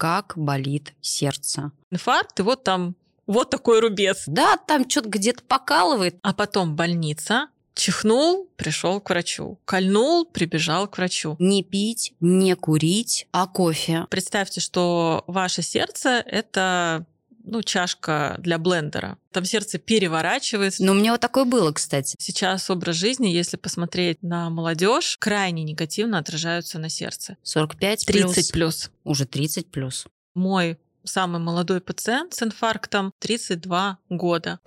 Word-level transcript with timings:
как 0.00 0.32
болит 0.34 0.94
сердце. 1.02 1.72
Инфаркт, 1.90 2.40
и 2.40 2.42
вот 2.42 2.64
там 2.64 2.96
вот 3.26 3.50
такой 3.50 3.80
рубец. 3.80 4.24
Да, 4.26 4.56
там 4.56 4.88
что-то 4.88 5.10
где-то 5.10 5.42
покалывает. 5.42 6.16
А 6.22 6.32
потом 6.32 6.74
больница, 6.74 7.48
Чихнул, 7.74 8.48
пришел 8.56 9.00
к 9.00 9.10
врачу. 9.10 9.58
Кольнул, 9.66 10.24
прибежал 10.24 10.88
к 10.88 10.96
врачу. 10.96 11.36
Не 11.38 11.62
пить, 11.62 12.14
не 12.20 12.56
курить, 12.56 13.26
а 13.30 13.46
кофе. 13.46 14.06
Представьте, 14.08 14.60
что 14.60 15.22
ваше 15.26 15.60
сердце— 15.60 16.22
это 16.26 17.04
ну, 17.44 17.62
чашка 17.62 18.36
для 18.38 18.58
блендера. 18.58 19.18
Там 19.32 19.44
сердце 19.44 19.78
переворачивается. 19.78 20.84
Ну, 20.84 20.92
у 20.92 20.94
меня 20.94 21.12
вот 21.12 21.20
такое 21.20 21.44
было, 21.44 21.72
кстати. 21.72 22.16
Сейчас 22.18 22.68
образ 22.70 22.96
жизни, 22.96 23.28
если 23.28 23.56
посмотреть 23.56 24.22
на 24.22 24.50
молодежь, 24.50 25.16
крайне 25.18 25.64
негативно 25.64 26.18
отражаются 26.18 26.78
на 26.78 26.88
сердце. 26.88 27.36
45 27.42 28.06
30 28.06 28.52
плюс. 28.52 28.90
Уже 29.04 29.26
30 29.26 29.70
плюс. 29.70 30.06
Мой 30.34 30.78
самый 31.04 31.40
молодой 31.40 31.80
пациент 31.80 32.34
с 32.34 32.42
инфарктом 32.42 33.12
32 33.20 33.98
года. 34.10 34.60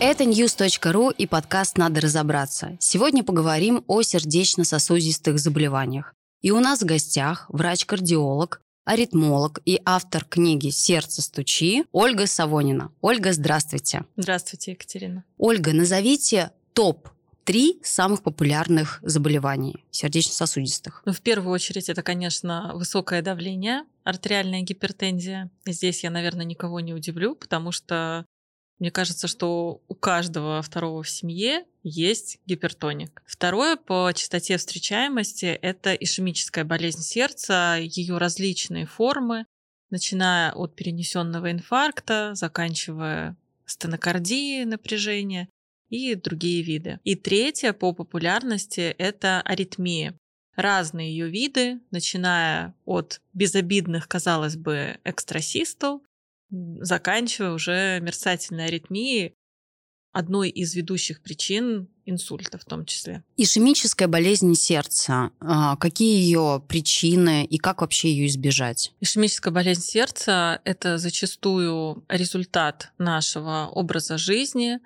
Это 0.00 0.22
news.ru 0.22 1.12
и 1.12 1.26
подкаст 1.26 1.76
«Надо 1.76 2.00
разобраться». 2.00 2.76
Сегодня 2.78 3.24
поговорим 3.24 3.82
о 3.88 4.02
сердечно-сосудистых 4.02 5.40
заболеваниях. 5.40 6.14
И 6.40 6.52
у 6.52 6.60
нас 6.60 6.82
в 6.82 6.84
гостях 6.84 7.46
врач-кардиолог, 7.48 8.60
аритмолог 8.84 9.58
и 9.64 9.80
автор 9.84 10.24
книги 10.24 10.68
«Сердце 10.68 11.20
стучи» 11.20 11.84
Ольга 11.90 12.28
Савонина. 12.28 12.92
Ольга, 13.00 13.32
здравствуйте. 13.32 14.04
Здравствуйте, 14.16 14.70
Екатерина. 14.70 15.24
Ольга, 15.36 15.72
назовите 15.72 16.52
топ 16.74 17.08
три 17.42 17.80
самых 17.82 18.22
популярных 18.22 19.00
заболеваний 19.02 19.84
сердечно-сосудистых? 19.90 21.02
Ну, 21.06 21.12
в 21.12 21.20
первую 21.22 21.52
очередь, 21.52 21.88
это, 21.88 22.04
конечно, 22.04 22.70
высокое 22.72 23.20
давление, 23.20 23.82
артериальная 24.04 24.60
гипертензия. 24.60 25.50
Здесь 25.66 26.04
я, 26.04 26.10
наверное, 26.10 26.44
никого 26.44 26.78
не 26.78 26.94
удивлю, 26.94 27.34
потому 27.34 27.72
что 27.72 28.24
мне 28.78 28.90
кажется, 28.90 29.26
что 29.26 29.82
у 29.88 29.94
каждого 29.94 30.62
второго 30.62 31.02
в 31.02 31.08
семье 31.08 31.64
есть 31.82 32.38
гипертоник. 32.46 33.22
Второе 33.26 33.76
по 33.76 34.12
частоте 34.14 34.56
встречаемости– 34.56 35.46
это 35.62 35.94
ишемическая 35.94 36.64
болезнь 36.64 37.02
сердца, 37.02 37.76
ее 37.80 38.18
различные 38.18 38.86
формы, 38.86 39.46
начиная 39.90 40.52
от 40.52 40.76
перенесенного 40.76 41.50
инфаркта, 41.50 42.34
заканчивая 42.34 43.36
стенокардией 43.66 44.64
напряжения 44.64 45.48
и 45.88 46.14
другие 46.14 46.62
виды. 46.62 47.00
И 47.04 47.16
третье 47.16 47.72
по 47.72 47.92
популярности– 47.92 48.94
это 48.98 49.40
аритмия. 49.40 50.14
Разные 50.54 51.10
ее 51.10 51.28
виды, 51.28 51.80
начиная 51.90 52.74
от 52.84 53.20
безобидных, 53.32 54.08
казалось 54.08 54.56
бы, 54.56 54.98
экстрасистол, 55.04 56.02
заканчивая 56.50 57.52
уже 57.52 58.00
мерцательной 58.00 58.66
аритмией, 58.66 59.34
одной 60.12 60.48
из 60.48 60.74
ведущих 60.74 61.22
причин 61.22 61.88
инсульта 62.04 62.58
в 62.58 62.64
том 62.64 62.86
числе. 62.86 63.22
Ишемическая 63.36 64.08
болезнь 64.08 64.54
сердца. 64.54 65.30
А, 65.40 65.76
какие 65.76 66.22
ее 66.22 66.62
причины 66.66 67.44
и 67.44 67.58
как 67.58 67.82
вообще 67.82 68.10
ее 68.10 68.26
избежать? 68.26 68.92
Ишемическая 69.00 69.52
болезнь 69.52 69.82
сердца– 69.82 70.60
это 70.64 70.98
зачастую 70.98 72.04
результат 72.08 72.92
нашего 72.98 73.68
образа 73.70 74.16
жизни, 74.16 74.78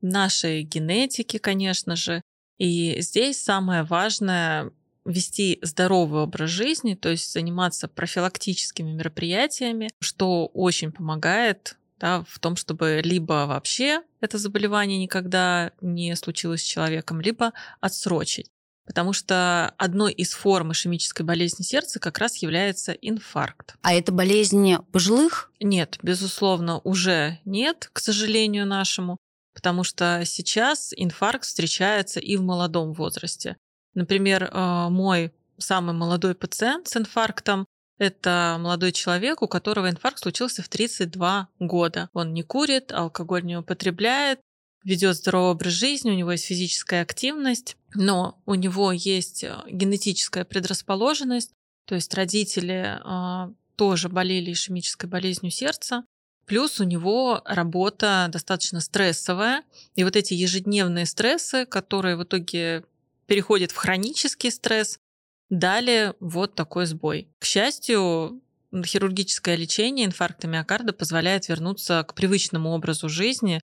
нашей 0.00 0.62
генетики, 0.62 1.38
конечно 1.38 1.94
же. 1.94 2.22
И 2.58 3.00
здесь 3.00 3.38
самое 3.40 3.84
важное 3.84 4.72
вести 5.04 5.58
здоровый 5.62 6.22
образ 6.22 6.50
жизни, 6.50 6.94
то 6.94 7.08
есть 7.08 7.32
заниматься 7.32 7.88
профилактическими 7.88 8.92
мероприятиями, 8.92 9.90
что 10.00 10.46
очень 10.46 10.92
помогает 10.92 11.76
да, 11.98 12.24
в 12.28 12.38
том, 12.38 12.56
чтобы 12.56 13.02
либо 13.04 13.46
вообще 13.46 14.02
это 14.20 14.38
заболевание 14.38 14.98
никогда 14.98 15.72
не 15.80 16.16
случилось 16.16 16.62
с 16.62 16.66
человеком, 16.66 17.20
либо 17.20 17.52
отсрочить. 17.80 18.50
Потому 18.86 19.12
что 19.12 19.72
одной 19.76 20.12
из 20.12 20.32
форм 20.32 20.72
ишемической 20.72 21.24
болезни 21.24 21.62
сердца 21.62 22.00
как 22.00 22.18
раз 22.18 22.38
является 22.38 22.92
инфаркт. 22.92 23.76
А 23.82 23.92
это 23.94 24.10
болезнь 24.10 24.76
пожилых? 24.90 25.52
Нет, 25.60 25.98
безусловно, 26.02 26.80
уже 26.80 27.38
нет, 27.44 27.90
к 27.92 28.00
сожалению 28.00 28.66
нашему, 28.66 29.18
потому 29.54 29.84
что 29.84 30.22
сейчас 30.24 30.92
инфаркт 30.96 31.44
встречается 31.44 32.18
и 32.18 32.36
в 32.36 32.42
молодом 32.42 32.92
возрасте. 32.92 33.56
Например, 33.94 34.44
э, 34.44 34.88
мой 34.88 35.32
самый 35.58 35.94
молодой 35.94 36.34
пациент 36.34 36.88
с 36.88 36.96
инфарктом 36.96 37.66
это 38.00 38.56
молодой 38.58 38.92
человек, 38.92 39.42
у 39.42 39.46
которого 39.46 39.90
инфаркт 39.90 40.20
случился 40.20 40.62
в 40.62 40.68
32 40.70 41.48
года. 41.58 42.08
Он 42.14 42.32
не 42.32 42.42
курит, 42.42 42.92
алкоголь 42.92 43.44
не 43.44 43.58
употребляет, 43.58 44.40
ведет 44.84 45.16
здоровый 45.16 45.50
образ 45.50 45.74
жизни, 45.74 46.10
у 46.10 46.14
него 46.14 46.32
есть 46.32 46.46
физическая 46.46 47.02
активность, 47.02 47.76
но 47.94 48.40
у 48.46 48.54
него 48.54 48.92
есть 48.92 49.44
э, 49.44 49.54
генетическая 49.68 50.46
предрасположенность, 50.46 51.52
то 51.86 51.94
есть 51.94 52.14
родители 52.14 52.98
э, 53.04 53.52
тоже 53.76 54.08
болели 54.08 54.52
ишемической 54.52 55.08
болезнью 55.08 55.52
сердца, 55.52 56.04
плюс 56.46 56.80
у 56.80 56.84
него 56.84 57.42
работа 57.44 58.28
достаточно 58.30 58.80
стрессовая, 58.80 59.62
и 59.94 60.04
вот 60.04 60.16
эти 60.16 60.32
ежедневные 60.32 61.04
стрессы, 61.04 61.66
которые 61.66 62.16
в 62.16 62.24
итоге 62.24 62.84
переходит 63.30 63.70
в 63.70 63.76
хронический 63.76 64.50
стресс. 64.50 64.98
Далее 65.50 66.14
вот 66.18 66.56
такой 66.56 66.86
сбой. 66.86 67.28
К 67.38 67.44
счастью, 67.44 68.42
хирургическое 68.84 69.54
лечение 69.54 70.06
инфаркта 70.06 70.48
миокарда 70.48 70.92
позволяет 70.92 71.48
вернуться 71.48 72.02
к 72.02 72.14
привычному 72.14 72.70
образу 72.70 73.08
жизни 73.08 73.60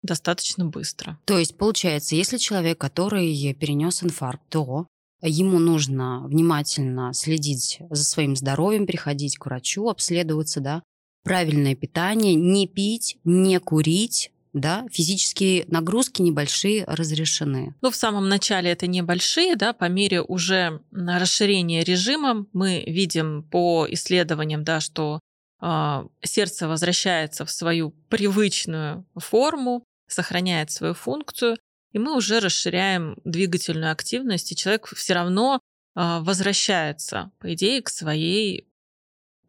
достаточно 0.00 0.64
быстро. 0.64 1.18
То 1.26 1.36
есть, 1.36 1.58
получается, 1.58 2.16
если 2.16 2.38
человек, 2.38 2.78
который 2.78 3.52
перенес 3.52 4.02
инфаркт, 4.02 4.48
то 4.48 4.86
ему 5.20 5.58
нужно 5.58 6.26
внимательно 6.26 7.12
следить 7.12 7.80
за 7.90 8.04
своим 8.04 8.34
здоровьем, 8.34 8.86
приходить 8.86 9.36
к 9.36 9.44
врачу, 9.44 9.90
обследоваться, 9.90 10.60
да, 10.60 10.82
правильное 11.22 11.74
питание, 11.74 12.34
не 12.34 12.66
пить, 12.66 13.18
не 13.24 13.60
курить, 13.60 14.32
да, 14.52 14.86
физические 14.90 15.64
нагрузки 15.68 16.20
небольшие 16.22 16.84
разрешены. 16.84 17.74
Ну, 17.80 17.90
в 17.90 17.96
самом 17.96 18.28
начале 18.28 18.70
это 18.70 18.86
небольшие, 18.86 19.56
да, 19.56 19.72
по 19.72 19.88
мере 19.88 20.20
уже 20.20 20.80
расширения 20.92 21.82
режима 21.84 22.46
мы 22.52 22.84
видим 22.86 23.42
по 23.44 23.86
исследованиям, 23.88 24.62
да, 24.62 24.80
что 24.80 25.20
э, 25.60 26.04
сердце 26.22 26.68
возвращается 26.68 27.46
в 27.46 27.50
свою 27.50 27.90
привычную 28.08 29.06
форму, 29.16 29.84
сохраняет 30.06 30.70
свою 30.70 30.94
функцию, 30.94 31.56
и 31.92 31.98
мы 31.98 32.16
уже 32.16 32.40
расширяем 32.40 33.16
двигательную 33.24 33.92
активность, 33.92 34.52
и 34.52 34.56
человек 34.56 34.88
все 34.94 35.14
равно 35.14 35.60
э, 35.94 36.18
возвращается, 36.20 37.30
по 37.38 37.52
идее, 37.54 37.80
к 37.80 37.88
своей 37.88 38.68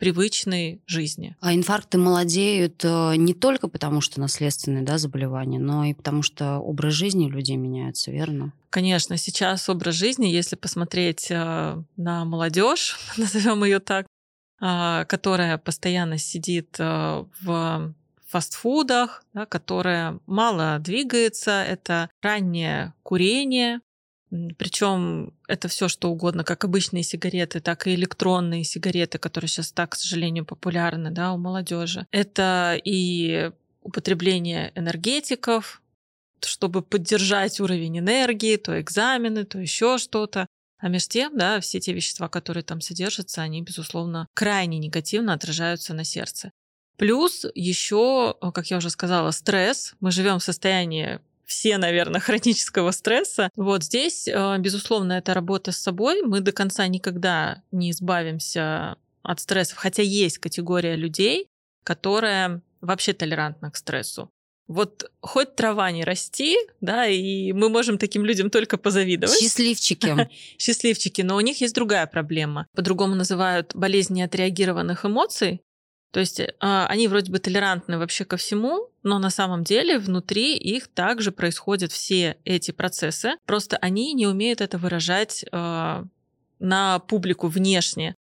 привычной 0.04 0.82
жизни. 0.86 1.38
А 1.40 1.54
инфаркты 1.54 1.98
молодеют 1.98 2.84
э, 2.84 3.16
не 3.16 3.34
только 3.34 3.70
потому, 3.70 4.02
что 4.02 4.20
наследственные 4.20 4.84
да, 4.84 4.98
заболевания, 4.98 5.60
но 5.60 5.86
и 5.86 5.94
потому, 5.94 6.24
что 6.24 6.58
образ 6.58 6.94
жизни 6.94 7.30
людей 7.30 7.56
меняется, 7.56 8.12
верно? 8.12 8.52
Конечно, 8.70 9.16
сейчас 9.16 9.70
образ 9.70 9.96
жизни, 9.96 10.26
если 10.26 10.58
посмотреть 10.58 11.28
э, 11.32 11.82
на 11.96 12.26
молодежь, 12.26 13.00
назовем 13.18 13.64
ее 13.64 13.80
так, 13.80 14.06
а, 14.60 15.06
которая 15.06 15.58
постоянно 15.58 16.18
сидит 16.18 16.76
э, 16.80 17.24
в 17.40 17.94
фастфудах, 18.28 19.24
да, 19.34 19.46
которая 19.46 20.20
мало 20.26 20.80
двигается, 20.80 21.64
это 21.64 22.10
раннее 22.22 22.94
курение, 23.04 23.80
причем 24.58 25.34
это 25.48 25.68
все 25.68 25.88
что 25.88 26.10
угодно, 26.10 26.44
как 26.44 26.64
обычные 26.66 27.04
сигареты, 27.04 27.60
так 27.60 27.86
и 27.86 27.94
электронные 27.94 28.64
сигареты, 28.64 29.20
которые 29.20 29.48
сейчас 29.48 29.72
так, 29.72 29.92
к 29.92 29.96
сожалению, 29.96 30.46
популярны 30.46 31.12
да, 31.12 31.34
у 31.34 31.38
молодежи. 31.38 32.08
Это 32.12 32.80
и 32.84 33.52
употребление 33.82 34.72
энергетиков, 34.76 35.82
чтобы 36.42 36.82
поддержать 36.82 37.60
уровень 37.60 38.00
энергии, 38.00 38.58
то 38.58 38.80
экзамены, 38.80 39.44
то 39.44 39.60
еще 39.60 39.98
что-то. 39.98 40.48
А 40.80 40.90
между 40.90 41.12
тем, 41.12 41.38
да, 41.38 41.60
все 41.60 41.80
те 41.80 41.94
вещества, 41.94 42.28
которые 42.28 42.64
там 42.64 42.82
содержатся, 42.82 43.42
они, 43.42 43.62
безусловно, 43.62 44.28
крайне 44.34 44.80
негативно 44.80 45.34
отражаются 45.34 45.94
на 45.94 46.04
сердце. 46.04 46.52
Плюс 46.98 47.46
еще, 47.56 48.36
как 48.54 48.68
я 48.68 48.78
уже 48.78 48.90
сказала, 48.90 49.32
стресс. 49.32 49.96
Мы 50.00 50.12
живем 50.12 50.40
в 50.40 50.44
состоянии 50.44 51.20
все, 51.46 51.78
наверное, 51.78 52.22
хронического 52.22 52.92
стресса. 52.92 53.50
Вот 53.56 53.84
здесь, 53.84 54.28
э, 54.28 54.58
безусловно, 54.60 55.14
это 55.14 55.34
работа 55.34 55.72
с 55.72 55.78
собой. 55.78 56.22
Мы 56.24 56.42
до 56.42 56.52
конца 56.52 56.88
никогда 56.88 57.62
не 57.72 57.92
избавимся 57.92 58.98
от 59.22 59.40
стрессов, 59.40 59.78
хотя 59.78 60.04
есть 60.04 60.38
категория 60.38 60.96
людей, 60.96 61.48
которая 61.84 62.62
вообще 62.82 63.14
толерантна 63.14 63.72
к 63.72 63.78
стрессу. 63.78 64.30
Вот 64.68 65.12
хоть 65.20 65.56
трава 65.56 65.92
не 65.92 66.06
расти, 66.06 66.58
да, 66.80 67.06
и 67.06 67.52
мы 67.52 67.70
можем 67.70 67.98
таким 67.98 68.26
людям 68.26 68.50
только 68.50 68.78
позавидовать. 68.78 69.38
Счастливчики. 69.38 70.30
Счастливчики, 70.58 71.22
но 71.22 71.36
у 71.36 71.42
них 71.42 71.60
есть 71.60 71.76
другая 71.76 72.08
проблема. 72.08 72.68
По-другому 72.74 73.16
называют 73.16 73.76
болезни 73.76 74.22
отреагированных 74.22 75.06
эмоций. 75.06 75.62
То 76.14 76.20
есть 76.20 76.40
э, 76.40 76.50
они 76.60 77.08
вроде 77.08 77.32
бы 77.32 77.40
толерантны 77.40 77.98
вообще 77.98 78.24
ко 78.24 78.38
всему, 78.38 78.92
но 79.02 79.18
на 79.18 79.32
самом 79.32 79.64
деле 79.64 79.98
внутри 79.98 80.56
их 80.56 80.88
также 80.88 81.32
происходят 81.32 81.92
все 81.92 82.38
эти 82.46 82.70
процессы. 82.70 83.32
Просто 83.48 83.78
они 83.78 84.14
не 84.14 84.28
умеют 84.28 84.62
это 84.62 84.78
выражать 84.78 85.44
э, 85.52 86.04
на 86.60 87.00
публику 87.00 87.48
внешне. 87.48 88.16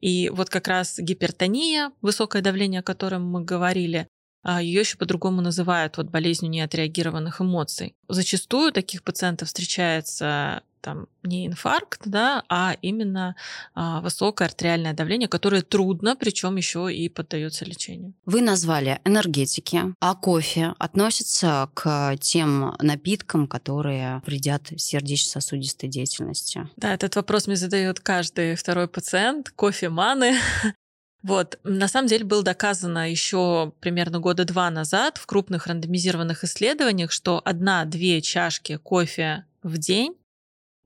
И 0.00 0.28
вот 0.28 0.50
как 0.50 0.66
раз 0.66 0.98
гипертония, 0.98 1.92
высокое 2.02 2.42
давление, 2.42 2.80
о 2.80 2.82
котором 2.82 3.24
мы 3.24 3.44
говорили, 3.44 4.08
а, 4.42 4.60
ее 4.60 4.80
еще 4.80 4.96
по-другому 4.96 5.40
называют 5.40 5.96
вот 5.96 6.06
болезнью 6.08 6.50
неотреагированных 6.50 7.40
эмоций. 7.40 7.94
Зачастую 8.08 8.72
таких 8.72 9.02
пациентов 9.02 9.48
встречается 9.48 10.62
там 10.86 11.08
не 11.24 11.48
инфаркт, 11.48 12.02
да, 12.04 12.44
а 12.48 12.76
именно 12.80 13.34
а, 13.74 14.00
высокое 14.00 14.46
артериальное 14.46 14.94
давление, 14.94 15.26
которое 15.26 15.62
трудно, 15.62 16.14
причем 16.14 16.54
еще 16.54 16.94
и 16.94 17.08
поддается 17.08 17.64
лечению. 17.64 18.14
Вы 18.24 18.40
назвали 18.40 19.00
энергетики, 19.04 19.82
а 19.98 20.14
кофе 20.14 20.74
относится 20.78 21.68
к 21.74 22.16
тем 22.20 22.76
напиткам, 22.80 23.48
которые 23.48 24.22
вредят 24.24 24.68
сердечно-сосудистой 24.76 25.88
деятельности? 25.88 26.68
Да, 26.76 26.94
этот 26.94 27.16
вопрос 27.16 27.48
мне 27.48 27.56
задает 27.56 27.98
каждый 27.98 28.54
второй 28.54 28.86
пациент. 28.86 29.50
Кофеманы. 29.50 30.36
Вот, 31.22 31.58
на 31.64 31.88
самом 31.88 32.06
деле 32.06 32.24
было 32.24 32.44
доказано 32.44 33.10
еще 33.10 33.72
примерно 33.80 34.20
года 34.20 34.44
два 34.44 34.70
назад 34.70 35.18
в 35.18 35.26
крупных 35.26 35.66
рандомизированных 35.66 36.44
исследованиях, 36.44 37.10
что 37.10 37.42
одна-две 37.44 38.22
чашки 38.22 38.76
кофе 38.76 39.44
в 39.64 39.76
день 39.78 40.14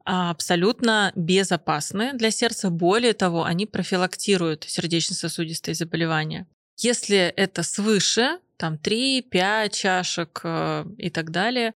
абсолютно 0.05 1.13
безопасны 1.15 2.13
для 2.15 2.31
сердца. 2.31 2.71
Более 2.71 3.13
того, 3.13 3.45
они 3.45 3.67
профилактируют 3.67 4.65
сердечно-сосудистые 4.65 5.75
заболевания. 5.75 6.47
Если 6.79 7.19
это 7.19 7.63
свыше, 7.63 8.39
там 8.57 8.75
3-5 8.75 9.71
чашек 9.71 10.41
э, 10.45 10.85
и 10.99 11.11
так 11.11 11.31
далее, 11.31 11.73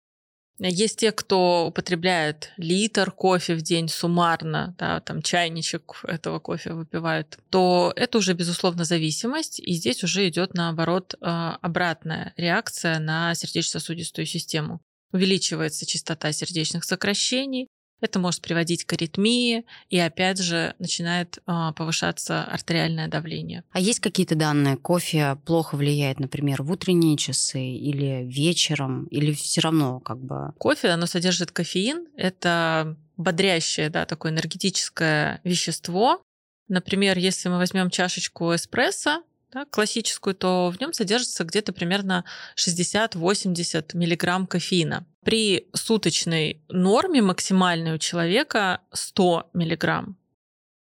есть 0.60 1.00
те, 1.00 1.12
кто 1.12 1.66
употребляет 1.68 2.52
литр 2.58 3.12
кофе 3.12 3.56
в 3.56 3.64
день 3.64 3.90
суммарно, 3.90 4.76
да, 4.78 5.00
там 5.00 5.24
чайничек 5.24 6.04
этого 6.04 6.40
кофе 6.40 6.74
выпивают, 6.74 7.40
то 7.50 7.92
это 7.96 8.20
уже, 8.20 8.34
безусловно, 8.34 8.84
зависимость, 8.86 9.60
и 9.60 9.74
здесь 9.74 10.04
уже 10.04 10.28
идет, 10.28 10.54
наоборот, 10.54 11.16
а, 11.20 11.58
обратная 11.62 12.34
реакция 12.38 13.00
на 13.00 13.34
сердечно-сосудистую 13.34 14.28
систему. 14.28 14.82
Увеличивается 15.12 15.88
частота 15.88 16.32
сердечных 16.32 16.84
сокращений, 16.84 17.68
это 18.02 18.20
может 18.20 18.42
приводить 18.42 18.86
к 18.86 18.94
аритмии, 18.94 19.66
и 19.90 19.98
опять 20.00 20.40
же 20.40 20.76
начинает 20.80 21.40
а, 21.46 21.72
повышаться 21.74 22.44
артериальное 22.44 23.08
давление. 23.08 23.64
А 23.72 23.80
есть 23.80 24.00
какие-то 24.00 24.36
данные? 24.36 24.78
Кофе 24.78 25.38
плохо 25.46 25.76
влияет, 25.76 26.20
например, 26.20 26.64
в 26.64 26.72
утренние 26.72 27.16
часы 27.18 27.62
или 27.62 28.24
вечером, 28.26 29.06
или 29.06 29.34
все 29.34 29.62
равно 29.62 30.00
как 30.00 30.20
бы? 30.20 30.54
Кофе, 30.58 30.90
оно 30.90 31.06
содержит 31.06 31.52
кофеин. 31.52 32.08
Это 32.18 32.98
бодрящее, 33.18 33.90
да, 33.90 34.06
такое 34.06 34.32
энергетическое 34.32 35.40
вещество. 35.44 36.22
Например, 36.68 37.18
если 37.18 37.50
мы 37.50 37.58
возьмем 37.58 37.90
чашечку 37.90 38.56
эспрессо, 38.56 39.24
да, 39.52 39.66
классическую, 39.66 40.34
то 40.34 40.72
в 40.76 40.80
нем 40.80 40.94
содержится 40.94 41.44
где-то 41.44 41.74
примерно 41.74 42.26
60-80 42.56 43.96
миллиграмм 43.96 44.48
кофеина. 44.48 45.06
При 45.24 45.68
суточной 45.74 46.62
норме 46.70 47.22
максимальной 47.22 47.94
у 47.94 47.98
человека 47.98 48.82
100 48.92 49.50
миллиграмм. 49.54 50.18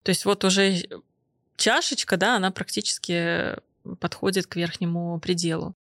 То 0.02 0.10
есть 0.10 0.24
вот 0.24 0.44
уже 0.44 0.82
чашечка, 1.56 2.16
да, 2.16 2.36
она 2.36 2.50
практически 2.50 3.56
подходит 4.00 4.46
к 4.46 4.56
верхнему 4.56 5.18
пределу. 5.20 5.74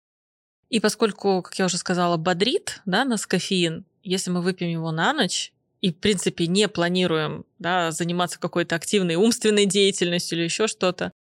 И 0.69 0.81
поскольку, 0.81 1.43
как 1.43 1.59
я 1.59 1.67
уже 1.67 1.79
сказала, 1.79 2.17
бодрит 2.17 2.83
да, 2.87 3.05
нас 3.05 3.27
кофеин, 3.27 3.85
если 4.03 4.31
мы 4.31 4.43
выпьем 4.43 4.69
его 4.69 4.91
на 4.91 5.13
ночь, 5.13 5.53
и, 5.81 5.93
в 5.93 5.99
принципе, 5.99 6.47
не 6.47 6.69
планируем 6.69 7.45
да, 7.59 7.91
заниматься 7.93 8.41
какой-то 8.41 8.75
активной 8.75 9.15
умственной 9.15 9.67
деятельностью 9.67 10.39
или 10.39 10.45
еще 10.45 10.67
что-то, 10.67 11.13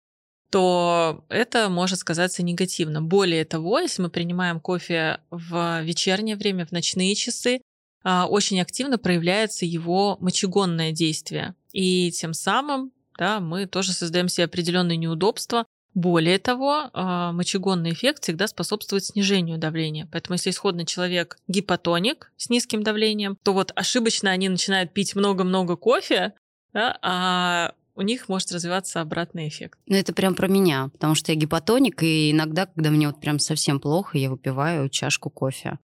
то 0.55 1.25
это 1.31 1.69
может 1.69 1.99
сказаться 1.99 2.45
негативно. 2.45 3.03
Более 3.03 3.45
того, 3.45 3.81
если 3.81 4.03
мы 4.03 4.09
принимаем 4.09 4.61
кофе 4.61 5.19
в 5.33 5.83
вечернее 5.83 6.37
время, 6.37 6.65
в 6.65 6.71
ночные 6.71 7.17
часы, 7.17 7.61
а, 8.05 8.29
очень 8.29 8.61
активно 8.61 8.97
проявляется 8.97 9.67
его 9.67 10.17
мочегонное 10.21 10.93
действие. 10.93 11.56
И 11.73 12.12
тем 12.12 12.35
самым 12.35 12.93
да, 13.19 13.41
мы 13.41 13.67
тоже 13.67 13.93
создаем 13.93 14.29
себе 14.29 14.45
определенные 14.45 14.97
неудобства. 14.97 15.67
Более 15.93 16.39
того, 16.39 16.89
а, 16.93 17.33
мочегонный 17.33 17.93
эффект 17.93 18.23
всегда 18.23 18.47
способствует 18.47 19.05
снижению 19.05 19.59
давления. 19.59 20.09
Поэтому 20.12 20.35
если 20.35 20.51
исходно 20.51 20.87
человек 20.87 21.37
гипотоник 21.49 22.31
с 22.37 22.49
низким 22.49 22.85
давлением, 22.85 23.37
то 23.43 23.55
вот 23.55 23.73
ошибочно 23.75 24.31
они 24.31 24.49
начинают 24.49 24.93
пить 24.93 25.17
много-много 25.17 25.75
кофе, 25.75 26.33
да, 26.73 26.97
а 27.03 27.75
у 27.94 28.02
них 28.02 28.29
может 28.29 28.52
развиваться 28.52 29.00
обратный 29.00 29.49
эффект. 29.49 29.79
Ну, 29.87 29.96
это 29.96 30.12
прям 30.12 30.35
про 30.35 30.49
меня, 30.49 30.88
потому 30.93 31.14
что 31.14 31.32
я 31.32 31.38
гипотоник, 31.38 32.02
и 32.02 32.32
иногда, 32.32 32.67
когда 32.67 32.91
мне 32.91 33.06
вот 33.06 33.20
прям 33.20 33.38
совсем 33.38 33.81
плохо, 33.81 34.19
я 34.19 34.31
выпиваю 34.31 34.88
чашку 34.88 35.31
кофе. 35.31 35.79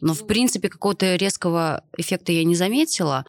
Но, 0.00 0.12
в 0.12 0.26
принципе, 0.26 0.68
какого-то 0.68 1.16
резкого 1.16 1.84
эффекта 1.96 2.32
я 2.32 2.44
не 2.44 2.56
заметила, 2.56 3.24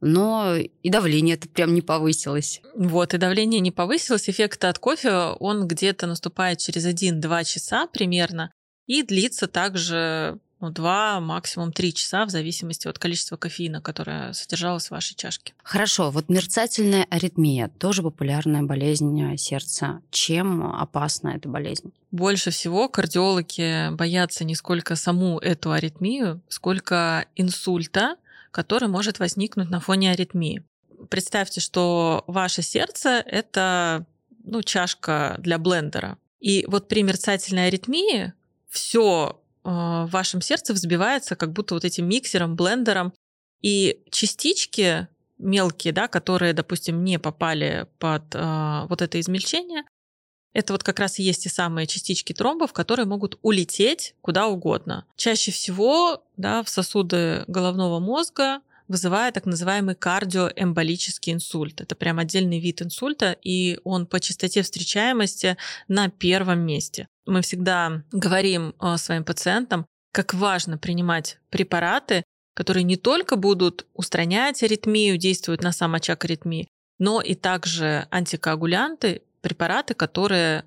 но 0.00 0.54
и 0.56 0.90
давление 0.90 1.36
это 1.36 1.48
прям 1.48 1.74
не 1.74 1.82
повысилось. 1.82 2.60
Вот, 2.74 3.14
и 3.14 3.18
давление 3.18 3.60
не 3.60 3.70
повысилось. 3.70 4.28
Эффект 4.28 4.64
от 4.64 4.78
кофе, 4.78 5.34
он 5.40 5.66
где-то 5.66 6.06
наступает 6.06 6.58
через 6.58 6.86
1-2 6.86 7.44
часа 7.44 7.86
примерно, 7.86 8.52
и 8.86 9.02
длится 9.02 9.48
также 9.48 10.38
ну, 10.60 10.70
2, 10.70 11.20
максимум 11.20 11.72
3 11.72 11.92
часа 11.92 12.24
в 12.24 12.30
зависимости 12.30 12.88
от 12.88 12.98
количества 12.98 13.36
кофеина, 13.36 13.80
которое 13.80 14.32
содержалось 14.32 14.88
в 14.88 14.90
вашей 14.92 15.14
чашке. 15.14 15.52
Хорошо, 15.62 16.10
вот 16.10 16.28
мерцательная 16.28 17.06
аритмия, 17.10 17.68
тоже 17.78 18.02
популярная 18.02 18.62
болезнь 18.62 19.36
сердца. 19.36 20.00
Чем 20.10 20.64
опасна 20.64 21.30
эта 21.36 21.48
болезнь? 21.48 21.92
Больше 22.10 22.50
всего 22.50 22.88
кардиологи 22.88 23.90
боятся 23.94 24.44
не 24.44 24.54
сколько 24.54 24.96
саму 24.96 25.38
эту 25.38 25.72
аритмию, 25.72 26.40
сколько 26.48 27.26
инсульта, 27.36 28.16
который 28.50 28.88
может 28.88 29.18
возникнуть 29.18 29.68
на 29.68 29.80
фоне 29.80 30.12
аритмии. 30.12 30.62
Представьте, 31.10 31.60
что 31.60 32.24
ваше 32.26 32.62
сердце— 32.62 33.22
это 33.26 34.06
ну, 34.44 34.62
чашка 34.62 35.36
для 35.38 35.58
блендера. 35.58 36.16
И 36.40 36.64
вот 36.68 36.88
при 36.88 37.02
мерцательной 37.02 37.66
аритмии 37.66 38.32
все 38.70 39.40
в 39.70 40.10
вашем 40.12 40.40
сердце 40.40 40.72
взбивается 40.72 41.36
как 41.36 41.52
будто 41.52 41.74
вот 41.74 41.84
этим 41.84 42.08
миксером, 42.08 42.56
блендером, 42.56 43.12
и 43.62 44.02
частички 44.10 45.08
мелкие, 45.38 45.92
да, 45.92 46.08
которые, 46.08 46.52
допустим, 46.52 47.04
не 47.04 47.18
попали 47.18 47.86
под 47.98 48.34
э, 48.34 48.86
вот 48.88 49.02
это 49.02 49.20
измельчение, 49.20 49.82
это 50.52 50.72
вот 50.72 50.82
как 50.82 51.00
раз 51.00 51.18
и 51.18 51.22
есть 51.22 51.42
те 51.42 51.50
самые 51.50 51.86
частички 51.86 52.32
тромбов, 52.32 52.72
которые 52.72 53.04
могут 53.04 53.38
улететь 53.42 54.14
куда 54.22 54.46
угодно. 54.46 55.04
Чаще 55.16 55.50
всего 55.50 56.24
да, 56.38 56.62
в 56.62 56.68
сосуды 56.70 57.44
головного 57.46 58.00
мозга 58.00 58.60
вызывает 58.88 59.34
так 59.34 59.46
называемый 59.46 59.94
кардиоэмболический 59.94 61.32
инсульт. 61.32 61.80
Это 61.80 61.94
прям 61.94 62.18
отдельный 62.18 62.60
вид 62.60 62.82
инсульта, 62.82 63.36
и 63.42 63.78
он 63.84 64.06
по 64.06 64.20
частоте 64.20 64.62
встречаемости 64.62 65.56
на 65.88 66.08
первом 66.08 66.60
месте. 66.60 67.08
Мы 67.26 67.42
всегда 67.42 68.02
говорим 68.12 68.74
э, 68.80 68.96
своим 68.96 69.24
пациентам, 69.24 69.86
как 70.12 70.34
важно 70.34 70.78
принимать 70.78 71.38
препараты, 71.50 72.22
которые 72.54 72.84
не 72.84 72.96
только 72.96 73.36
будут 73.36 73.86
устранять 73.92 74.62
аритмию, 74.62 75.18
действуют 75.18 75.62
на 75.62 75.72
сам 75.72 75.94
очаг 75.94 76.24
аритмии, 76.24 76.68
но 76.98 77.20
и 77.20 77.34
также 77.34 78.06
антикоагулянты, 78.10 79.22
препараты, 79.42 79.94
которые 79.94 80.64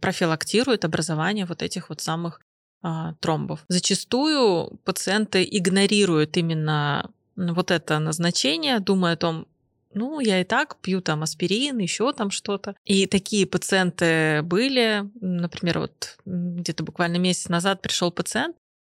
профилактируют 0.00 0.84
образование 0.84 1.46
вот 1.46 1.62
этих 1.62 1.88
вот 1.88 2.00
самых 2.00 2.40
а, 2.82 3.14
тромбов. 3.20 3.64
Зачастую 3.68 4.78
пациенты 4.84 5.46
игнорируют 5.50 6.36
именно 6.36 7.10
вот 7.36 7.70
это 7.70 7.98
назначение, 7.98 8.80
думая 8.80 9.14
о 9.14 9.16
том, 9.16 9.46
ну, 9.94 10.20
я 10.20 10.40
и 10.40 10.44
так 10.44 10.76
пью 10.82 11.00
там 11.00 11.22
аспирин, 11.22 11.78
еще 11.78 12.12
там 12.12 12.30
что-то. 12.30 12.76
И 12.84 13.06
такие 13.06 13.46
пациенты 13.46 14.42
были. 14.42 15.08
Например, 15.20 15.80
вот 15.80 16.18
где-то 16.26 16.84
буквально 16.84 17.16
месяц 17.16 17.48
назад 17.48 17.80
пришел 17.80 18.10
пациент, 18.10 18.56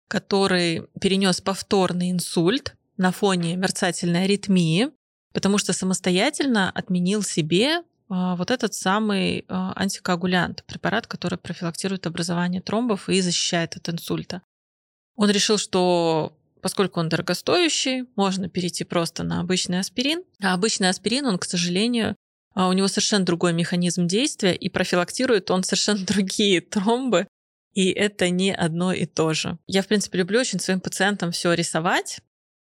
который 0.09 0.88
перенес 1.00 1.40
повторный 1.40 2.11
инсульт 2.11 2.75
на 2.97 3.12
фоне 3.12 3.57
мерцательной 3.57 4.25
аритмии, 4.25 4.90
потому 5.33 5.59
что 5.59 5.73
самостоятельно 5.73 6.71
отменил 6.71 7.23
себе 7.23 7.83
а, 8.09 8.35
вот 8.37 8.50
этот 8.50 8.75
самый 8.75 9.45
а, 9.49 9.73
антикоагулянт, 9.76 10.64
препарат, 10.64 11.07
который 11.07 11.38
профилактирует 11.38 12.07
образование 12.07 12.61
тромбов 12.61 13.09
и 13.09 13.21
защищает 13.21 13.76
от 13.76 13.88
инсульта. 13.88 14.42
Он 15.14 15.30
решил, 15.30 15.59
что 15.59 16.33
поскольку 16.61 17.00
он 17.00 17.09
дорогостоящий, 17.09 18.05
можно 18.17 18.49
перейти 18.49 18.85
просто 18.85 19.23
на 19.23 19.41
обычный 19.41 19.81
аспирин. 19.81 20.23
А 20.43 20.55
обычный 20.55 20.88
аспирин, 20.88 21.27
он, 21.27 21.38
к 21.38 21.45
сожалению, 21.45 22.17
а, 22.55 22.69
у 22.69 22.73
него 22.73 22.88
совершенно 22.88 23.25
другой 23.25 23.53
механизм 23.53 24.07
действия, 24.07 24.55
и 24.55 24.69
профилактирует 24.69 25.50
он 25.50 25.62
совершенно 25.62 26.05
другие 26.07 26.61
тромбы, 26.61 27.29
и 27.75 27.91
это 27.91 28.31
не 28.31 28.53
одно 28.53 28.93
и 28.93 29.07
то 29.07 29.33
же. 29.35 29.59
Я, 29.67 29.83
в 29.83 29.87
принципе, 29.87 30.19
люблю 30.19 30.41
очень 30.41 30.59
своим 30.59 30.81
пациентам 30.81 31.31
все 31.31 31.53
рисовать, 31.53 32.21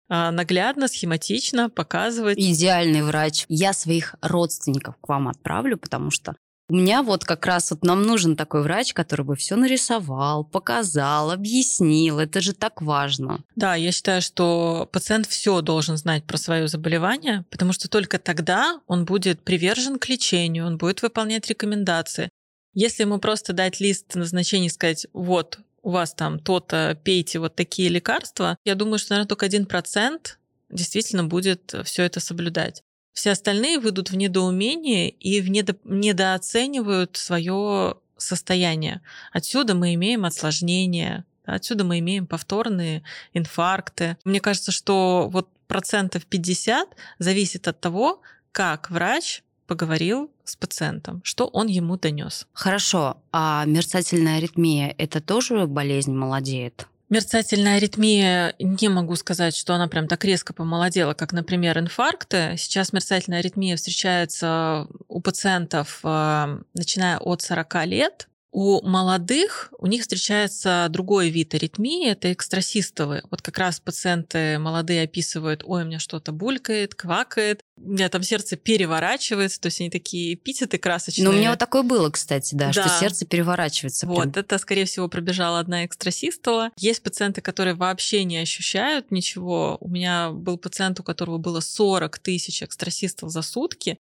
а, 0.08 0.30
наглядно, 0.30 0.88
схематично 0.88 1.70
показывать. 1.70 2.38
Идеальный 2.38 3.02
врач. 3.02 3.44
Я 3.48 3.72
своих 3.72 4.14
родственников 4.20 4.96
к 5.00 5.08
вам 5.08 5.28
отправлю, 5.28 5.78
потому 5.78 6.10
что 6.10 6.36
у 6.72 6.74
меня 6.74 7.02
вот 7.02 7.26
как 7.26 7.44
раз 7.44 7.70
вот 7.70 7.84
нам 7.84 8.00
нужен 8.00 8.34
такой 8.34 8.62
врач, 8.62 8.94
который 8.94 9.26
бы 9.26 9.36
все 9.36 9.56
нарисовал, 9.56 10.42
показал, 10.42 11.30
объяснил. 11.30 12.18
Это 12.18 12.40
же 12.40 12.54
так 12.54 12.80
важно. 12.80 13.44
Да, 13.56 13.74
я 13.74 13.92
считаю, 13.92 14.22
что 14.22 14.88
пациент 14.90 15.26
все 15.26 15.60
должен 15.60 15.98
знать 15.98 16.24
про 16.24 16.38
свое 16.38 16.68
заболевание, 16.68 17.44
потому 17.50 17.74
что 17.74 17.90
только 17.90 18.18
тогда 18.18 18.80
он 18.86 19.04
будет 19.04 19.42
привержен 19.42 19.98
к 19.98 20.08
лечению, 20.08 20.64
он 20.64 20.78
будет 20.78 21.02
выполнять 21.02 21.46
рекомендации. 21.46 22.30
Если 22.72 23.02
ему 23.02 23.18
просто 23.18 23.52
дать 23.52 23.78
лист 23.78 24.14
назначений 24.14 24.68
и 24.68 24.70
сказать, 24.70 25.06
вот, 25.12 25.58
у 25.82 25.90
вас 25.90 26.14
там 26.14 26.38
то-то, 26.38 26.98
пейте 27.04 27.38
вот 27.38 27.54
такие 27.54 27.90
лекарства, 27.90 28.56
я 28.64 28.76
думаю, 28.76 28.98
что, 28.98 29.10
наверное, 29.10 29.28
только 29.28 29.44
один 29.44 29.66
процент 29.66 30.38
действительно 30.70 31.24
будет 31.24 31.74
все 31.84 32.04
это 32.04 32.18
соблюдать. 32.18 32.82
Все 33.12 33.32
остальные 33.32 33.78
выйдут 33.78 34.10
в 34.10 34.16
недоумение 34.16 35.10
и 35.10 35.40
в 35.40 35.50
недо... 35.50 35.76
недооценивают 35.84 37.16
свое 37.16 37.96
состояние. 38.16 39.02
Отсюда 39.32 39.74
мы 39.74 39.94
имеем 39.94 40.24
осложнения, 40.24 41.24
отсюда 41.44 41.84
мы 41.84 41.98
имеем 41.98 42.26
повторные 42.26 43.02
инфаркты. 43.34 44.16
Мне 44.24 44.40
кажется, 44.40 44.72
что 44.72 45.28
вот 45.30 45.48
процентов 45.66 46.26
50 46.26 46.88
зависит 47.18 47.68
от 47.68 47.80
того, 47.80 48.22
как 48.52 48.90
врач 48.90 49.42
поговорил 49.66 50.30
с 50.44 50.56
пациентом, 50.56 51.22
что 51.24 51.46
он 51.46 51.66
ему 51.66 51.96
донес. 51.96 52.46
Хорошо, 52.52 53.18
а 53.32 53.64
мерцательная 53.66 54.38
аритмия 54.38 54.94
это 54.98 55.20
тоже 55.20 55.66
болезнь 55.66 56.12
молодеет? 56.12 56.86
Мерцательная 57.12 57.76
аритмия, 57.76 58.54
не 58.58 58.88
могу 58.88 59.16
сказать, 59.16 59.54
что 59.54 59.74
она 59.74 59.86
прям 59.86 60.08
так 60.08 60.24
резко 60.24 60.54
помолодела, 60.54 61.12
как, 61.12 61.34
например, 61.34 61.78
инфаркты. 61.78 62.54
Сейчас 62.56 62.94
мерцательная 62.94 63.40
аритмия 63.40 63.76
встречается 63.76 64.86
у 65.08 65.20
пациентов, 65.20 66.00
э, 66.04 66.58
начиная 66.72 67.18
от 67.18 67.42
40 67.42 67.84
лет. 67.84 68.28
У 68.54 68.86
молодых 68.86 69.72
у 69.78 69.86
них 69.86 70.02
встречается 70.02 70.86
другой 70.90 71.30
вид 71.30 71.54
аритмии, 71.54 72.10
это 72.10 72.30
экстрасистолы. 72.30 73.22
Вот 73.30 73.40
как 73.40 73.56
раз 73.56 73.80
пациенты 73.80 74.58
молодые 74.58 75.04
описывают, 75.04 75.62
ой, 75.64 75.84
у 75.84 75.86
меня 75.86 75.98
что-то 75.98 76.32
булькает, 76.32 76.94
квакает, 76.94 77.62
у 77.78 77.92
меня 77.92 78.10
там 78.10 78.22
сердце 78.22 78.56
переворачивается, 78.56 79.58
то 79.58 79.66
есть 79.66 79.80
они 79.80 79.88
такие 79.88 80.34
эпитеты 80.34 80.76
красочные. 80.76 81.24
Ну, 81.24 81.30
у 81.30 81.34
меня 81.34 81.50
вот 81.50 81.58
такое 81.58 81.82
было, 81.82 82.10
кстати, 82.10 82.54
да, 82.54 82.72
да. 82.72 82.72
что 82.72 82.88
сердце 83.00 83.24
переворачивается. 83.24 84.06
Вот, 84.06 84.32
прям. 84.32 84.44
это, 84.44 84.58
скорее 84.58 84.84
всего, 84.84 85.08
пробежала 85.08 85.58
одна 85.58 85.86
экстрасистола. 85.86 86.70
Есть 86.78 87.02
пациенты, 87.02 87.40
которые 87.40 87.74
вообще 87.74 88.22
не 88.24 88.36
ощущают 88.36 89.10
ничего. 89.10 89.78
У 89.80 89.88
меня 89.88 90.30
был 90.30 90.58
пациент, 90.58 91.00
у 91.00 91.02
которого 91.02 91.38
было 91.38 91.60
40 91.60 92.18
тысяч 92.18 92.62
экстрасистол 92.62 93.30
за 93.30 93.40
сутки, 93.40 93.96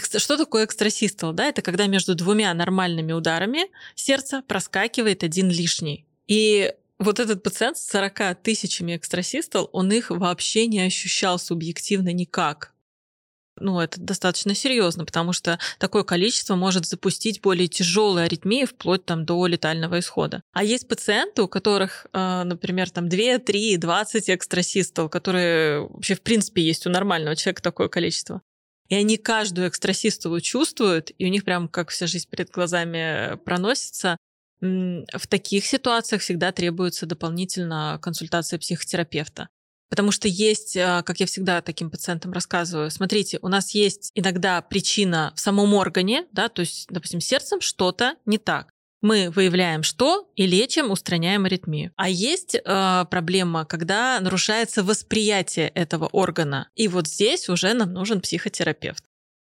что 0.00 0.36
такое 0.36 0.64
экстрасистол? 0.64 1.32
Да, 1.32 1.46
это 1.46 1.62
когда 1.62 1.86
между 1.86 2.14
двумя 2.14 2.52
нормальными 2.54 3.12
ударами 3.12 3.66
сердце 3.94 4.42
проскакивает 4.46 5.22
один 5.22 5.48
лишний. 5.50 6.06
И 6.26 6.72
вот 6.98 7.20
этот 7.20 7.42
пациент 7.42 7.76
с 7.76 7.86
40 7.90 8.42
тысячами 8.42 8.96
экстрасистол, 8.96 9.68
он 9.72 9.90
их 9.92 10.10
вообще 10.10 10.66
не 10.66 10.80
ощущал 10.80 11.38
субъективно 11.38 12.12
никак. 12.12 12.72
Ну, 13.60 13.80
это 13.80 14.00
достаточно 14.00 14.54
серьезно, 14.54 15.04
потому 15.04 15.32
что 15.32 15.58
такое 15.78 16.04
количество 16.04 16.54
может 16.54 16.86
запустить 16.86 17.42
более 17.42 17.68
тяжелые 17.68 18.24
аритмии 18.24 18.64
вплоть 18.64 19.04
там, 19.04 19.26
до 19.26 19.46
летального 19.46 19.98
исхода. 19.98 20.42
А 20.52 20.64
есть 20.64 20.88
пациенты, 20.88 21.42
у 21.42 21.48
которых, 21.48 22.06
а, 22.12 22.44
например, 22.44 22.90
там 22.90 23.08
2, 23.08 23.38
3, 23.38 23.76
20 23.76 24.30
экстрасистол, 24.30 25.08
которые 25.08 25.80
вообще 25.80 26.14
в 26.14 26.22
принципе 26.22 26.62
есть 26.62 26.86
у 26.86 26.90
нормального 26.90 27.36
человека 27.36 27.62
такое 27.62 27.88
количество. 27.88 28.40
И 28.92 28.94
они 28.94 29.16
каждую 29.16 29.68
экстрасистолу 29.68 30.38
чувствуют, 30.42 31.12
и 31.16 31.24
у 31.24 31.28
них 31.28 31.44
прям 31.44 31.66
как 31.66 31.88
вся 31.88 32.06
жизнь 32.06 32.28
перед 32.28 32.50
глазами 32.50 33.38
проносится. 33.38 34.18
В 34.60 35.26
таких 35.30 35.64
ситуациях 35.64 36.20
всегда 36.20 36.52
требуется 36.52 37.06
дополнительно 37.06 37.98
консультация 38.02 38.58
психотерапевта. 38.58 39.48
Потому 39.88 40.10
что 40.10 40.28
есть, 40.28 40.76
а, 40.76 41.02
как 41.04 41.20
я 41.20 41.26
всегда 41.26 41.62
таким 41.62 41.90
пациентам 41.90 42.32
рассказываю, 42.32 42.90
смотрите, 42.90 43.38
у 43.40 43.48
нас 43.48 43.70
есть 43.70 44.10
иногда 44.14 44.60
причина 44.60 45.32
в 45.36 45.40
самом 45.40 45.72
органе, 45.72 46.26
да, 46.32 46.50
то 46.50 46.60
есть, 46.60 46.86
допустим, 46.90 47.20
сердцем 47.20 47.62
что-то 47.62 48.16
не 48.26 48.36
так 48.36 48.74
мы 49.02 49.30
выявляем 49.30 49.82
что 49.82 50.30
и 50.36 50.46
лечим, 50.46 50.90
устраняем 50.90 51.44
аритмию. 51.44 51.92
А 51.96 52.08
есть 52.08 52.54
э, 52.54 53.04
проблема, 53.10 53.64
когда 53.64 54.18
нарушается 54.20 54.82
восприятие 54.82 55.68
этого 55.68 56.06
органа. 56.06 56.68
И 56.76 56.88
вот 56.88 57.08
здесь 57.08 57.48
уже 57.48 57.74
нам 57.74 57.92
нужен 57.92 58.20
психотерапевт. 58.20 59.04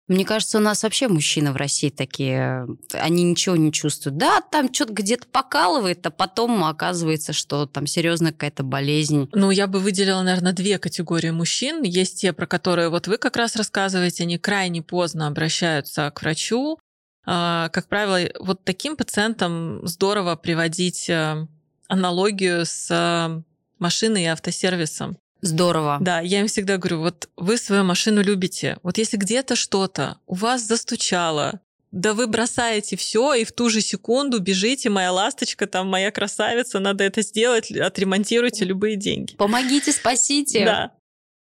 Мне 0.06 0.26
кажется, 0.26 0.58
у 0.58 0.60
нас 0.60 0.82
вообще 0.82 1.08
мужчины 1.08 1.52
в 1.52 1.56
России 1.56 1.88
такие, 1.88 2.66
они 2.92 3.22
ничего 3.22 3.56
не 3.56 3.72
чувствуют. 3.72 4.18
Да, 4.18 4.42
там 4.42 4.72
что-то 4.72 4.92
где-то 4.92 5.26
покалывает, 5.28 6.06
а 6.06 6.10
потом 6.10 6.62
оказывается, 6.64 7.32
что 7.32 7.64
там 7.64 7.86
серьезная 7.86 8.32
какая-то 8.32 8.64
болезнь. 8.64 9.30
Ну, 9.32 9.50
я 9.50 9.66
бы 9.66 9.78
выделила, 9.78 10.20
наверное, 10.20 10.52
две 10.52 10.78
категории 10.78 11.30
мужчин. 11.30 11.82
Есть 11.82 12.20
те, 12.20 12.34
про 12.34 12.46
которые 12.46 12.90
вот 12.90 13.06
вы 13.06 13.16
как 13.16 13.36
раз 13.36 13.56
рассказываете, 13.56 14.24
они 14.24 14.36
крайне 14.36 14.82
поздно 14.82 15.26
обращаются 15.26 16.10
к 16.10 16.20
врачу, 16.20 16.78
как 17.24 17.86
правило, 17.88 18.20
вот 18.40 18.64
таким 18.64 18.96
пациентам 18.96 19.80
здорово 19.86 20.36
приводить 20.36 21.08
э, 21.08 21.46
аналогию 21.88 22.66
с 22.66 22.90
э, 22.90 23.42
машиной 23.78 24.24
и 24.24 24.26
автосервисом. 24.26 25.16
Здорово. 25.40 25.98
Да, 26.00 26.20
я 26.20 26.40
им 26.40 26.46
всегда 26.46 26.78
говорю, 26.78 27.00
вот 27.00 27.28
вы 27.36 27.58
свою 27.58 27.84
машину 27.84 28.22
любите. 28.22 28.78
Вот 28.82 28.96
если 28.96 29.16
где-то 29.18 29.56
что-то 29.56 30.18
у 30.26 30.34
вас 30.34 30.62
застучало, 30.62 31.60
да 31.92 32.14
вы 32.14 32.26
бросаете 32.26 32.96
все 32.96 33.34
и 33.34 33.44
в 33.44 33.52
ту 33.52 33.68
же 33.68 33.80
секунду 33.80 34.40
бежите, 34.40 34.88
моя 34.88 35.12
ласточка, 35.12 35.66
там 35.66 35.86
моя 35.88 36.10
красавица, 36.10 36.80
надо 36.80 37.04
это 37.04 37.22
сделать, 37.22 37.70
отремонтируйте 37.70 38.64
любые 38.64 38.96
деньги. 38.96 39.36
Помогите, 39.36 39.92
спасите. 39.92 40.64
Да. 40.64 40.92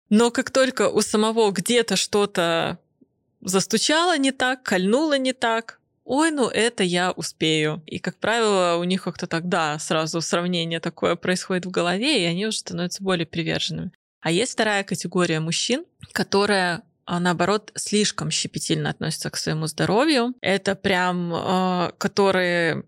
Но 0.09 0.31
как 0.31 0.51
только 0.51 0.89
у 0.89 1.01
самого 1.01 1.51
где-то 1.51 1.95
что-то 1.95 2.79
застучало 3.41 4.17
не 4.17 4.31
так, 4.31 4.63
кольнуло 4.63 5.17
не 5.17 5.33
так. 5.33 5.79
Ой, 6.03 6.31
ну 6.31 6.47
это 6.47 6.83
я 6.83 7.11
успею. 7.11 7.81
И, 7.85 7.99
как 7.99 8.17
правило, 8.17 8.77
у 8.79 8.83
них 8.83 9.03
как-то 9.03 9.27
так, 9.27 9.47
да, 9.47 9.77
сразу 9.79 10.21
сравнение 10.21 10.79
такое 10.79 11.15
происходит 11.15 11.65
в 11.65 11.71
голове, 11.71 12.23
и 12.23 12.25
они 12.25 12.47
уже 12.47 12.57
становятся 12.57 13.03
более 13.03 13.25
приверженными. 13.25 13.91
А 14.19 14.31
есть 14.31 14.53
вторая 14.53 14.83
категория 14.83 15.39
мужчин, 15.39 15.85
которая 16.11 16.83
а, 17.05 17.19
наоборот, 17.19 17.71
слишком 17.75 18.31
щепетильно 18.31 18.89
относятся 18.89 19.29
к 19.29 19.37
своему 19.37 19.67
здоровью. 19.67 20.33
Это 20.41 20.75
прям, 20.75 21.33
э, 21.33 21.91
которые 21.97 22.83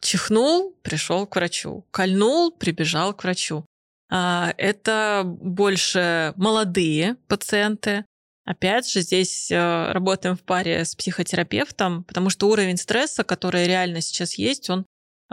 чихнул, 0.00 0.74
пришел 0.82 1.26
к 1.26 1.36
врачу, 1.36 1.84
кольнул, 1.90 2.50
прибежал 2.50 3.14
к 3.14 3.22
врачу. 3.22 3.64
Э, 4.10 4.52
это 4.56 5.22
больше 5.24 6.32
молодые 6.36 7.16
пациенты, 7.28 8.04
Опять 8.44 8.90
же, 8.90 9.00
здесь 9.00 9.50
э, 9.50 9.92
работаем 9.92 10.36
в 10.36 10.42
паре 10.42 10.84
с 10.84 10.94
психотерапевтом, 10.94 12.04
потому 12.04 12.28
что 12.28 12.48
уровень 12.48 12.76
стресса, 12.76 13.24
который 13.24 13.66
реально 13.66 14.02
сейчас 14.02 14.34
есть, 14.34 14.68
он 14.68 14.84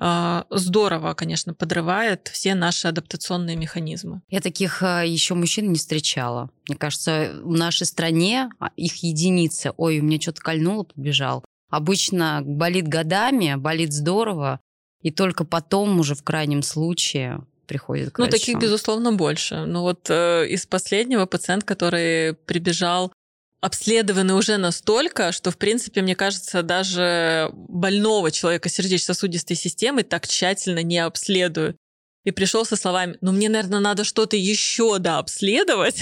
э, 0.01 0.43
здорово, 0.49 1.13
конечно, 1.13 1.53
подрывает 1.53 2.29
все 2.29 2.55
наши 2.55 2.87
адаптационные 2.87 3.57
механизмы. 3.57 4.21
Я 4.29 4.39
таких 4.39 4.81
э, 4.81 5.03
еще 5.05 5.33
мужчин 5.33 5.73
не 5.73 5.77
встречала. 5.77 6.49
Мне 6.69 6.77
кажется, 6.77 7.33
в 7.43 7.51
нашей 7.51 7.85
стране 7.85 8.49
а, 8.59 8.69
их 8.77 9.03
единицы. 9.03 9.73
Ой, 9.75 9.99
у 9.99 10.03
меня 10.03 10.19
что-то 10.21 10.41
кольнуло, 10.41 10.83
побежал. 10.83 11.43
Обычно 11.69 12.41
болит 12.45 12.87
годами, 12.87 13.55
болит 13.55 13.91
здорово, 13.91 14.61
и 15.01 15.11
только 15.11 15.43
потом 15.43 15.99
уже 15.99 16.15
в 16.15 16.23
крайнем 16.23 16.61
случае 16.61 17.45
приходит 17.71 18.11
к 18.11 18.17
ну, 18.17 18.25
врачу? 18.25 18.35
Ну, 18.35 18.39
таких, 18.39 18.59
безусловно, 18.59 19.13
больше. 19.13 19.63
Но 19.65 19.81
вот 19.83 20.09
э, 20.09 20.45
из 20.49 20.65
последнего 20.65 21.25
пациент, 21.25 21.63
который 21.63 22.33
прибежал 22.33 23.13
обследованы 23.61 24.33
уже 24.33 24.57
настолько, 24.57 25.31
что, 25.31 25.51
в 25.51 25.57
принципе, 25.57 26.01
мне 26.01 26.15
кажется, 26.15 26.63
даже 26.63 27.49
больного 27.53 28.29
человека 28.29 28.67
сердечно-сосудистой 28.67 29.55
системы 29.55 30.03
так 30.03 30.27
тщательно 30.27 30.83
не 30.83 30.99
обследуют. 30.99 31.77
И 32.25 32.31
пришел 32.31 32.65
со 32.65 32.75
словами, 32.75 33.17
ну, 33.21 33.31
мне, 33.31 33.47
наверное, 33.47 33.79
надо 33.79 34.03
что-то 34.03 34.35
еще 34.35 34.99
да, 34.99 35.19
обследовать. 35.19 36.01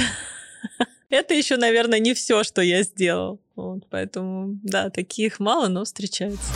Это 1.10 1.36
еще, 1.36 1.58
наверное, 1.58 2.00
не 2.00 2.16
все, 2.16 2.44
что 2.44 2.64
я 2.64 2.82
сделал. 2.82 3.40
Вот, 3.56 3.84
поэтому, 3.92 4.60
да, 4.64 4.90
таких 4.90 5.40
мало, 5.40 5.68
но 5.68 5.86
встречается. 5.86 6.52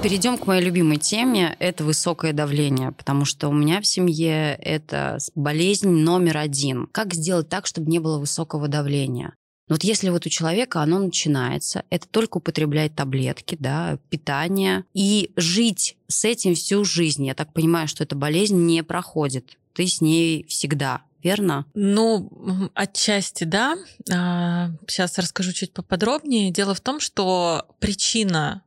Перейдем 0.00 0.38
к 0.38 0.46
моей 0.46 0.64
любимой 0.64 0.98
теме. 0.98 1.56
Это 1.58 1.82
высокое 1.82 2.32
давление, 2.32 2.92
потому 2.92 3.24
что 3.24 3.48
у 3.48 3.52
меня 3.52 3.80
в 3.80 3.86
семье 3.86 4.54
это 4.54 5.18
болезнь 5.34 5.90
номер 5.90 6.36
один. 6.38 6.86
Как 6.92 7.14
сделать 7.14 7.48
так, 7.48 7.66
чтобы 7.66 7.90
не 7.90 7.98
было 7.98 8.18
высокого 8.18 8.68
давления? 8.68 9.34
Но 9.68 9.74
вот 9.74 9.82
если 9.82 10.10
вот 10.10 10.24
у 10.24 10.28
человека 10.28 10.82
оно 10.82 11.00
начинается, 11.00 11.82
это 11.90 12.06
только 12.08 12.38
употреблять 12.38 12.94
таблетки, 12.94 13.56
да, 13.58 13.98
питание, 14.08 14.84
и 14.94 15.32
жить 15.36 15.96
с 16.06 16.24
этим 16.24 16.54
всю 16.54 16.84
жизнь. 16.84 17.26
Я 17.26 17.34
так 17.34 17.52
понимаю, 17.52 17.88
что 17.88 18.04
эта 18.04 18.14
болезнь 18.14 18.56
не 18.56 18.84
проходит. 18.84 19.58
Ты 19.74 19.88
с 19.88 20.00
ней 20.00 20.46
всегда 20.48 21.02
верно? 21.22 21.66
Ну, 21.74 22.70
отчасти 22.74 23.44
да. 23.44 23.76
Сейчас 24.06 25.18
а, 25.18 25.22
расскажу 25.22 25.52
чуть 25.52 25.72
поподробнее. 25.72 26.50
Дело 26.50 26.74
в 26.74 26.80
том, 26.80 27.00
что 27.00 27.66
причина 27.80 28.62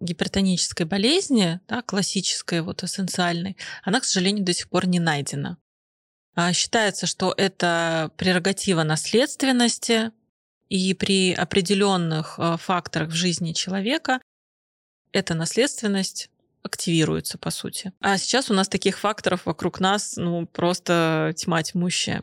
гипертонической 0.00 0.86
болезни, 0.86 1.60
да, 1.68 1.82
классической, 1.82 2.60
вот 2.60 2.82
эссенциальной, 2.82 3.56
она, 3.82 4.00
к 4.00 4.04
сожалению, 4.04 4.44
до 4.44 4.52
сих 4.52 4.68
пор 4.68 4.86
не 4.86 4.98
найдена. 4.98 5.58
А, 6.34 6.52
считается, 6.52 7.06
что 7.06 7.32
это 7.36 8.10
прерогатива 8.16 8.82
наследственности, 8.82 10.12
и 10.68 10.94
при 10.94 11.32
определенных 11.32 12.34
а, 12.38 12.56
факторах 12.56 13.10
в 13.10 13.14
жизни 13.14 13.52
человека 13.52 14.20
эта 15.12 15.34
наследственность 15.34 16.30
активируется, 16.62 17.38
по 17.38 17.50
сути. 17.50 17.92
А 18.00 18.16
сейчас 18.18 18.50
у 18.50 18.54
нас 18.54 18.68
таких 18.68 18.98
факторов 18.98 19.46
вокруг 19.46 19.80
нас, 19.80 20.16
ну, 20.16 20.46
просто 20.46 21.32
тьма 21.36 21.62
тьмущая. 21.62 22.22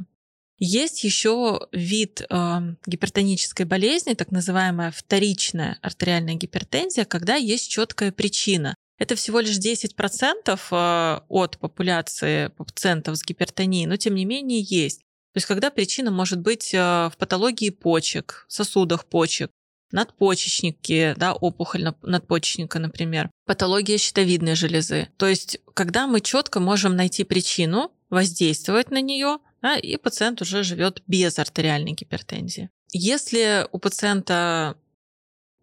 Есть 0.63 1.03
еще 1.03 1.67
вид 1.71 2.21
э, 2.29 2.59
гипертонической 2.85 3.65
болезни, 3.65 4.13
так 4.13 4.29
называемая 4.29 4.91
вторичная 4.91 5.79
артериальная 5.81 6.35
гипертензия, 6.35 7.03
когда 7.05 7.33
есть 7.33 7.67
четкая 7.67 8.11
причина. 8.11 8.75
Это 8.99 9.15
всего 9.15 9.39
лишь 9.39 9.57
10% 9.57 10.59
э, 10.69 11.21
от 11.27 11.57
популяции 11.57 12.49
пациентов 12.49 13.17
с 13.17 13.25
гипертонией, 13.25 13.87
но 13.87 13.97
тем 13.97 14.13
не 14.13 14.23
менее 14.23 14.61
есть. 14.61 14.99
То 15.33 15.37
есть 15.37 15.47
когда 15.47 15.71
причина 15.71 16.11
может 16.11 16.39
быть 16.41 16.75
э, 16.75 16.77
в 16.77 17.13
патологии 17.17 17.71
почек, 17.71 18.45
сосудах 18.47 19.05
почек, 19.05 19.49
надпочечники, 19.91 21.15
да, 21.17 21.33
опухоль 21.33 21.91
надпочечника, 22.03 22.77
например, 22.77 23.31
патология 23.47 23.97
щитовидной 23.97 24.53
железы. 24.53 25.09
То 25.17 25.27
есть 25.27 25.57
когда 25.73 26.05
мы 26.05 26.21
четко 26.21 26.59
можем 26.59 26.95
найти 26.95 27.23
причину, 27.23 27.91
воздействовать 28.11 28.91
на 28.91 29.01
нее, 29.01 29.39
да, 29.61 29.77
и 29.77 29.97
пациент 29.97 30.41
уже 30.41 30.63
живет 30.63 31.03
без 31.07 31.37
артериальной 31.37 31.93
гипертензии. 31.93 32.69
Если 32.91 33.67
у 33.71 33.79
пациента 33.79 34.75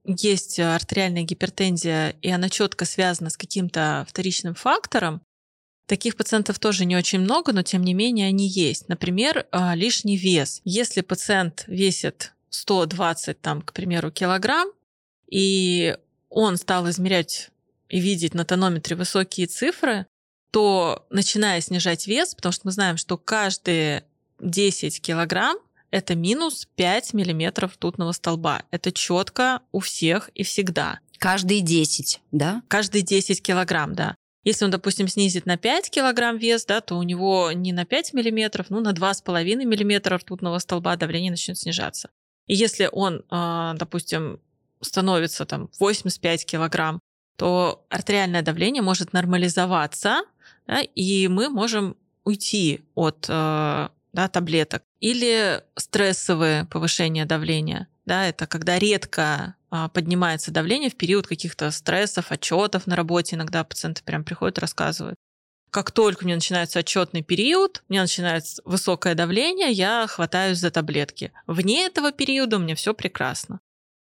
есть 0.05 0.59
артериальная 0.59 1.23
гипертензия, 1.23 2.11
и 2.23 2.31
она 2.31 2.49
четко 2.49 2.85
связана 2.85 3.31
с 3.31 3.37
каким-то 3.37 4.07
вторичным 4.09 4.55
фактором, 4.55 5.21
таких 5.87 6.17
пациентов 6.17 6.59
тоже 6.59 6.85
не 6.85 6.97
очень 6.97 7.21
много, 7.21 7.52
но 7.52 7.62
тем 7.62 7.83
не 7.83 7.95
менее 7.95 8.28
они 8.28 8.49
есть. 8.49 8.88
Например, 8.88 9.47
а, 9.50 9.75
лишний 9.75 10.17
вес. 10.17 10.61
Если 10.64 11.00
пациент 11.00 11.64
весит 11.67 12.35
120, 12.50 13.40
там, 13.40 13.62
к 13.62 13.73
примеру, 13.73 14.11
килограмм, 14.11 14.71
и 15.31 15.97
он 16.31 16.57
стал 16.57 16.88
измерять 16.88 17.50
и 17.88 18.00
видеть 18.00 18.35
на 18.35 18.45
тонометре 18.45 18.97
высокие 18.97 19.47
цифры, 19.47 20.07
то 20.50 21.07
начиная 21.11 21.61
снижать 21.61 22.07
вес, 22.07 22.35
потому 22.35 22.52
что 22.52 22.62
мы 22.64 22.73
знаем, 22.73 22.97
что 22.97 23.17
каждые 23.17 24.05
10 24.40 25.00
килограмм 25.00 25.59
это 25.90 26.14
минус 26.14 26.69
5 26.76 27.14
миллиметров 27.14 27.75
ртутного 27.75 28.12
столба. 28.12 28.62
Это 28.71 28.93
четко 28.93 29.61
у 29.73 29.81
всех 29.81 30.28
и 30.35 30.43
всегда. 30.43 31.00
Каждые 31.19 31.61
10, 31.61 32.21
да? 32.31 32.62
Каждые 32.69 33.02
10 33.02 33.43
килограмм, 33.43 33.95
да. 33.95 34.14
Если 34.45 34.64
он, 34.64 34.71
допустим, 34.71 35.09
снизит 35.09 35.47
на 35.47 35.57
5 35.57 35.90
килограмм 35.90 36.38
вес, 36.38 36.64
да, 36.64 36.81
то 36.81 36.97
у 36.97 37.02
него 37.02 37.52
не 37.52 37.73
на 37.73 37.85
5 37.85 38.14
миллиметров, 38.14 38.67
ну, 38.71 38.81
на 38.81 38.93
2,5 38.93 39.64
миллиметра 39.64 40.19
ртутного 40.19 40.58
столба 40.58 40.97
давление 40.97 41.30
начнет 41.30 41.58
снижаться. 41.58 42.11
И 42.47 42.54
если 42.54 42.89
он, 42.91 43.25
а, 43.30 43.75
допустим, 43.75 44.41
становится 44.80 45.45
там 45.45 45.69
85 45.78 46.47
килограмм, 46.47 47.00
то 47.37 47.84
артериальное 47.91 48.43
давление 48.43 48.82
может 48.82 49.13
нормализоваться, 49.13 50.23
да, 50.69 50.81
и 50.83 51.26
мы 51.28 51.49
можем 51.49 51.97
уйти 52.25 52.83
от 52.95 53.26
э, 53.28 53.89
да, 54.13 54.28
таблеток. 54.28 54.83
Или 55.00 55.63
стрессовое 55.76 56.67
повышение 56.67 57.25
давления. 57.25 57.89
Да, 58.04 58.26
это 58.26 58.47
когда 58.47 58.78
редко 58.78 59.54
а, 59.71 59.89
поднимается 59.89 60.50
давление 60.50 60.91
в 60.91 60.97
период 60.97 61.26
каких-то 61.26 61.71
стрессов, 61.71 62.33
отчетов 62.33 62.87
на 62.87 62.97
работе. 62.97 63.37
Иногда 63.37 63.65
пациенты 63.65 64.02
прям 64.02 64.25
приходят 64.25 64.59
рассказывают. 64.59 65.17
Как 65.71 65.91
только 65.91 66.25
у 66.25 66.26
меня 66.26 66.37
начинается 66.37 66.78
отчетный 66.78 67.23
период, 67.23 67.83
у 67.89 67.93
меня 67.93 68.02
начинается 68.02 68.63
высокое 68.65 69.15
давление, 69.15 69.71
я 69.71 70.07
хватаюсь 70.07 70.59
за 70.59 70.71
таблетки. 70.71 71.33
Вне 71.47 71.87
этого 71.87 72.11
периода 72.11 72.57
у 72.57 72.61
меня 72.61 72.75
все 72.75 72.95
прекрасно. 72.95 73.61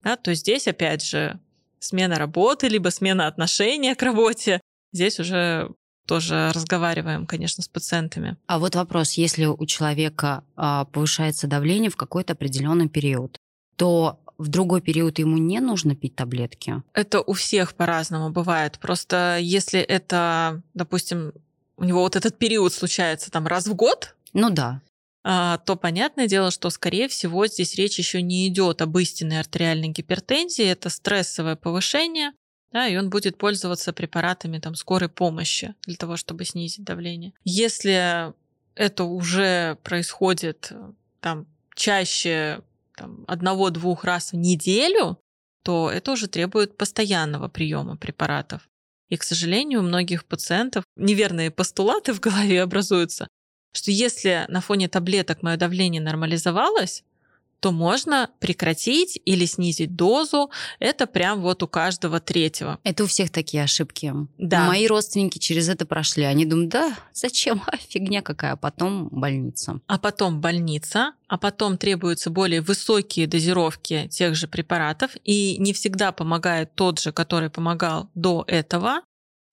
Да, 0.03 0.15
то 0.15 0.29
есть 0.29 0.41
здесь, 0.41 0.67
опять 0.67 1.03
же, 1.03 1.39
смена 1.79 2.15
работы, 2.15 2.67
либо 2.67 2.89
смена 2.89 3.25
отношения 3.25 3.95
к 3.95 4.03
работе. 4.03 4.61
Здесь 4.93 5.19
уже 5.19 5.71
тоже 6.07 6.51
разговариваем, 6.53 7.27
конечно, 7.27 7.61
с 7.61 7.67
пациентами. 7.67 8.37
А 8.47 8.57
вот 8.57 8.75
вопрос, 8.75 9.13
если 9.13 9.45
у 9.45 9.65
человека 9.65 10.43
а, 10.55 10.85
повышается 10.85 11.47
давление 11.47 11.91
в 11.91 11.97
какой-то 11.97 12.33
определенный 12.33 12.89
период, 12.89 13.37
то 13.75 14.19
в 14.37 14.47
другой 14.47 14.81
период 14.81 15.19
ему 15.19 15.37
не 15.37 15.59
нужно 15.59 15.95
пить 15.95 16.15
таблетки? 16.15 16.81
Это 16.93 17.21
у 17.21 17.33
всех 17.33 17.75
по-разному 17.75 18.29
бывает. 18.29 18.79
Просто 18.79 19.37
если 19.39 19.79
это, 19.79 20.61
допустим, 20.73 21.33
у 21.77 21.83
него 21.83 22.01
вот 22.01 22.15
этот 22.15 22.37
период 22.37 22.73
случается 22.73 23.29
там 23.29 23.45
раз 23.45 23.67
в 23.67 23.75
год, 23.75 24.15
ну 24.33 24.49
да, 24.49 24.81
а, 25.29 25.57
то 25.57 25.75
понятное 25.75 26.27
дело, 26.27 26.51
что, 26.51 26.69
скорее 26.69 27.09
всего, 27.09 27.47
здесь 27.47 27.75
речь 27.75 27.97
еще 27.97 28.21
не 28.21 28.47
идет 28.47 28.81
об 28.81 28.97
истинной 28.97 29.39
артериальной 29.39 29.89
гипертензии, 29.89 30.63
это 30.63 30.89
стрессовое 30.89 31.57
повышение, 31.57 32.31
да, 32.71 32.87
и 32.87 32.97
он 32.97 33.09
будет 33.09 33.37
пользоваться 33.37 33.93
препаратами 33.93 34.59
там, 34.59 34.75
скорой 34.75 35.09
помощи 35.09 35.75
для 35.85 35.95
того, 35.95 36.17
чтобы 36.17 36.45
снизить 36.45 36.83
давление. 36.83 37.33
Если 37.43 38.33
это 38.75 39.03
уже 39.03 39.77
происходит 39.83 40.71
там, 41.19 41.47
чаще 41.75 42.61
там, 42.95 43.23
одного-двух 43.27 44.03
раз 44.03 44.31
в 44.31 44.35
неделю, 44.35 45.19
то 45.63 45.89
это 45.91 46.11
уже 46.11 46.27
требует 46.27 46.77
постоянного 46.77 47.47
приема 47.47 47.97
препаратов. 47.97 48.67
И, 49.09 49.17
к 49.17 49.23
сожалению, 49.23 49.79
у 49.79 49.83
многих 49.83 50.25
пациентов 50.25 50.83
неверные 50.95 51.51
постулаты 51.51 52.13
в 52.13 52.19
голове 52.19 52.61
образуются, 52.61 53.27
что 53.73 53.91
если 53.91 54.45
на 54.49 54.61
фоне 54.61 54.89
таблеток 54.89 55.43
мое 55.43 55.57
давление 55.57 56.01
нормализовалось, 56.01 57.03
то 57.59 57.71
можно 57.71 58.29
прекратить 58.39 59.19
или 59.25 59.45
снизить 59.45 59.95
дозу. 59.95 60.51
Это 60.79 61.07
прям 61.07 61.41
вот 61.41 61.63
у 61.63 61.67
каждого 61.67 62.19
третьего. 62.19 62.79
Это 62.83 63.03
у 63.03 63.07
всех 63.07 63.31
такие 63.31 63.63
ошибки. 63.63 64.13
Да. 64.37 64.67
Мои 64.67 64.87
родственники 64.87 65.37
через 65.39 65.69
это 65.69 65.85
прошли. 65.85 66.23
Они 66.23 66.45
думают, 66.45 66.69
да, 66.69 66.95
зачем? 67.13 67.61
А, 67.67 67.75
фигня 67.75 68.21
какая. 68.21 68.53
А 68.53 68.55
потом 68.55 69.09
больница. 69.09 69.81
А 69.87 69.97
потом 69.97 70.39
больница, 70.39 71.13
а 71.27 71.37
потом 71.37 71.77
требуются 71.77 72.29
более 72.29 72.61
высокие 72.61 73.27
дозировки 73.27 74.07
тех 74.07 74.35
же 74.35 74.47
препаратов. 74.47 75.11
И 75.25 75.57
не 75.59 75.73
всегда 75.73 76.11
помогает 76.11 76.73
тот 76.75 76.99
же, 76.99 77.11
который 77.11 77.49
помогал 77.49 78.09
до 78.15 78.45
этого. 78.47 79.01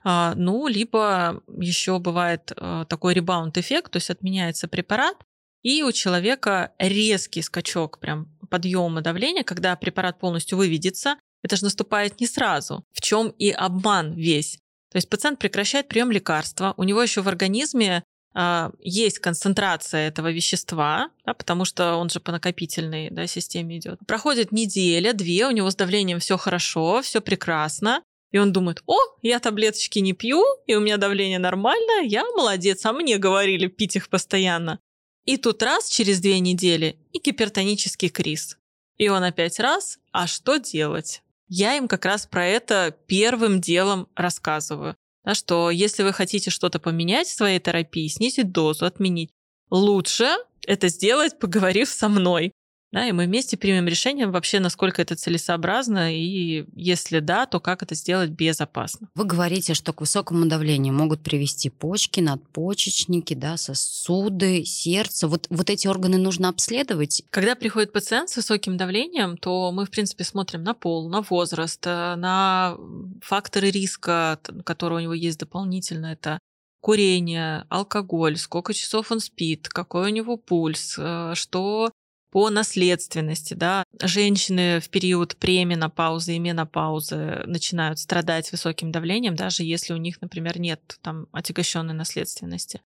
А, 0.04 0.34
ну, 0.36 0.68
либо 0.68 1.42
еще 1.58 1.98
бывает 1.98 2.52
э, 2.54 2.84
такой 2.88 3.14
ребаунд-эффект, 3.14 3.92
то 3.92 3.96
есть 3.96 4.10
отменяется 4.10 4.68
препарат, 4.68 5.16
и 5.64 5.82
у 5.82 5.90
человека 5.90 6.72
резкий 6.78 7.42
скачок 7.42 7.98
прям 7.98 8.28
подъема 8.48 9.00
давления, 9.00 9.42
когда 9.42 9.74
препарат 9.74 10.20
полностью 10.20 10.58
выведется. 10.58 11.16
Это 11.42 11.56
же 11.56 11.64
наступает 11.64 12.20
не 12.20 12.26
сразу, 12.26 12.84
в 12.92 13.00
чем 13.00 13.30
и 13.30 13.50
обман 13.50 14.12
весь. 14.12 14.58
То 14.92 14.96
есть 14.98 15.08
пациент 15.08 15.40
прекращает 15.40 15.88
прием 15.88 16.12
лекарства, 16.12 16.74
у 16.76 16.84
него 16.84 17.02
еще 17.02 17.22
в 17.22 17.28
организме 17.28 18.04
э, 18.34 18.70
есть 18.80 19.18
концентрация 19.18 20.06
этого 20.06 20.30
вещества, 20.30 21.10
да, 21.26 21.34
потому 21.34 21.64
что 21.64 21.96
он 21.96 22.10
же 22.10 22.20
по 22.20 22.30
накопительной 22.30 23.10
да, 23.10 23.26
системе 23.26 23.78
идет. 23.78 23.98
Проходит 24.06 24.52
неделя, 24.52 25.12
две, 25.12 25.46
у 25.46 25.50
него 25.50 25.70
с 25.70 25.74
давлением 25.74 26.20
все 26.20 26.36
хорошо, 26.36 27.02
все 27.02 27.20
прекрасно. 27.20 28.02
И 28.30 28.38
он 28.38 28.52
думает, 28.52 28.82
о, 28.86 28.96
я 29.22 29.38
таблеточки 29.40 30.00
не 30.00 30.12
пью, 30.12 30.44
и 30.66 30.74
у 30.74 30.80
меня 30.80 30.96
давление 30.96 31.38
нормальное, 31.38 32.02
я 32.02 32.24
молодец, 32.36 32.84
а 32.84 32.92
мне 32.92 33.16
говорили 33.16 33.68
пить 33.68 33.96
их 33.96 34.08
постоянно. 34.08 34.78
И 35.24 35.36
тут 35.36 35.62
раз 35.62 35.88
через 35.88 36.20
две 36.20 36.38
недели 36.40 36.98
и 37.12 37.18
гипертонический 37.18 38.08
криз. 38.08 38.58
И 38.98 39.08
он 39.08 39.22
опять 39.24 39.58
раз, 39.58 39.98
а 40.12 40.26
что 40.26 40.58
делать? 40.58 41.22
Я 41.48 41.76
им 41.76 41.88
как 41.88 42.04
раз 42.04 42.26
про 42.26 42.46
это 42.46 42.96
первым 43.06 43.60
делом 43.60 44.08
рассказываю. 44.14 44.96
Да, 45.24 45.34
что 45.34 45.70
если 45.70 46.02
вы 46.02 46.12
хотите 46.12 46.50
что-то 46.50 46.78
поменять 46.78 47.26
в 47.26 47.34
своей 47.34 47.58
терапии, 47.58 48.08
снизить 48.08 48.52
дозу, 48.52 48.84
отменить, 48.84 49.30
лучше 49.70 50.28
это 50.66 50.88
сделать, 50.88 51.38
поговорив 51.38 51.88
со 51.88 52.08
мной. 52.08 52.52
Да, 52.94 53.08
и 53.08 53.10
мы 53.10 53.26
вместе 53.26 53.56
примем 53.56 53.88
решение 53.88 54.28
вообще, 54.28 54.60
насколько 54.60 55.02
это 55.02 55.16
целесообразно, 55.16 56.14
и 56.14 56.64
если 56.76 57.18
да, 57.18 57.44
то 57.44 57.58
как 57.58 57.82
это 57.82 57.96
сделать 57.96 58.30
безопасно. 58.30 59.08
Вы 59.16 59.24
говорите, 59.24 59.74
что 59.74 59.92
к 59.92 60.00
высокому 60.00 60.46
давлению 60.46 60.94
могут 60.94 61.20
привести 61.20 61.70
почки, 61.70 62.20
надпочечники, 62.20 63.34
да, 63.34 63.56
сосуды, 63.56 64.64
сердце. 64.64 65.26
Вот, 65.26 65.48
вот 65.50 65.70
эти 65.70 65.88
органы 65.88 66.18
нужно 66.18 66.48
обследовать? 66.48 67.24
Когда 67.30 67.56
приходит 67.56 67.92
пациент 67.92 68.30
с 68.30 68.36
высоким 68.36 68.76
давлением, 68.76 69.38
то 69.38 69.72
мы, 69.72 69.86
в 69.86 69.90
принципе, 69.90 70.22
смотрим 70.22 70.62
на 70.62 70.72
пол, 70.72 71.08
на 71.08 71.22
возраст, 71.22 71.84
э, 71.84 72.14
на 72.14 72.76
факторы 73.22 73.72
риска, 73.72 74.38
которые 74.64 74.98
у 74.98 75.02
него 75.02 75.14
есть 75.14 75.40
дополнительно. 75.40 76.12
Это 76.12 76.38
курение, 76.80 77.66
алкоголь, 77.70 78.36
сколько 78.36 78.72
часов 78.72 79.10
он 79.10 79.18
спит, 79.18 79.68
какой 79.68 80.12
у 80.12 80.14
него 80.14 80.36
пульс, 80.36 80.94
э, 80.96 81.32
что 81.34 81.90
по 82.34 82.50
наследственности, 82.50 83.54
да, 83.54 83.84
женщины 84.02 84.80
в 84.80 84.88
период 84.88 85.36
пременопаузы 85.36 86.34
и 86.34 86.40
менопаузы 86.40 87.44
начинают 87.46 88.00
страдать 88.00 88.50
высоким 88.50 88.90
давлением, 88.90 89.36
даже 89.36 89.62
если 89.62 89.92
у 89.92 89.98
них, 89.98 90.20
например, 90.20 90.58
нет 90.58 90.98
там 91.00 91.28
отягощенной 91.30 91.94
наследственности. 91.94 92.82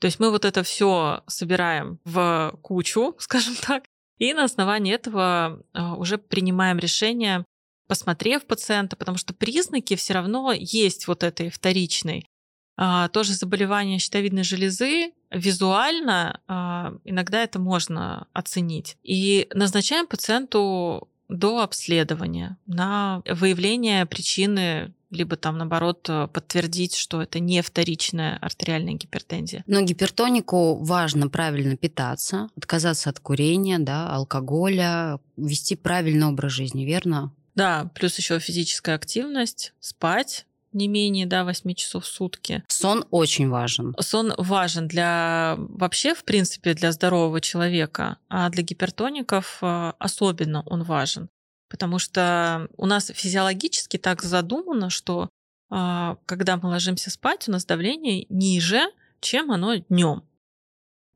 То 0.00 0.04
есть 0.04 0.20
мы 0.20 0.30
вот 0.30 0.44
это 0.44 0.62
все 0.62 1.22
собираем 1.26 1.98
в 2.04 2.58
кучу, 2.60 3.16
скажем 3.18 3.54
так, 3.56 3.84
и 4.18 4.34
на 4.34 4.44
основании 4.44 4.92
этого 4.92 5.62
а, 5.72 5.94
уже 5.94 6.18
принимаем 6.18 6.78
решение, 6.78 7.46
посмотрев 7.88 8.44
пациента, 8.46 8.96
потому 8.96 9.16
что 9.16 9.32
признаки 9.32 9.96
все 9.96 10.12
равно 10.12 10.52
есть 10.52 11.08
вот 11.08 11.22
этой 11.22 11.48
вторичной. 11.48 12.26
А, 12.76 13.08
тоже 13.08 13.32
заболевание 13.32 13.98
щитовидной 13.98 14.44
железы 14.44 15.12
визуально 15.30 16.40
а, 16.46 16.94
иногда 17.04 17.42
это 17.42 17.58
можно 17.58 18.26
оценить. 18.32 18.96
И 19.02 19.48
назначаем 19.54 20.06
пациенту 20.06 21.08
до 21.28 21.62
обследования 21.62 22.58
на 22.66 23.22
выявление 23.26 24.06
причины 24.06 24.92
либо 25.10 25.36
там, 25.36 25.58
наоборот, 25.58 26.02
подтвердить, 26.32 26.96
что 26.96 27.22
это 27.22 27.38
не 27.38 27.62
вторичная 27.62 28.36
артериальная 28.38 28.94
гипертензия. 28.94 29.62
Но 29.68 29.80
гипертонику 29.80 30.74
важно 30.82 31.28
правильно 31.28 31.76
питаться, 31.76 32.48
отказаться 32.56 33.10
от 33.10 33.20
курения, 33.20 33.78
да, 33.78 34.10
алкоголя, 34.10 35.20
вести 35.36 35.76
правильный 35.76 36.26
образ 36.26 36.52
жизни, 36.52 36.84
верно? 36.84 37.32
Да, 37.54 37.90
плюс 37.94 38.18
еще 38.18 38.38
физическая 38.40 38.96
активность, 38.96 39.72
спать, 39.78 40.46
не 40.74 40.88
менее 40.88 41.26
да, 41.26 41.44
8 41.44 41.74
часов 41.74 42.04
в 42.04 42.06
сутки. 42.06 42.62
Сон 42.68 43.04
очень 43.10 43.48
важен. 43.48 43.94
Сон 43.98 44.34
важен 44.36 44.88
для 44.88 45.56
вообще, 45.58 46.14
в 46.14 46.24
принципе, 46.24 46.74
для 46.74 46.92
здорового 46.92 47.40
человека, 47.40 48.18
а 48.28 48.48
для 48.50 48.62
гипертоников 48.62 49.58
э, 49.62 49.92
особенно 49.98 50.62
он 50.66 50.82
важен. 50.82 51.28
Потому 51.68 51.98
что 51.98 52.68
у 52.76 52.86
нас 52.86 53.10
физиологически 53.14 53.96
так 53.96 54.22
задумано, 54.22 54.90
что 54.90 55.28
э, 55.70 56.16
когда 56.26 56.56
мы 56.56 56.68
ложимся 56.68 57.10
спать, 57.10 57.48
у 57.48 57.52
нас 57.52 57.64
давление 57.64 58.26
ниже, 58.28 58.82
чем 59.20 59.50
оно 59.50 59.76
днем. 59.76 60.22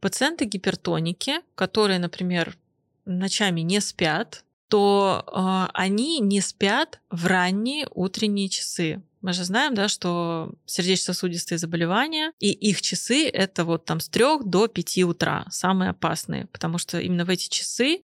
Пациенты 0.00 0.44
гипертоники, 0.44 1.40
которые, 1.54 1.98
например, 1.98 2.56
ночами 3.04 3.62
не 3.62 3.80
спят, 3.80 4.44
то 4.68 5.24
э, 5.26 5.70
они 5.74 6.20
не 6.20 6.40
спят 6.40 7.00
в 7.10 7.26
ранние 7.26 7.88
утренние 7.94 8.48
часы. 8.48 9.02
Мы 9.20 9.33
же 9.33 9.44
знаем, 9.44 9.74
да, 9.74 9.88
что 9.88 10.54
сердечно-сосудистые 10.66 11.59
заболевания 11.59 12.33
и 12.38 12.50
их 12.50 12.81
часы 12.83 13.28
это 13.28 13.64
вот 13.64 13.85
там 13.85 14.00
с 14.00 14.09
3 14.09 14.44
до 14.44 14.68
5 14.68 14.98
утра 15.04 15.44
самые 15.50 15.90
опасные, 15.90 16.46
потому 16.46 16.78
что 16.78 17.00
именно 17.00 17.24
в 17.24 17.31
эти 17.31 17.48
часы 17.48 18.02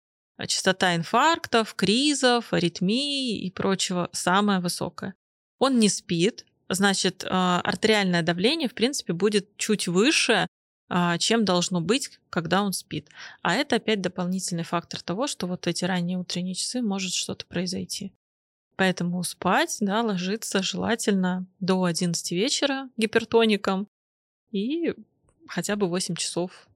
частота 0.46 0.96
инфарктов, 0.96 1.74
кризов, 1.74 2.52
аритмий 2.52 3.38
и 3.38 3.50
прочего 3.50 4.08
самая 4.12 4.60
высокая. 4.60 5.14
Он 5.58 5.78
не 5.78 5.88
спит, 5.88 6.46
значит, 6.68 7.24
а, 7.28 7.60
артериальное 7.60 8.22
давление, 8.22 8.68
в 8.68 8.74
принципе, 8.74 9.12
будет 9.12 9.56
чуть 9.56 9.88
выше, 9.88 10.46
а, 10.88 11.18
чем 11.18 11.44
должно 11.44 11.80
быть, 11.80 12.18
когда 12.30 12.62
он 12.62 12.72
спит. 12.72 13.08
А 13.42 13.54
это 13.54 13.76
опять 13.76 14.00
дополнительный 14.00 14.64
фактор 14.64 15.00
того, 15.02 15.26
что 15.26 15.46
вот 15.46 15.66
эти 15.66 15.84
ранние 15.84 16.18
утренние 16.18 16.54
часы 16.54 16.82
может 16.82 17.12
что-то 17.12 17.46
произойти. 17.46 18.12
Поэтому 18.76 19.22
спать, 19.22 19.76
да, 19.80 20.02
ложиться 20.02 20.62
желательно 20.62 21.46
до 21.60 21.84
11 21.84 22.32
вечера 22.32 22.88
гипертоником 22.96 23.86
и 24.50 24.94
хотя 25.46 25.76
бы 25.76 25.88
8 25.88 26.14
часов 26.16 26.68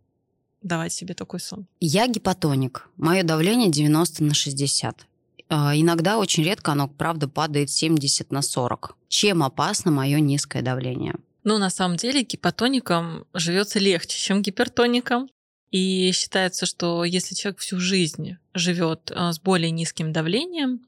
давать 0.63 0.93
себе 0.93 1.15
такой 1.15 1.41
сон. 1.41 1.67
Я 1.81 2.09
гипотоник. 2.09 2.89
Мое 2.97 3.23
давление 3.23 3.71
90 3.71 4.25
на 4.25 4.35
60. 4.35 5.07
А, 5.49 5.77
иногда 5.77 6.19
очень 6.19 6.43
редко 6.45 6.73
оно, 6.73 6.89
правда, 6.89 7.29
падает 7.29 7.71
70 7.71 8.33
на 8.33 8.43
40. 8.43 8.97
Чем 9.09 9.43
опасно 9.43 9.91
мое 9.91 10.19
низкое 10.19 10.63
давление? 10.63 11.15
Ну, 11.45 11.59
на 11.59 11.71
самом 11.71 11.97
деле, 11.97 12.23
гипотоникам 12.23 13.27
живется 13.33 13.79
легче, 13.79 14.19
чем 14.19 14.43
гипертоникам. 14.43 15.29
И 15.71 16.11
считается, 16.13 16.67
что 16.67 17.05
если 17.05 17.35
человек 17.35 17.61
всю 17.61 17.79
жизнь 17.79 18.37
живет 18.55 19.13
а, 19.15 19.33
с 19.33 19.41
более 19.41 19.71
низким 19.71 20.13
давлением, 20.13 20.87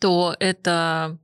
то 0.00 0.34
это 0.40 1.18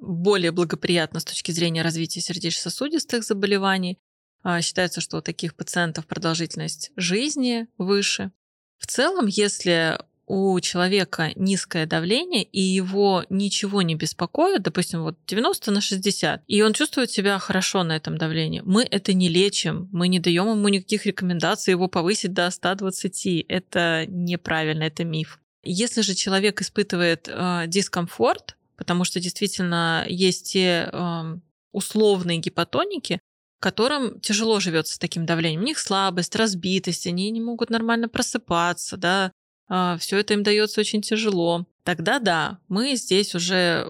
более 0.00 0.52
благоприятно 0.52 1.20
с 1.20 1.24
точки 1.24 1.52
зрения 1.52 1.82
развития 1.82 2.20
сердечно-сосудистых 2.20 3.22
заболеваний. 3.22 3.98
А, 4.42 4.62
считается, 4.62 5.02
что 5.02 5.18
у 5.18 5.20
таких 5.20 5.54
пациентов 5.54 6.06
продолжительность 6.06 6.92
жизни 6.96 7.66
выше. 7.76 8.30
В 8.78 8.86
целом, 8.86 9.26
если 9.26 9.98
у 10.26 10.58
человека 10.60 11.32
низкое 11.34 11.86
давление, 11.86 12.44
и 12.44 12.60
его 12.60 13.24
ничего 13.30 13.82
не 13.82 13.96
беспокоит, 13.96 14.62
допустим, 14.62 15.02
вот 15.02 15.18
90 15.26 15.72
на 15.72 15.80
60, 15.80 16.44
и 16.46 16.62
он 16.62 16.72
чувствует 16.72 17.10
себя 17.10 17.38
хорошо 17.40 17.82
на 17.82 17.96
этом 17.96 18.16
давлении, 18.16 18.62
мы 18.64 18.86
это 18.88 19.12
не 19.12 19.28
лечим, 19.28 19.88
мы 19.90 20.06
не 20.06 20.20
даем 20.20 20.48
ему 20.48 20.68
никаких 20.68 21.04
рекомендаций 21.04 21.72
его 21.72 21.88
повысить 21.88 22.32
до 22.32 22.48
120. 22.48 23.44
Это 23.48 24.06
неправильно, 24.06 24.84
это 24.84 25.04
миф. 25.04 25.39
Если 25.62 26.00
же 26.00 26.14
человек 26.14 26.60
испытывает 26.60 27.28
э, 27.28 27.64
дискомфорт, 27.66 28.56
потому 28.76 29.04
что 29.04 29.20
действительно 29.20 30.04
есть 30.08 30.52
те 30.52 30.88
э, 30.90 31.36
условные 31.72 32.38
гипотоники, 32.38 33.20
которым 33.60 34.18
тяжело 34.20 34.58
живется 34.58 34.94
с 34.94 34.98
таким 34.98 35.26
давлением. 35.26 35.60
У 35.60 35.64
них 35.64 35.78
слабость, 35.78 36.34
разбитость, 36.34 37.06
они 37.06 37.30
не 37.30 37.42
могут 37.42 37.68
нормально 37.68 38.08
просыпаться, 38.08 38.96
да, 38.96 39.26
э, 39.26 39.30
а, 39.68 39.98
все 39.98 40.18
это 40.18 40.34
им 40.34 40.42
дается 40.42 40.80
очень 40.80 41.02
тяжело. 41.02 41.66
Тогда 41.84 42.18
да, 42.18 42.58
мы 42.68 42.96
здесь 42.96 43.34
уже 43.34 43.86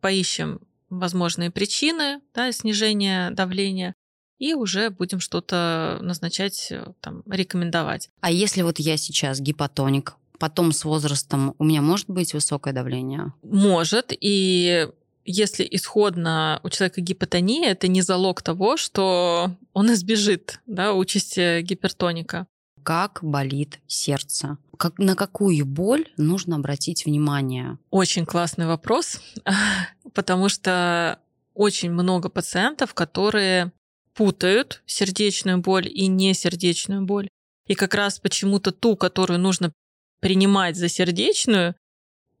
поищем 0.00 0.60
возможные 0.90 1.50
причины 1.50 2.20
да, 2.34 2.50
снижения 2.52 3.30
давления 3.30 3.94
и 4.38 4.54
уже 4.54 4.90
будем 4.90 5.20
что-то 5.20 5.98
назначать, 6.02 6.68
э, 6.70 6.92
там, 7.00 7.22
рекомендовать. 7.26 8.10
А 8.20 8.30
если 8.30 8.62
вот 8.62 8.78
я 8.78 8.96
сейчас 8.96 9.40
гипотоник, 9.40 10.14
потом 10.38 10.72
с 10.72 10.84
возрастом 10.84 11.54
у 11.58 11.64
меня 11.64 11.82
может 11.82 12.08
быть 12.08 12.34
высокое 12.34 12.72
давление? 12.72 13.32
Может, 13.42 14.12
и 14.18 14.88
если 15.24 15.66
исходно 15.68 16.60
у 16.62 16.70
человека 16.70 17.00
гипотония, 17.00 17.70
это 17.70 17.88
не 17.88 18.02
залог 18.02 18.42
того, 18.42 18.76
что 18.76 19.50
он 19.72 19.92
избежит 19.92 20.60
да, 20.66 20.94
участи 20.94 21.62
гипертоника. 21.62 22.46
Как 22.82 23.18
болит 23.22 23.80
сердце? 23.88 24.58
Как, 24.76 24.98
на 24.98 25.16
какую 25.16 25.66
боль 25.66 26.06
нужно 26.16 26.56
обратить 26.56 27.04
внимание? 27.04 27.78
Очень 27.90 28.26
классный 28.26 28.66
вопрос, 28.66 29.20
потому 30.14 30.48
что 30.48 31.18
очень 31.54 31.90
много 31.90 32.28
пациентов, 32.28 32.94
которые 32.94 33.72
путают 34.14 34.82
сердечную 34.86 35.58
боль 35.58 35.88
и 35.88 36.06
несердечную 36.06 37.04
боль. 37.04 37.28
И 37.66 37.74
как 37.74 37.94
раз 37.94 38.20
почему-то 38.20 38.70
ту, 38.70 38.96
которую 38.96 39.40
нужно 39.40 39.72
принимать 40.20 40.76
за 40.76 40.88
сердечную, 40.88 41.74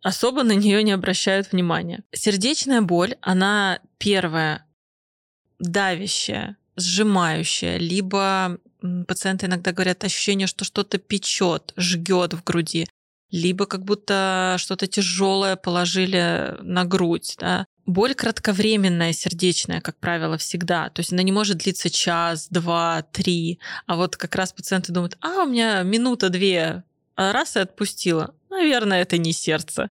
особо 0.02 0.42
на 0.42 0.52
нее 0.52 0.82
не 0.82 0.92
обращают 0.92 1.52
внимания. 1.52 2.04
Сердечная 2.12 2.82
боль, 2.82 3.16
она 3.20 3.80
первая 3.98 4.66
давящая, 5.58 6.56
сжимающая, 6.76 7.78
либо 7.78 8.58
пациенты 9.08 9.46
иногда 9.46 9.72
говорят 9.72 10.04
ощущение, 10.04 10.46
что 10.46 10.64
что-то 10.64 10.98
печет, 10.98 11.72
жгет 11.76 12.34
в 12.34 12.44
груди, 12.44 12.86
либо 13.30 13.66
как 13.66 13.84
будто 13.84 14.56
что-то 14.58 14.86
тяжелое 14.86 15.56
положили 15.56 16.56
на 16.60 16.84
грудь. 16.84 17.36
Да. 17.38 17.66
Боль 17.86 18.14
кратковременная, 18.14 19.12
сердечная, 19.12 19.80
как 19.80 19.96
правило, 19.98 20.38
всегда. 20.38 20.90
То 20.90 21.00
есть 21.00 21.12
она 21.12 21.22
не 21.22 21.32
может 21.32 21.58
длиться 21.58 21.88
час, 21.88 22.48
два, 22.50 23.02
три. 23.12 23.60
А 23.86 23.96
вот 23.96 24.16
как 24.16 24.34
раз 24.34 24.52
пациенты 24.52 24.92
думают, 24.92 25.16
а, 25.20 25.44
у 25.44 25.46
меня 25.46 25.82
минута-две 25.82 26.82
раз 27.16 27.56
и 27.56 27.60
отпустила. 27.60 28.34
Наверное, 28.50 29.02
это 29.02 29.18
не 29.18 29.32
сердце. 29.32 29.88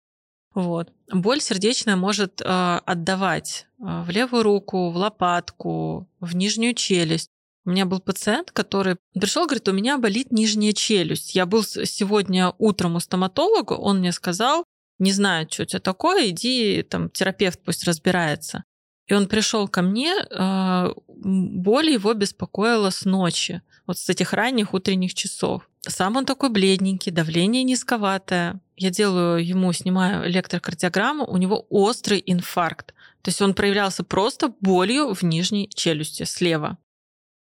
Вот. 0.54 0.90
Боль 1.12 1.40
сердечная 1.40 1.96
может 1.96 2.40
э, 2.40 2.44
отдавать 2.44 3.66
э, 3.78 4.02
в 4.02 4.10
левую 4.10 4.42
руку, 4.42 4.90
в 4.90 4.96
лопатку, 4.96 6.08
в 6.20 6.34
нижнюю 6.34 6.74
челюсть. 6.74 7.28
У 7.66 7.70
меня 7.70 7.84
был 7.84 8.00
пациент, 8.00 8.52
который 8.52 8.96
пришел, 9.12 9.44
говорит, 9.44 9.68
у 9.68 9.72
меня 9.72 9.98
болит 9.98 10.32
нижняя 10.32 10.72
челюсть. 10.72 11.34
Я 11.34 11.46
был 11.46 11.62
сегодня 11.62 12.54
утром 12.58 12.96
у 12.96 13.00
стоматолога, 13.00 13.74
он 13.74 13.98
мне 13.98 14.12
сказал, 14.12 14.64
не 14.98 15.12
знаю, 15.12 15.46
что 15.50 15.64
это 15.64 15.80
такое, 15.80 16.30
иди, 16.30 16.82
там, 16.82 17.10
терапевт 17.10 17.60
пусть 17.64 17.84
разбирается. 17.84 18.64
И 19.08 19.14
он 19.14 19.26
пришел 19.26 19.68
ко 19.68 19.82
мне, 19.82 20.14
а, 20.30 20.92
боль 21.06 21.90
его 21.90 22.14
беспокоила 22.14 22.90
с 22.90 23.04
ночи, 23.04 23.62
вот 23.86 23.98
с 23.98 24.08
этих 24.08 24.32
ранних 24.32 24.74
утренних 24.74 25.14
часов. 25.14 25.68
Сам 25.80 26.16
он 26.16 26.26
такой 26.26 26.50
бледненький, 26.50 27.12
давление 27.12 27.62
низковатое. 27.62 28.60
Я 28.76 28.90
делаю 28.90 29.46
ему, 29.46 29.72
снимаю 29.72 30.28
электрокардиограмму, 30.28 31.24
у 31.24 31.36
него 31.36 31.66
острый 31.70 32.22
инфаркт. 32.24 32.94
То 33.22 33.30
есть 33.30 33.40
он 33.40 33.54
проявлялся 33.54 34.04
просто 34.04 34.52
болью 34.60 35.14
в 35.14 35.22
нижней 35.22 35.70
челюсти 35.72 36.24
слева. 36.24 36.78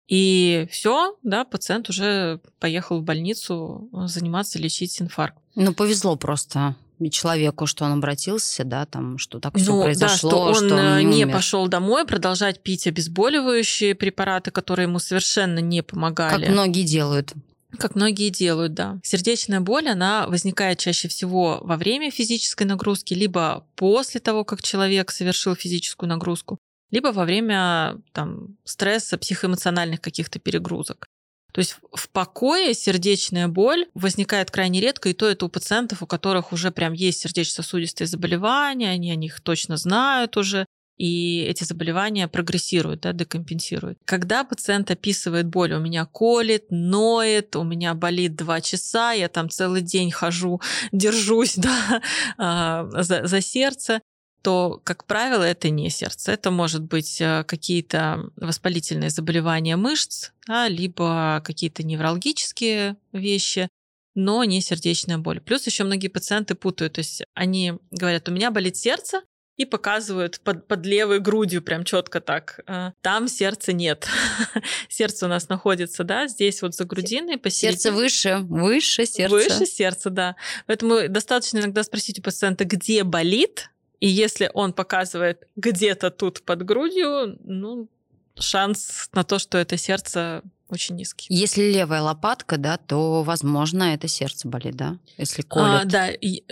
И 0.06 0.66
все, 0.70 1.16
да, 1.22 1.44
пациент 1.44 1.90
уже 1.90 2.40
поехал 2.58 3.00
в 3.00 3.04
больницу 3.04 3.88
заниматься, 4.06 4.58
лечить 4.58 5.00
инфаркт. 5.02 5.38
Ну, 5.54 5.74
повезло 5.74 6.16
просто 6.16 6.76
человеку, 7.06 7.66
что 7.66 7.84
он 7.84 7.92
обратился, 7.92 8.64
да, 8.64 8.86
там, 8.86 9.18
что 9.18 9.40
так 9.40 9.56
все 9.56 9.72
ну, 9.72 9.82
произошло, 9.82 10.30
да, 10.30 10.36
что 10.36 10.40
он, 10.40 10.54
что 10.54 10.74
он 10.74 10.80
э, 10.98 11.02
не, 11.02 11.16
не 11.18 11.26
пошел 11.26 11.68
домой 11.68 12.06
продолжать 12.06 12.62
пить 12.62 12.86
обезболивающие 12.86 13.94
препараты, 13.94 14.50
которые 14.50 14.84
ему 14.84 14.98
совершенно 14.98 15.60
не 15.60 15.82
помогали. 15.82 16.44
Как 16.44 16.52
многие 16.52 16.82
делают. 16.82 17.32
Как 17.76 17.94
многие 17.94 18.30
делают, 18.30 18.74
да. 18.74 18.98
Сердечная 19.02 19.60
боль, 19.60 19.88
она 19.88 20.26
возникает 20.26 20.78
чаще 20.78 21.08
всего 21.08 21.60
во 21.62 21.76
время 21.76 22.10
физической 22.10 22.64
нагрузки, 22.64 23.14
либо 23.14 23.66
после 23.76 24.20
того, 24.20 24.44
как 24.44 24.62
человек 24.62 25.10
совершил 25.10 25.54
физическую 25.54 26.08
нагрузку, 26.08 26.58
либо 26.90 27.08
во 27.08 27.24
время 27.24 28.00
там, 28.12 28.56
стресса, 28.64 29.18
психоэмоциональных 29.18 30.00
каких-то 30.00 30.38
перегрузок. 30.38 31.06
То 31.52 31.60
есть 31.60 31.76
в 31.92 32.08
покое 32.10 32.74
сердечная 32.74 33.48
боль 33.48 33.86
возникает 33.94 34.50
крайне 34.50 34.80
редко, 34.80 35.08
и 35.08 35.14
то 35.14 35.26
это 35.26 35.46
у 35.46 35.48
пациентов, 35.48 36.02
у 36.02 36.06
которых 36.06 36.52
уже 36.52 36.70
прям 36.70 36.92
есть 36.92 37.20
сердечно-сосудистые 37.20 38.06
заболевания, 38.06 38.90
они 38.90 39.10
о 39.10 39.16
них 39.16 39.40
точно 39.40 39.76
знают 39.76 40.36
уже, 40.36 40.66
и 40.98 41.42
эти 41.42 41.64
заболевания 41.64 42.26
прогрессируют, 42.28 43.02
да, 43.02 43.12
декомпенсируют. 43.12 43.98
Когда 44.04 44.44
пациент 44.44 44.90
описывает 44.90 45.46
боль, 45.46 45.72
у 45.72 45.78
меня 45.78 46.04
колет, 46.04 46.64
ноет, 46.70 47.54
у 47.56 47.62
меня 47.62 47.94
болит 47.94 48.34
два 48.34 48.60
часа, 48.60 49.12
я 49.12 49.28
там 49.28 49.48
целый 49.48 49.80
день 49.80 50.10
хожу, 50.10 50.60
держусь 50.92 51.54
да, 51.54 52.02
а, 52.36 52.88
за, 53.02 53.26
за 53.26 53.40
сердце, 53.40 54.00
то, 54.42 54.80
как 54.84 55.04
правило, 55.04 55.42
это 55.42 55.70
не 55.70 55.90
сердце. 55.90 56.32
Это 56.32 56.50
может 56.50 56.82
быть 56.82 57.20
э, 57.20 57.44
какие-то 57.44 58.30
воспалительные 58.36 59.10
заболевания 59.10 59.76
мышц, 59.76 60.30
да, 60.46 60.68
либо 60.68 61.42
какие-то 61.44 61.82
неврологические 61.82 62.96
вещи, 63.12 63.68
но 64.14 64.44
не 64.44 64.60
сердечная 64.60 65.18
боль. 65.18 65.40
Плюс 65.40 65.66
еще 65.66 65.84
многие 65.84 66.08
пациенты 66.08 66.54
путают. 66.54 66.94
То 66.94 67.00
есть 67.00 67.22
они 67.34 67.74
говорят, 67.90 68.28
у 68.28 68.32
меня 68.32 68.50
болит 68.50 68.76
сердце, 68.76 69.22
и 69.58 69.64
показывают 69.64 70.40
под, 70.40 70.68
под 70.68 70.86
левой 70.86 71.18
грудью 71.18 71.62
прям 71.62 71.84
четко 71.84 72.20
так. 72.20 72.60
«Э, 72.68 72.92
там 73.02 73.26
сердца 73.26 73.72
нет. 73.72 74.06
сердце 74.88 75.26
у 75.26 75.28
нас 75.28 75.48
находится, 75.48 76.04
да, 76.04 76.28
здесь 76.28 76.62
вот 76.62 76.76
за 76.76 76.84
грудиной 76.84 77.38
посередине. 77.38 77.80
Сердце 77.80 77.92
выше, 77.92 78.38
выше 78.42 79.04
сердца. 79.04 79.34
Выше 79.34 79.66
сердца, 79.66 80.10
да. 80.10 80.36
Поэтому 80.66 81.08
достаточно 81.08 81.58
иногда 81.58 81.82
спросить 81.82 82.20
у 82.20 82.22
пациента, 82.22 82.64
где 82.64 83.02
болит, 83.02 83.70
и 84.00 84.08
если 84.08 84.50
он 84.54 84.72
показывает 84.72 85.48
где-то 85.56 86.10
тут 86.10 86.42
под 86.42 86.64
грудью, 86.64 87.38
ну, 87.42 87.88
шанс 88.38 89.08
на 89.12 89.24
то, 89.24 89.38
что 89.38 89.58
это 89.58 89.76
сердце 89.76 90.42
очень 90.68 90.96
низкий. 90.96 91.26
Если 91.30 91.62
левая 91.62 92.02
лопатка, 92.02 92.58
да, 92.58 92.76
то, 92.76 93.22
возможно, 93.22 93.94
это 93.94 94.06
сердце 94.06 94.48
болит, 94.48 94.76
да? 94.76 94.98
Если 95.16 95.42
а, 95.42 95.46
колет. 95.46 95.82
А, 95.82 95.84
да, 95.86 96.08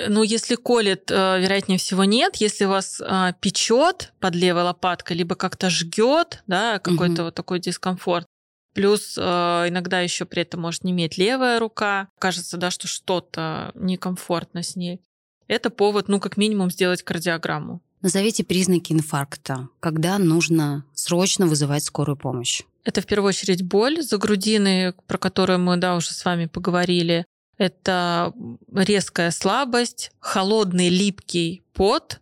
ну 0.08 0.22
если 0.22 0.54
колет, 0.54 1.10
э, 1.10 1.40
вероятнее 1.40 1.78
всего 1.78 2.04
нет. 2.04 2.36
Если 2.36 2.64
вас 2.64 3.02
а, 3.04 3.32
печет 3.34 4.14
под 4.18 4.34
левой 4.34 4.62
лопаткой, 4.62 5.18
либо 5.18 5.34
как-то 5.34 5.68
жгет, 5.68 6.42
да, 6.46 6.78
какой-то 6.78 7.14
угу. 7.14 7.22
вот 7.24 7.34
такой 7.34 7.60
дискомфорт. 7.60 8.26
Плюс 8.72 9.16
э, 9.18 9.22
иногда 9.68 10.00
еще 10.00 10.24
при 10.24 10.42
этом 10.42 10.60
может 10.62 10.84
не 10.84 10.92
иметь 10.92 11.18
левая 11.18 11.58
рука. 11.58 12.08
Кажется, 12.18 12.56
да, 12.56 12.70
что 12.70 12.88
что-то 12.88 13.72
некомфортно 13.74 14.62
с 14.62 14.76
ней 14.76 15.00
это 15.48 15.70
повод, 15.70 16.08
ну, 16.08 16.20
как 16.20 16.36
минимум, 16.36 16.70
сделать 16.70 17.02
кардиограмму. 17.02 17.80
Назовите 18.02 18.44
признаки 18.44 18.92
инфаркта, 18.92 19.68
когда 19.80 20.18
нужно 20.18 20.84
срочно 20.94 21.46
вызывать 21.46 21.84
скорую 21.84 22.16
помощь. 22.16 22.62
Это 22.84 23.00
в 23.00 23.06
первую 23.06 23.30
очередь 23.30 23.62
боль 23.62 24.02
за 24.02 24.18
грудиной, 24.18 24.92
про 25.06 25.18
которую 25.18 25.58
мы, 25.58 25.76
да, 25.76 25.96
уже 25.96 26.12
с 26.12 26.24
вами 26.24 26.46
поговорили. 26.46 27.24
Это 27.58 28.32
резкая 28.72 29.30
слабость, 29.30 30.12
холодный 30.20 30.88
липкий 30.88 31.62
пот 31.72 32.20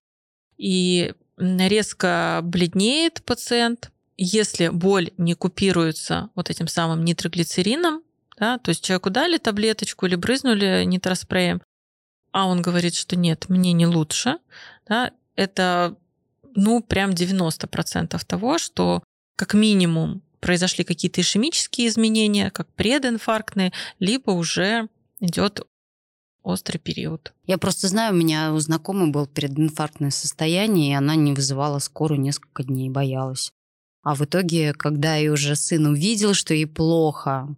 и 0.56 1.12
резко 1.36 2.40
бледнеет 2.42 3.22
пациент. 3.24 3.90
Если 4.16 4.68
боль 4.68 5.10
не 5.18 5.34
купируется 5.34 6.30
вот 6.34 6.50
этим 6.50 6.68
самым 6.68 7.04
нитроглицерином, 7.04 8.02
да, 8.38 8.58
то 8.58 8.70
есть 8.70 8.84
человеку 8.84 9.10
дали 9.10 9.38
таблеточку 9.38 10.06
или 10.06 10.14
брызнули 10.14 10.84
нитроспреем, 10.84 11.60
а 12.34 12.46
он 12.46 12.62
говорит, 12.62 12.96
что 12.96 13.14
нет, 13.14 13.48
мне 13.48 13.72
не 13.72 13.86
лучше, 13.86 14.38
да, 14.88 15.12
это 15.36 15.96
ну 16.56 16.82
прям 16.82 17.12
90% 17.12 18.20
того, 18.26 18.58
что 18.58 19.04
как 19.36 19.54
минимум 19.54 20.20
произошли 20.40 20.82
какие-то 20.82 21.20
ишемические 21.20 21.86
изменения, 21.86 22.50
как 22.50 22.66
прединфарктные, 22.74 23.72
либо 24.00 24.32
уже 24.32 24.88
идет 25.20 25.64
острый 26.42 26.78
период. 26.78 27.32
Я 27.46 27.56
просто 27.56 27.86
знаю, 27.86 28.12
у 28.12 28.16
меня 28.16 28.52
у 28.52 28.58
знакомой 28.58 29.10
был 29.10 29.28
прединфарктное 29.28 30.10
состояние, 30.10 30.90
и 30.90 30.96
она 30.96 31.14
не 31.14 31.34
вызывала 31.34 31.78
скорую 31.78 32.20
несколько 32.20 32.64
дней, 32.64 32.90
боялась. 32.90 33.52
А 34.02 34.16
в 34.16 34.22
итоге, 34.22 34.74
когда 34.74 35.16
и 35.16 35.28
уже 35.28 35.54
сын 35.54 35.86
увидел, 35.86 36.34
что 36.34 36.52
ей 36.52 36.66
плохо, 36.66 37.54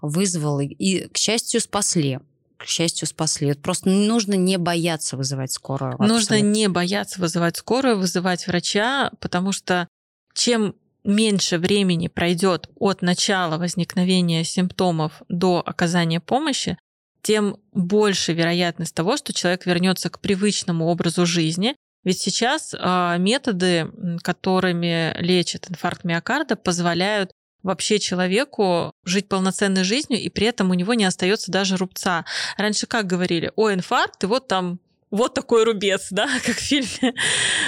вызвал, 0.00 0.60
и, 0.60 1.08
к 1.08 1.16
счастью, 1.16 1.60
спасли 1.60 2.20
к 2.62 2.66
счастью, 2.66 3.08
спасли. 3.08 3.54
Просто 3.54 3.88
нужно 3.88 4.34
не 4.34 4.56
бояться 4.56 5.16
вызывать 5.16 5.52
скорую. 5.52 5.96
Нужно 5.98 6.40
не 6.40 6.68
бояться 6.68 7.20
вызывать 7.20 7.56
скорую, 7.56 7.98
вызывать 7.98 8.46
врача, 8.46 9.10
потому 9.20 9.52
что 9.52 9.88
чем 10.34 10.74
меньше 11.04 11.58
времени 11.58 12.08
пройдет 12.08 12.68
от 12.76 13.02
начала 13.02 13.58
возникновения 13.58 14.44
симптомов 14.44 15.22
до 15.28 15.62
оказания 15.64 16.20
помощи, 16.20 16.78
тем 17.22 17.56
больше 17.72 18.32
вероятность 18.32 18.94
того, 18.94 19.16
что 19.16 19.32
человек 19.32 19.66
вернется 19.66 20.10
к 20.10 20.20
привычному 20.20 20.86
образу 20.86 21.26
жизни. 21.26 21.76
Ведь 22.04 22.20
сейчас 22.20 22.74
э, 22.74 23.16
методы, 23.18 23.90
которыми 24.22 25.14
лечат 25.20 25.70
инфаркт 25.70 26.04
миокарда, 26.04 26.56
позволяют 26.56 27.30
вообще 27.62 27.98
человеку 27.98 28.92
жить 29.04 29.28
полноценной 29.28 29.84
жизнью, 29.84 30.20
и 30.20 30.28
при 30.28 30.46
этом 30.46 30.70
у 30.70 30.74
него 30.74 30.94
не 30.94 31.04
остается 31.04 31.50
даже 31.50 31.76
рубца. 31.76 32.24
Раньше 32.56 32.86
как 32.86 33.06
говорили, 33.06 33.52
о, 33.56 33.72
инфаркт, 33.72 34.24
и 34.24 34.26
вот 34.26 34.48
там 34.48 34.80
вот 35.10 35.34
такой 35.34 35.64
рубец, 35.64 36.08
да, 36.10 36.26
как 36.44 36.56
в 36.56 36.60
фильме. 36.60 37.14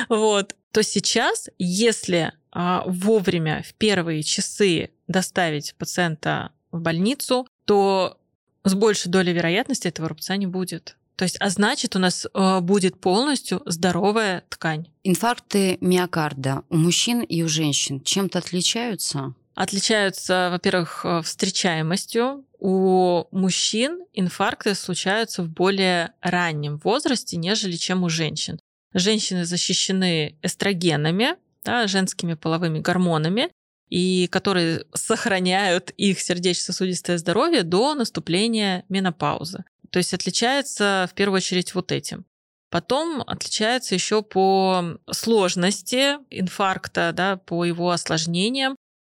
Вот. 0.08 0.56
То 0.72 0.82
сейчас, 0.82 1.48
если 1.58 2.32
а, 2.50 2.82
вовремя 2.86 3.62
в 3.66 3.74
первые 3.74 4.22
часы 4.22 4.90
доставить 5.06 5.74
пациента 5.76 6.50
в 6.72 6.80
больницу, 6.80 7.46
то 7.64 8.18
с 8.64 8.74
большей 8.74 9.10
долей 9.10 9.32
вероятности 9.32 9.88
этого 9.88 10.08
рубца 10.08 10.36
не 10.36 10.46
будет. 10.46 10.96
То 11.16 11.24
есть, 11.24 11.36
а 11.38 11.48
значит, 11.48 11.94
у 11.94 12.00
нас 12.00 12.26
э, 12.26 12.60
будет 12.60 13.00
полностью 13.00 13.62
здоровая 13.66 14.42
ткань. 14.48 14.88
Инфаркты 15.04 15.78
миокарда 15.80 16.64
у 16.70 16.76
мужчин 16.76 17.20
и 17.20 17.42
у 17.42 17.48
женщин 17.48 18.00
чем-то 18.00 18.40
отличаются? 18.40 19.34
Отличаются, 19.54 20.48
во-первых, 20.50 21.04
э, 21.04 21.22
встречаемостью. 21.22 22.44
У 22.58 23.24
мужчин 23.30 24.04
инфаркты 24.12 24.74
случаются 24.74 25.42
в 25.42 25.48
более 25.48 26.12
раннем 26.20 26.78
возрасте, 26.78 27.36
нежели 27.36 27.76
чем 27.76 28.02
у 28.04 28.08
женщин. 28.08 28.58
Женщины 28.92 29.44
защищены 29.44 30.38
эстрогенами, 30.42 31.36
да, 31.64 31.86
женскими 31.86 32.34
половыми 32.34 32.80
гормонами, 32.80 33.50
и 33.88 34.28
которые 34.28 34.84
сохраняют 34.94 35.90
их 35.90 36.20
сердечно-сосудистое 36.20 37.18
здоровье 37.18 37.62
до 37.62 37.94
наступления 37.94 38.84
менопаузы. 38.88 39.64
То 39.90 39.98
есть 39.98 40.14
отличается 40.14 41.08
в 41.10 41.14
первую 41.14 41.36
очередь 41.36 41.74
вот 41.74 41.92
этим. 41.92 42.24
Потом 42.70 43.22
отличается 43.24 43.94
еще 43.94 44.22
по 44.22 44.98
сложности 45.12 46.16
инфаркта, 46.30 47.12
да, 47.14 47.36
по 47.36 47.64
его 47.64 47.90
осложнениям 47.90 48.74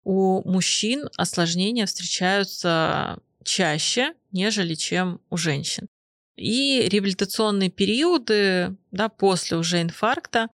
у 0.08 0.40
мужчин 0.48 1.10
осложнения 1.18 1.84
встречаются 1.84 3.18
чаще, 3.44 4.14
нежели 4.32 4.72
чем 4.72 5.20
у 5.28 5.36
женщин. 5.36 5.86
И 6.34 6.88
реабилитационные 6.90 7.68
периоды 7.68 8.74
да, 8.90 9.10
после 9.10 9.58
уже 9.58 9.82
инфаркта, 9.82 10.48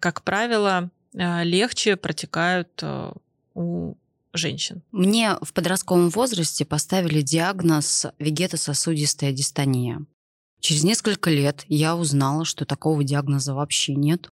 как 0.00 0.24
правило, 0.24 0.90
а, 1.16 1.44
легче 1.44 1.94
протекают 1.96 2.80
а, 2.82 3.12
у 3.54 3.94
женщин. 4.32 4.82
Мне 4.90 5.36
в 5.40 5.52
подростковом 5.52 6.10
возрасте 6.10 6.64
поставили 6.64 7.20
диагноз 7.22 8.06
вегетососудистая 8.18 9.30
дистония. 9.30 10.04
Через 10.58 10.82
несколько 10.82 11.30
лет 11.30 11.64
я 11.68 11.94
узнала, 11.94 12.44
что 12.44 12.64
такого 12.64 13.04
диагноза 13.04 13.54
вообще 13.54 13.94
нет. 13.94 14.28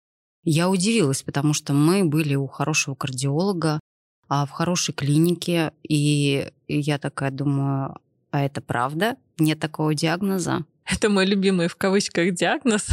Я 0.45 0.71
удивилась, 0.71 1.23
потому 1.23 1.53
что 1.53 1.75
мы 1.75 2.07
были 2.07 2.37
у 2.37 2.47
хорошего 2.47 2.95
кардиолога, 2.95 3.81
в 4.28 4.50
хорошей 4.50 4.92
клинике, 4.92 5.72
и 5.82 6.50
я 6.68 6.98
такая 6.98 7.30
думаю, 7.30 7.96
а 8.30 8.44
это 8.44 8.60
правда? 8.60 9.16
Нет 9.38 9.60
такого 9.60 9.94
диагноза? 9.94 10.64
Это 10.84 11.08
мой 11.08 11.26
любимый 11.26 11.68
в 11.68 11.76
кавычках 11.76 12.34
диагноз, 12.34 12.86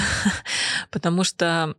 потому 0.91 1.23
что 1.23 1.75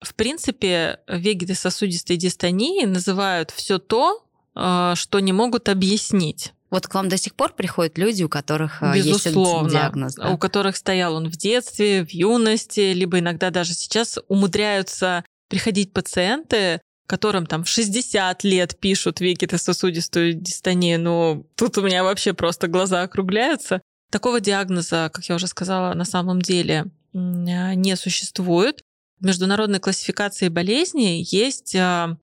в 0.00 0.14
принципе, 0.14 1.00
вегетососудистой 1.08 2.16
дистонии 2.16 2.84
называют 2.84 3.50
все 3.50 3.78
то, 3.78 4.24
э, 4.54 4.92
что 4.94 5.18
не 5.20 5.32
могут 5.32 5.68
объяснить. 5.68 6.52
Вот 6.70 6.86
к 6.86 6.94
вам 6.94 7.08
до 7.08 7.16
сих 7.16 7.34
пор 7.34 7.54
приходят 7.54 7.96
люди, 7.98 8.22
у 8.22 8.28
которых 8.28 8.82
Безусловно, 8.94 9.66
есть 9.66 9.74
диагноз. 9.74 10.14
Да? 10.14 10.30
У 10.30 10.38
которых 10.38 10.76
стоял 10.76 11.14
он 11.14 11.28
в 11.28 11.36
детстве, 11.36 12.04
в 12.04 12.10
юности, 12.10 12.92
либо 12.92 13.18
иногда 13.18 13.50
даже 13.50 13.72
сейчас 13.72 14.18
умудряются 14.28 15.24
приходить 15.48 15.92
пациенты, 15.92 16.80
которым 17.08 17.46
там 17.46 17.64
в 17.64 17.68
60 17.68 18.44
лет 18.44 18.78
пишут 18.78 19.20
вегетососудистую 19.20 20.34
дистонию. 20.34 21.00
Ну, 21.00 21.46
тут 21.56 21.78
у 21.78 21.82
меня 21.82 22.04
вообще 22.04 22.34
просто 22.34 22.68
глаза 22.68 23.02
округляются. 23.02 23.80
Такого 24.10 24.40
диагноза, 24.40 25.10
как 25.12 25.24
я 25.24 25.34
уже 25.34 25.46
сказала, 25.46 25.94
на 25.94 26.04
самом 26.04 26.40
деле 26.42 26.84
не 27.12 27.96
существует. 27.96 28.82
В 29.20 29.26
международной 29.26 29.80
классификации 29.80 30.48
болезней 30.48 31.26
есть 31.28 31.74
а, 31.74 32.16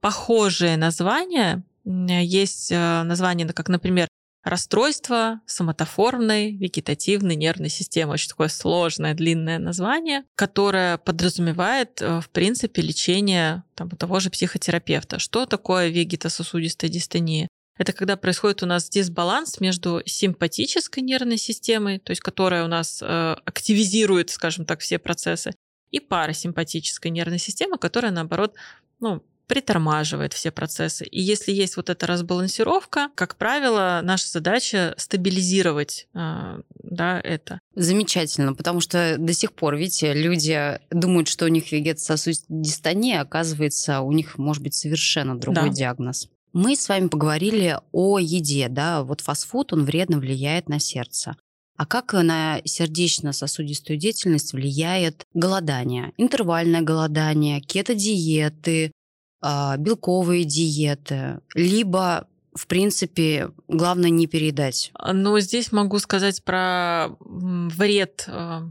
похожие 0.00 0.76
названия. 0.76 1.64
Есть 1.84 2.70
а, 2.72 3.02
названия, 3.02 3.46
как, 3.48 3.68
например, 3.68 4.08
расстройство 4.42 5.40
соматоформной 5.46 6.52
вегетативной 6.56 7.36
нервной 7.36 7.68
системы. 7.68 8.14
Очень 8.14 8.30
такое 8.30 8.48
сложное, 8.48 9.14
длинное 9.14 9.58
название, 9.58 10.24
которое 10.34 10.98
подразумевает, 10.98 12.00
а, 12.00 12.20
в 12.20 12.30
принципе, 12.30 12.82
лечение 12.82 13.64
там, 13.74 13.90
того 13.90 14.20
же 14.20 14.30
психотерапевта. 14.30 15.18
Что 15.18 15.46
такое 15.46 15.88
вегетососудистая 15.88 16.90
дистония? 16.90 17.48
Это 17.76 17.92
когда 17.94 18.16
происходит 18.16 18.62
у 18.62 18.66
нас 18.66 18.90
дисбаланс 18.90 19.58
между 19.60 20.02
симпатической 20.04 21.02
нервной 21.02 21.38
системой, 21.38 21.98
то 21.98 22.10
есть 22.10 22.20
которая 22.20 22.64
у 22.64 22.68
нас 22.68 23.00
э, 23.02 23.36
активизирует, 23.44 24.28
скажем 24.28 24.66
так, 24.66 24.80
все 24.80 24.98
процессы, 24.98 25.52
и 25.90 25.98
парасимпатическая 25.98 27.10
нервная 27.10 27.38
система, 27.38 27.78
которая, 27.78 28.12
наоборот, 28.12 28.54
ну, 29.00 29.22
притормаживает 29.50 30.32
все 30.32 30.52
процессы. 30.52 31.04
И 31.04 31.20
если 31.20 31.50
есть 31.50 31.76
вот 31.76 31.90
эта 31.90 32.06
разбалансировка, 32.06 33.08
как 33.16 33.34
правило, 33.34 34.00
наша 34.04 34.28
задача 34.28 34.94
стабилизировать 34.96 36.06
э, 36.14 36.60
да, 36.84 37.20
это. 37.20 37.58
Замечательно, 37.74 38.54
потому 38.54 38.80
что 38.80 39.16
до 39.18 39.32
сих 39.32 39.52
пор, 39.52 39.74
видите, 39.74 40.12
люди 40.12 40.78
думают, 40.92 41.26
что 41.26 41.46
у 41.46 41.48
них 41.48 41.72
вегетососудистая 41.72 42.60
дистония, 42.60 43.20
оказывается, 43.20 44.02
у 44.02 44.12
них 44.12 44.38
может 44.38 44.62
быть 44.62 44.74
совершенно 44.74 45.36
другой 45.36 45.70
да. 45.70 45.74
диагноз. 45.74 46.28
Мы 46.52 46.76
с 46.76 46.88
вами 46.88 47.08
поговорили 47.08 47.76
о 47.90 48.20
еде, 48.20 48.68
да, 48.68 49.02
вот 49.02 49.20
фастфуд, 49.20 49.72
он 49.72 49.84
вредно 49.84 50.20
влияет 50.20 50.68
на 50.68 50.78
сердце. 50.78 51.34
А 51.76 51.86
как 51.86 52.12
на 52.12 52.60
сердечно-сосудистую 52.64 53.98
деятельность 53.98 54.52
влияет 54.52 55.24
голодание? 55.34 56.12
Интервальное 56.18 56.82
голодание, 56.82 57.60
кетодиеты, 57.60 58.86
а, 58.86 58.99
белковые 59.42 60.44
диеты, 60.44 61.40
либо 61.54 62.26
в 62.54 62.66
принципе, 62.66 63.50
главное 63.68 64.10
не 64.10 64.26
передать. 64.26 64.92
Ну, 64.98 65.38
здесь 65.38 65.72
могу 65.72 65.98
сказать 65.98 66.42
про 66.42 67.08
вред, 67.20 68.24
а, 68.26 68.68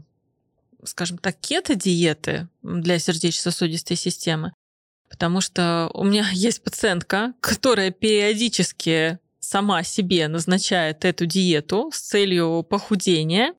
скажем 0.84 1.18
так, 1.18 1.38
кето-диеты 1.40 2.48
для 2.62 2.98
сердечно-сосудистой 2.98 3.96
системы. 3.96 4.52
Потому 5.08 5.40
что 5.40 5.90
у 5.94 6.04
меня 6.04 6.28
есть 6.32 6.62
пациентка, 6.62 7.34
которая 7.40 7.90
периодически 7.90 9.18
сама 9.40 9.82
себе 9.82 10.28
назначает 10.28 11.04
эту 11.04 11.26
диету 11.26 11.90
с 11.92 12.00
целью 12.00 12.62
похудения, 12.62 13.54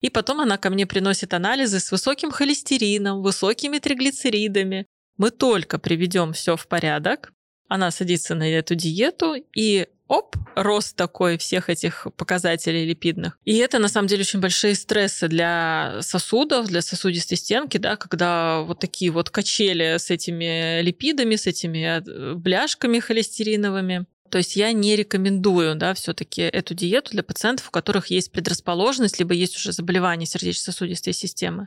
и 0.00 0.10
потом 0.10 0.40
она 0.40 0.58
ко 0.58 0.70
мне 0.70 0.86
приносит 0.86 1.34
анализы 1.34 1.80
с 1.80 1.90
высоким 1.90 2.30
холестерином, 2.30 3.20
высокими 3.22 3.78
триглицеридами. 3.78 4.86
Мы 5.18 5.30
только 5.30 5.78
приведем 5.78 6.32
все 6.32 6.56
в 6.56 6.66
порядок, 6.66 7.32
она 7.68 7.90
садится 7.90 8.34
на 8.34 8.48
эту 8.48 8.74
диету, 8.74 9.34
и 9.54 9.88
оп, 10.06 10.36
рост 10.56 10.96
такой 10.96 11.36
всех 11.36 11.68
этих 11.68 12.06
показателей 12.16 12.86
липидных. 12.86 13.38
И 13.44 13.56
это, 13.58 13.78
на 13.78 13.88
самом 13.88 14.08
деле, 14.08 14.22
очень 14.22 14.40
большие 14.40 14.74
стрессы 14.74 15.28
для 15.28 15.98
сосудов, 16.00 16.66
для 16.66 16.80
сосудистой 16.82 17.36
стенки, 17.36 17.76
да, 17.76 17.96
когда 17.96 18.62
вот 18.62 18.80
такие 18.80 19.10
вот 19.10 19.28
качели 19.30 19.98
с 19.98 20.10
этими 20.10 20.80
липидами, 20.80 21.36
с 21.36 21.46
этими 21.46 22.00
э, 22.00 22.34
бляшками 22.34 22.98
холестериновыми. 22.98 24.06
То 24.30 24.38
есть 24.38 24.56
я 24.56 24.72
не 24.72 24.94
рекомендую 24.96 25.74
да, 25.74 25.94
все-таки 25.94 26.42
эту 26.42 26.74
диету 26.74 27.12
для 27.12 27.22
пациентов, 27.22 27.68
у 27.68 27.70
которых 27.70 28.08
есть 28.08 28.30
предрасположенность, 28.30 29.18
либо 29.18 29.34
есть 29.34 29.56
уже 29.56 29.72
заболевание 29.72 30.26
сердечно-сосудистой 30.26 31.12
системы. 31.12 31.66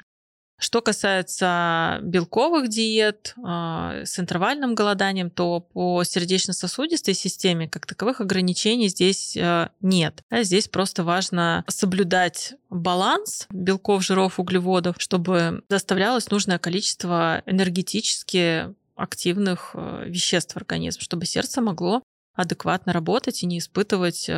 Что 0.61 0.83
касается 0.83 1.97
белковых 2.03 2.69
диет 2.69 3.33
э, 3.35 4.03
с 4.05 4.19
интервальным 4.19 4.75
голоданием, 4.75 5.31
то 5.31 5.61
по 5.61 6.03
сердечно-сосудистой 6.03 7.15
системе 7.15 7.67
как 7.67 7.87
таковых 7.87 8.21
ограничений 8.21 8.87
здесь 8.87 9.35
э, 9.35 9.69
нет. 9.81 10.23
Да, 10.29 10.43
здесь 10.43 10.67
просто 10.67 11.03
важно 11.03 11.65
соблюдать 11.67 12.53
баланс 12.69 13.47
белков, 13.49 14.03
жиров, 14.03 14.39
углеводов, 14.39 14.97
чтобы 14.99 15.63
доставлялось 15.67 16.29
нужное 16.29 16.59
количество 16.59 17.41
энергетически 17.47 18.71
активных 18.95 19.71
э, 19.73 20.03
веществ 20.05 20.53
в 20.53 20.57
организм, 20.57 20.99
чтобы 20.99 21.25
сердце 21.25 21.61
могло 21.61 22.03
адекватно 22.35 22.93
работать 22.93 23.41
и 23.41 23.47
не 23.47 23.57
испытывать 23.57 24.29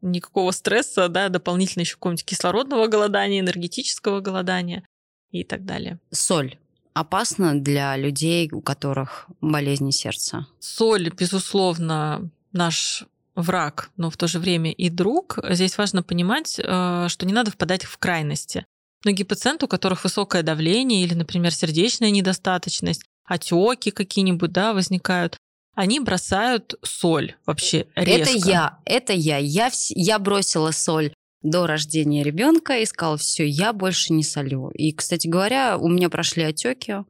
никакого 0.00 0.52
стресса, 0.52 1.08
да, 1.08 1.28
дополнительно 1.28 1.80
еще 1.80 1.94
какого-нибудь 1.94 2.24
кислородного 2.24 2.86
голодания, 2.86 3.40
энергетического 3.40 4.20
голодания 4.20 4.84
и 5.32 5.44
так 5.44 5.64
далее. 5.64 5.98
Соль 6.10 6.56
опасна 6.94 7.58
для 7.58 7.96
людей, 7.96 8.50
у 8.52 8.60
которых 8.60 9.26
болезни 9.40 9.90
сердца? 9.90 10.46
Соль, 10.60 11.10
безусловно, 11.10 12.30
наш 12.52 13.04
враг, 13.34 13.90
но 13.96 14.10
в 14.10 14.16
то 14.16 14.28
же 14.28 14.38
время 14.38 14.72
и 14.72 14.90
друг. 14.90 15.38
Здесь 15.48 15.78
важно 15.78 16.02
понимать, 16.02 16.60
э, 16.62 17.06
что 17.08 17.26
не 17.26 17.32
надо 17.32 17.50
впадать 17.50 17.84
в 17.84 17.96
крайности. 17.98 18.66
Многие 19.04 19.24
пациенты, 19.24 19.64
у 19.64 19.68
которых 19.68 20.04
высокое 20.04 20.42
давление 20.42 21.02
или, 21.02 21.14
например, 21.14 21.52
сердечная 21.52 22.10
недостаточность, 22.10 23.04
отеки 23.24 23.90
какие-нибудь 23.90 24.52
да, 24.52 24.74
возникают, 24.74 25.36
они 25.74 26.00
бросают 26.00 26.74
соль 26.82 27.34
вообще 27.46 27.86
резко. 27.94 28.36
Это 28.36 28.48
я, 28.48 28.78
это 28.84 29.12
я. 29.14 29.38
Я, 29.38 29.70
я 29.88 30.18
бросила 30.18 30.70
соль 30.70 31.14
до 31.42 31.66
рождения 31.66 32.22
ребенка 32.22 32.78
и 32.78 32.86
сказала, 32.86 33.16
все, 33.16 33.46
я 33.46 33.72
больше 33.72 34.12
не 34.12 34.22
солю. 34.22 34.70
И, 34.70 34.92
кстати 34.92 35.26
говоря, 35.26 35.76
у 35.76 35.88
меня 35.88 36.08
прошли 36.08 36.44
отеки, 36.44 37.04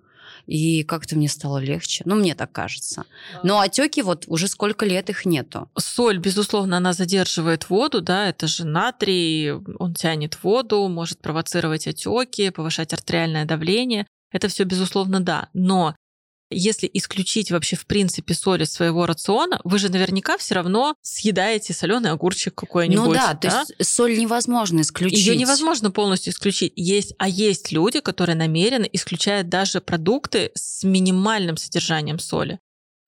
и 0.47 0.83
как-то 0.83 1.17
мне 1.17 1.29
стало 1.29 1.59
легче. 1.59 2.03
Ну, 2.05 2.17
мне 2.17 2.35
так 2.35 2.53
кажется. 2.53 3.05
Но 3.43 3.61
отеки 3.61 4.03
вот 4.03 4.25
уже 4.27 4.49
сколько 4.49 4.85
лет 4.85 5.11
их 5.11 5.25
нету. 5.25 5.71
Соль, 5.77 6.19
безусловно, 6.19 6.79
она 6.79 6.93
задерживает 6.93 7.71
воду, 7.71 8.01
да, 8.01 8.29
это 8.29 8.47
же 8.47 8.67
натрий, 8.67 9.53
он 9.53 9.95
тянет 9.95 10.43
воду, 10.43 10.89
может 10.89 11.21
провоцировать 11.21 11.87
отеки, 11.87 12.51
повышать 12.51 12.93
артериальное 12.93 13.45
давление. 13.45 14.07
Это 14.33 14.49
все, 14.49 14.65
безусловно, 14.65 15.21
да. 15.21 15.49
Но 15.53 15.95
если 16.53 16.91
исключить 16.93 17.51
вообще 17.51 17.77
в 17.77 17.87
принципе 17.87 18.35
соль 18.35 18.63
из 18.63 18.73
своего 18.73 19.07
рациона, 19.07 19.61
вы 19.65 19.79
же 19.79 19.89
наверняка 19.89 20.37
все 20.39 20.55
равно 20.55 20.95
съедаете 21.03 21.73
соленый 21.73 22.11
огурчик 22.11 22.55
какой-нибудь. 22.55 23.05
Ну 23.05 23.13
да, 23.15 23.35
да, 23.35 23.35
то 23.35 23.65
есть 23.79 23.91
соль 23.91 24.19
невозможно 24.19 24.81
исключить. 24.81 25.19
Ее 25.19 25.37
невозможно 25.37 25.91
полностью 25.91 26.33
исключить. 26.33 26.73
Есть, 26.77 27.15
а 27.19 27.29
есть 27.29 27.73
люди, 27.73 28.01
которые 28.01 28.37
намеренно 28.37 28.85
исключают 28.85 29.49
даже 29.49 29.81
продукты 29.81 30.51
с 30.55 30.85
минимальным 30.85 31.57
содержанием 31.57 32.19
соли. 32.19 32.59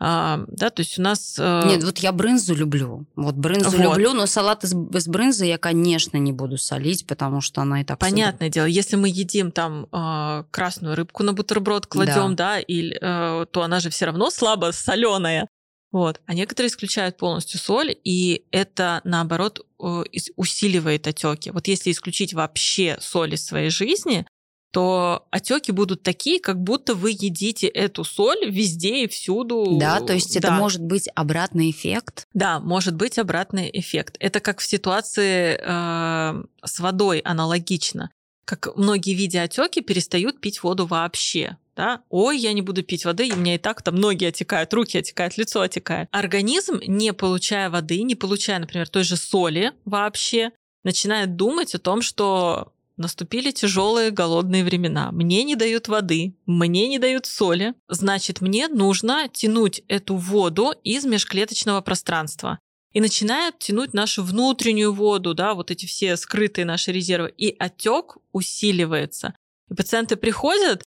А, 0.01 0.45
да, 0.49 0.71
то 0.71 0.81
есть 0.81 0.99
у 0.99 1.03
нас... 1.03 1.37
Э... 1.39 1.63
Нет, 1.67 1.85
вот 1.85 1.99
я 1.99 2.13
брынзу 2.13 2.55
люблю. 2.55 3.07
Вот 3.15 3.37
брынзу 3.37 3.71
вот. 3.71 3.81
люблю, 3.81 4.13
но 4.13 4.27
салат 4.27 4.65
из, 4.65 4.75
из 4.75 5.09
брынзы 5.09 5.47
я, 5.47 5.57
конечно, 5.57 6.17
не 6.17 6.33
буду 6.33 6.59
солить, 6.59 7.07
потому 7.07 7.41
что 7.41 7.63
она 7.63 7.81
и 7.81 7.85
так... 7.85 7.99
Понятное 7.99 8.49
дело, 8.49 8.67
если 8.67 8.97
мы 8.97 9.09
едим 9.09 9.53
там 9.53 9.87
э, 9.93 10.45
красную 10.51 10.97
рыбку 10.97 11.23
на 11.23 11.33
бутерброд 11.33 11.87
кладем, 11.87 12.35
да, 12.35 12.55
да 12.55 12.61
или, 12.61 12.99
э, 13.01 13.47
то 13.47 13.63
она 13.63 13.81
же 13.81 13.91
все 13.91 14.07
равно 14.07 14.31
слабо 14.31 14.73
соленая. 14.73 15.49
Вот. 15.93 16.21
А 16.27 16.35
некоторые 16.35 16.71
исключают 16.71 17.17
полностью 17.17 17.61
соль, 17.61 17.97
и 18.03 18.45
это, 18.51 19.01
наоборот, 19.05 19.65
усиливает 19.79 21.07
отеки. 21.07 21.51
Вот 21.51 21.69
если 21.69 21.93
исключить 21.93 22.35
вообще 22.35 22.99
соль 23.01 23.35
из 23.35 23.47
своей 23.47 23.71
жизни, 23.71 24.27
то 24.75 25.25
отеки 25.31 25.71
будут 25.71 26.03
такие, 26.03 26.41
как 26.41 26.61
будто 26.61 26.97
вы 26.97 27.13
едите 27.13 27.69
эту 27.69 28.03
соль 28.03 28.51
везде 28.51 29.05
и 29.05 29.09
всюду. 29.09 29.79
Да, 29.79 30.01
то 30.01 30.13
есть 30.13 30.35
это 30.35 30.49
Да. 30.49 30.59
может 30.59 30.83
быть 30.83 31.09
обратный 31.15 31.71
эффект. 31.71 32.27
Да, 32.35 32.59
может 32.59 32.97
быть 32.97 33.17
обратный 33.17 33.71
эффект. 33.73 34.17
Это 34.19 34.41
как 34.41 34.59
в 34.59 34.67
ситуации 34.67 35.57
э, 35.63 36.43
с 36.65 36.81
водой 36.81 37.21
аналогично. 37.21 38.11
Как 38.45 38.77
многие, 38.77 39.15
видя 39.15 39.43
отеки, 39.43 39.81
перестают 39.81 40.41
пить 40.41 40.65
воду 40.65 40.87
вообще. 40.87 41.57
Да? 41.77 42.03
Ой, 42.09 42.37
я 42.37 42.53
не 42.53 42.61
буду 42.63 42.83
пить 42.83 43.05
воды, 43.05 43.29
и 43.29 43.33
у 43.33 43.37
меня 43.37 43.55
и 43.55 43.59
так 43.59 43.81
там 43.83 43.95
ноги 43.95 44.25
отекают, 44.25 44.75
руки 44.75 44.99
отекают, 44.99 45.39
лицо 45.39 45.61
отекает. 45.61 46.09
Организм, 46.11 46.81
не 46.85 47.13
получая 47.13 47.71
воды, 47.71 48.03
не 48.03 48.17
получая, 48.17 48.59
например, 48.59 48.89
той 48.89 49.05
же 49.05 49.17
соли 49.17 49.73
вообще, 49.85 50.51
начинает 50.83 51.37
думать 51.37 51.75
о 51.77 51.79
том, 51.79 52.03
что 52.03 52.73
наступили 52.97 53.51
тяжелые 53.51 54.11
голодные 54.11 54.65
времена. 54.65 55.11
Мне 55.13 55.45
не 55.45 55.57
дают 55.57 55.89
воды, 55.89 56.37
мне 56.47 56.89
не 56.89 56.99
дают 56.99 57.27
соли. 57.27 57.75
Значит, 57.89 58.41
мне 58.41 58.69
нужно 58.69 59.29
тянуть 59.33 59.83
эту 59.89 60.17
воду 60.17 60.73
из 60.83 61.05
межклеточного 61.05 61.81
пространства. 61.81 62.59
И 62.93 63.01
начинают 63.01 63.59
тянуть 63.59 63.93
нашу 63.93 64.23
внутреннюю 64.23 64.93
воду, 64.93 65.35
да, 65.35 65.55
вот 65.55 65.73
эти 65.73 65.85
все 65.87 66.17
скрытые 66.17 66.65
наши 66.65 66.93
резервы. 66.93 67.35
И 67.37 67.55
отек 67.59 68.19
усиливается. 68.33 69.35
И 69.69 69.75
пациенты 69.75 70.15
приходят, 70.15 70.85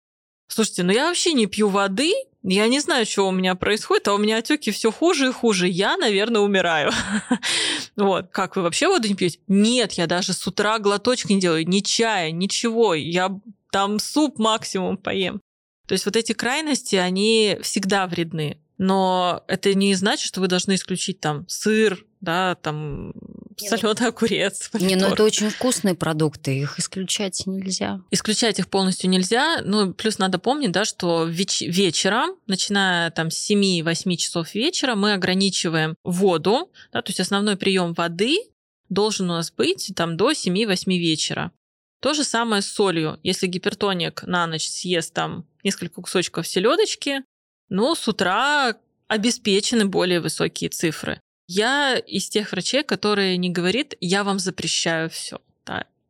слушайте, 0.47 0.83
ну 0.83 0.93
я 0.93 1.07
вообще 1.07 1.33
не 1.33 1.47
пью 1.47 1.67
воды, 1.67 2.13
я 2.49 2.67
не 2.67 2.79
знаю, 2.79 3.05
что 3.05 3.27
у 3.27 3.31
меня 3.31 3.55
происходит, 3.55 4.07
а 4.07 4.13
у 4.13 4.17
меня 4.17 4.37
отеки 4.37 4.71
все 4.71 4.91
хуже 4.91 5.27
и 5.27 5.31
хуже. 5.33 5.67
Я, 5.67 5.97
наверное, 5.97 6.41
умираю. 6.41 6.91
Вот. 7.95 8.29
Как 8.31 8.55
вы 8.55 8.61
вообще 8.61 8.87
воду 8.87 9.07
не 9.07 9.15
пьете? 9.15 9.39
Нет, 9.47 9.93
я 9.93 10.05
даже 10.05 10.33
с 10.33 10.45
утра 10.45 10.77
глоточки 10.77 11.33
не 11.33 11.39
делаю, 11.39 11.67
ни 11.67 11.79
чая, 11.79 12.29
ничего. 12.29 12.93
Я 12.93 13.39
там 13.71 13.97
суп 13.97 14.37
максимум 14.37 14.97
поем. 14.97 15.41
То 15.87 15.93
есть 15.93 16.05
вот 16.05 16.15
эти 16.15 16.33
крайности, 16.33 16.95
они 16.95 17.57
всегда 17.63 18.05
вредны. 18.05 18.59
Но 18.77 19.43
это 19.47 19.73
не 19.73 19.95
значит, 19.95 20.27
что 20.27 20.41
вы 20.41 20.47
должны 20.47 20.75
исключить 20.75 21.19
там 21.19 21.47
сыр, 21.47 22.05
да, 22.21 22.53
там 22.55 23.13
соленый 23.57 24.07
огурец. 24.07 24.69
Не, 24.73 24.79
ну 24.79 24.89
помидор. 24.89 25.13
это 25.13 25.23
очень 25.23 25.49
вкусные 25.49 25.95
продукты, 25.95 26.59
их 26.59 26.79
исключать 26.79 27.43
нельзя. 27.45 28.01
Исключать 28.11 28.59
их 28.59 28.69
полностью 28.69 29.09
нельзя. 29.09 29.61
Ну, 29.63 29.93
плюс 29.93 30.19
надо 30.19 30.39
помнить, 30.39 30.71
да, 30.71 30.85
что 30.85 31.25
веч- 31.25 31.61
вечером, 31.61 32.37
начиная 32.47 33.11
там 33.11 33.31
с 33.31 33.49
7-8 33.49 34.15
часов 34.17 34.53
вечера, 34.53 34.95
мы 34.95 35.13
ограничиваем 35.13 35.95
воду. 36.03 36.71
Да, 36.91 37.01
то 37.01 37.09
есть 37.09 37.19
основной 37.19 37.57
прием 37.57 37.93
воды 37.93 38.37
должен 38.89 39.29
у 39.29 39.33
нас 39.33 39.51
быть 39.51 39.91
там 39.95 40.17
до 40.17 40.31
7-8 40.31 40.97
вечера. 40.97 41.51
То 41.99 42.13
же 42.13 42.23
самое 42.23 42.61
с 42.61 42.67
солью. 42.67 43.19
Если 43.23 43.47
гипертоник 43.47 44.23
на 44.23 44.45
ночь 44.45 44.67
съест 44.67 45.13
там 45.13 45.45
несколько 45.63 46.01
кусочков 46.01 46.47
селедочки, 46.47 47.23
ну, 47.69 47.95
с 47.95 48.07
утра 48.07 48.75
обеспечены 49.07 49.85
более 49.85 50.19
высокие 50.19 50.69
цифры. 50.69 51.19
Я 51.47 51.97
из 51.97 52.29
тех 52.29 52.51
врачей, 52.51 52.83
которые 52.83 53.37
не 53.37 53.49
говорит, 53.49 53.95
я 54.01 54.23
вам 54.23 54.39
запрещаю 54.39 55.09
все. 55.09 55.39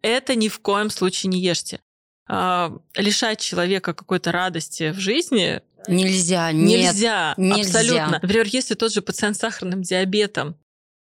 Это 0.01 0.35
ни 0.35 0.47
в 0.47 0.59
коем 0.59 0.89
случае 0.89 1.29
не 1.31 1.39
ешьте. 1.39 1.79
А, 2.27 2.77
лишать 2.95 3.39
человека 3.39 3.93
какой-то 3.93 4.31
радости 4.31 4.91
в 4.91 4.99
жизни 4.99 5.61
Нельзя, 5.87 6.51
нет. 6.51 6.67
нельзя, 6.67 7.33
нельзя. 7.37 7.79
абсолютно. 7.79 8.19
Например, 8.21 8.45
если 8.47 8.75
тот 8.75 8.91
же 8.91 9.01
пациент 9.01 9.37
с 9.37 9.39
сахарным 9.39 9.81
диабетом 9.81 10.55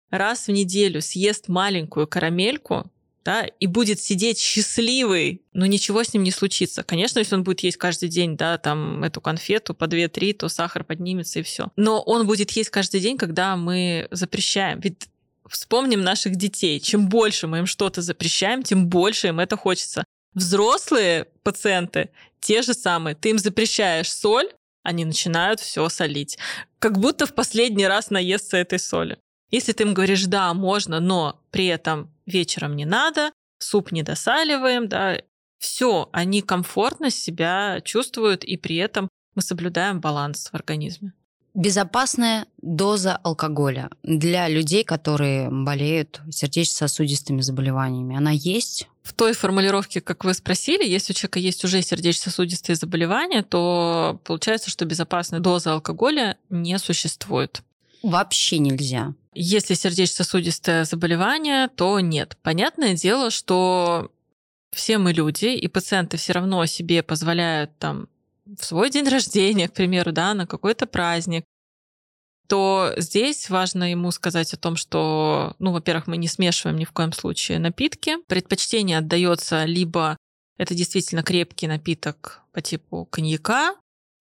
раз 0.09 0.47
в 0.47 0.51
неделю 0.51 1.01
съест 1.01 1.47
маленькую 1.47 2.07
карамельку, 2.07 2.89
да, 3.23 3.45
и 3.45 3.67
будет 3.67 3.99
сидеть 3.99 4.39
счастливый, 4.39 5.43
но 5.53 5.65
ничего 5.65 6.03
с 6.03 6.13
ним 6.13 6.23
не 6.23 6.31
случится. 6.31 6.83
Конечно, 6.83 7.19
если 7.19 7.35
он 7.35 7.43
будет 7.43 7.61
есть 7.61 7.77
каждый 7.77 8.09
день, 8.09 8.35
да, 8.35 8.57
там 8.57 9.03
эту 9.03 9.21
конфету 9.21 9.73
по 9.73 9.85
2-3, 9.85 10.33
то 10.33 10.49
сахар 10.49 10.83
поднимется 10.83 11.39
и 11.39 11.43
все. 11.43 11.71
Но 11.75 12.01
он 12.01 12.25
будет 12.25 12.51
есть 12.51 12.69
каждый 12.69 12.99
день, 12.99 13.17
когда 13.17 13.55
мы 13.55 14.07
запрещаем. 14.11 14.79
Ведь 14.79 15.07
вспомним 15.47 16.01
наших 16.01 16.35
детей. 16.35 16.79
Чем 16.79 17.09
больше 17.09 17.47
мы 17.47 17.59
им 17.59 17.65
что-то 17.65 18.01
запрещаем, 18.01 18.63
тем 18.63 18.87
больше 18.87 19.27
им 19.27 19.39
это 19.39 19.57
хочется. 19.57 20.03
Взрослые 20.33 21.27
пациенты 21.43 22.09
те 22.39 22.61
же 22.61 22.73
самые. 22.73 23.15
Ты 23.15 23.31
им 23.31 23.37
запрещаешь 23.37 24.11
соль, 24.11 24.49
они 24.83 25.05
начинают 25.05 25.59
все 25.59 25.87
солить. 25.89 26.37
Как 26.79 26.97
будто 26.97 27.25
в 27.25 27.35
последний 27.35 27.85
раз 27.85 28.09
наесться 28.09 28.57
этой 28.57 28.79
соли. 28.79 29.19
Если 29.51 29.73
ты 29.73 29.83
им 29.83 29.93
говоришь, 29.93 30.25
да, 30.25 30.53
можно, 30.53 30.99
но 30.99 31.39
при 31.51 31.67
этом 31.67 32.09
вечером 32.25 32.75
не 32.75 32.85
надо, 32.85 33.31
суп 33.59 33.91
не 33.91 34.01
досаливаем, 34.01 34.87
да, 34.87 35.17
все, 35.59 36.09
они 36.11 36.41
комфортно 36.41 37.11
себя 37.11 37.81
чувствуют, 37.83 38.43
и 38.43 38.57
при 38.57 38.77
этом 38.77 39.09
мы 39.35 39.41
соблюдаем 39.41 40.01
баланс 40.01 40.49
в 40.51 40.55
организме. 40.55 41.13
Безопасная 41.53 42.47
доза 42.61 43.17
алкоголя 43.17 43.89
для 44.03 44.47
людей, 44.47 44.85
которые 44.85 45.49
болеют 45.51 46.21
сердечно-сосудистыми 46.31 47.41
заболеваниями, 47.41 48.15
она 48.15 48.31
есть? 48.31 48.87
В 49.03 49.13
той 49.13 49.33
формулировке, 49.33 49.99
как 49.99 50.23
вы 50.23 50.33
спросили, 50.33 50.87
если 50.87 51.11
у 51.11 51.15
человека 51.15 51.39
есть 51.39 51.65
уже 51.65 51.81
сердечно-сосудистые 51.81 52.77
заболевания, 52.77 53.43
то 53.43 54.21
получается, 54.23 54.69
что 54.69 54.85
безопасной 54.85 55.41
дозы 55.41 55.69
алкоголя 55.71 56.37
не 56.49 56.79
существует. 56.79 57.63
Вообще 58.03 58.57
нельзя. 58.57 59.13
Если 59.33 59.75
сердечно-сосудистое 59.75 60.85
заболевание, 60.85 61.67
то 61.69 61.99
нет. 61.99 62.37
Понятное 62.41 62.95
дело, 62.95 63.29
что 63.29 64.11
все 64.71 64.97
мы 64.97 65.13
люди, 65.13 65.45
и 65.45 65.67
пациенты 65.67 66.17
все 66.17 66.33
равно 66.33 66.65
себе 66.65 67.03
позволяют 67.03 67.77
там 67.77 68.07
в 68.45 68.63
свой 68.63 68.89
день 68.89 69.07
рождения, 69.09 69.67
к 69.67 69.73
примеру, 69.73 70.11
да, 70.11 70.33
на 70.33 70.47
какой-то 70.47 70.85
праздник, 70.85 71.45
то 72.47 72.93
здесь 72.97 73.49
важно 73.49 73.91
ему 73.91 74.11
сказать 74.11 74.53
о 74.53 74.57
том, 74.57 74.75
что, 74.75 75.55
ну, 75.59 75.71
во-первых, 75.71 76.07
мы 76.07 76.17
не 76.17 76.27
смешиваем 76.27 76.77
ни 76.77 76.83
в 76.83 76.91
коем 76.91 77.13
случае 77.13 77.59
напитки. 77.59 78.17
Предпочтение 78.27 78.97
отдается 78.97 79.63
либо 79.63 80.17
это 80.57 80.75
действительно 80.75 81.23
крепкий 81.23 81.67
напиток 81.67 82.41
по 82.51 82.61
типу 82.61 83.05
коньяка, 83.05 83.75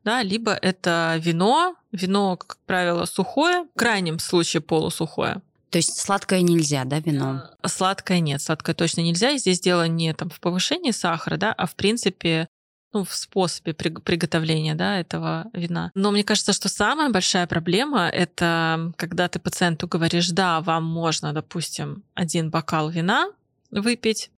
да, 0.05 0.23
либо 0.23 0.53
это 0.53 1.17
вино. 1.19 1.77
Вино, 1.93 2.37
как 2.37 2.59
правило, 2.67 3.05
сухое, 3.05 3.65
в 3.75 3.79
крайнем 3.79 4.19
случае 4.19 4.61
полусухое. 4.61 5.43
То 5.71 5.79
есть 5.79 5.99
сладкое 5.99 6.41
нельзя, 6.43 6.85
да, 6.85 6.99
вино? 7.01 7.43
А 7.61 7.69
Сладкое 7.69 8.21
нет, 8.21 8.43
сладкое 8.43 8.75
точно 8.75 9.03
нельзя. 9.03 9.31
И 9.31 9.39
здесь 9.39 9.61
дело 9.61 9.87
не 9.87 10.13
там 10.15 10.29
в 10.31 10.41
повышении 10.41 10.91
сахара, 10.91 11.37
да, 11.37 11.53
а 11.53 11.67
в 11.67 11.77
принципе 11.77 12.49
ну, 12.93 13.05
в 13.05 13.15
способе 13.15 13.73
при- 13.73 13.91
приготовления 13.91 14.75
да, 14.75 14.99
этого 14.99 15.47
вина. 15.53 15.93
Но 15.95 16.11
мне 16.11 16.25
кажется, 16.25 16.53
что 16.53 16.69
самая 16.69 17.11
большая 17.11 17.47
проблема— 17.47 18.09
это 18.13 18.93
когда 18.97 19.29
ты 19.29 19.39
пациенту 19.39 19.87
говоришь, 19.87 20.31
да, 20.31 20.61
вам 20.61 20.85
можно, 20.85 21.33
допустим, 21.33 22.03
один 22.15 22.51
бокал 22.51 22.91
вина 22.91 23.31
выпить. 23.71 24.31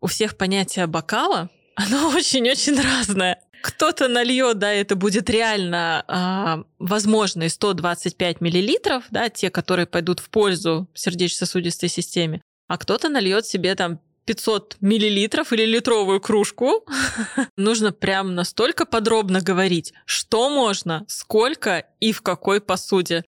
У 0.00 0.06
всех 0.06 0.36
понятие 0.36 0.86
бокала, 0.86 1.50
оно 1.74 2.08
очень-очень 2.08 2.80
разное. 2.80 3.38
Кто-то 3.62 4.08
нальет, 4.08 4.58
да, 4.58 4.72
это 4.72 4.96
будет 4.96 5.28
реально, 5.30 6.64
возможно, 6.78 7.44
и 7.44 7.48
125 7.48 8.40
миллилитров, 8.40 9.04
да, 9.10 9.28
те, 9.28 9.50
которые 9.50 9.86
пойдут 9.86 10.20
в 10.20 10.30
пользу 10.30 10.88
сердечно-сосудистой 10.94 11.88
системе, 11.88 12.40
а 12.68 12.78
кто-то 12.78 13.08
нальет 13.08 13.46
себе 13.46 13.74
там 13.74 14.00
500 14.28 14.76
миллилитров 14.82 15.54
или 15.54 15.64
литровую 15.64 16.20
кружку. 16.20 16.84
Нужно 17.56 17.92
прям 17.92 18.34
настолько 18.34 18.84
подробно 18.84 19.40
говорить, 19.40 19.94
что 20.04 20.50
можно, 20.50 21.06
сколько 21.08 21.86
и 21.98 22.12
в 22.12 22.20
какой 22.20 22.60
посуде. 22.60 23.24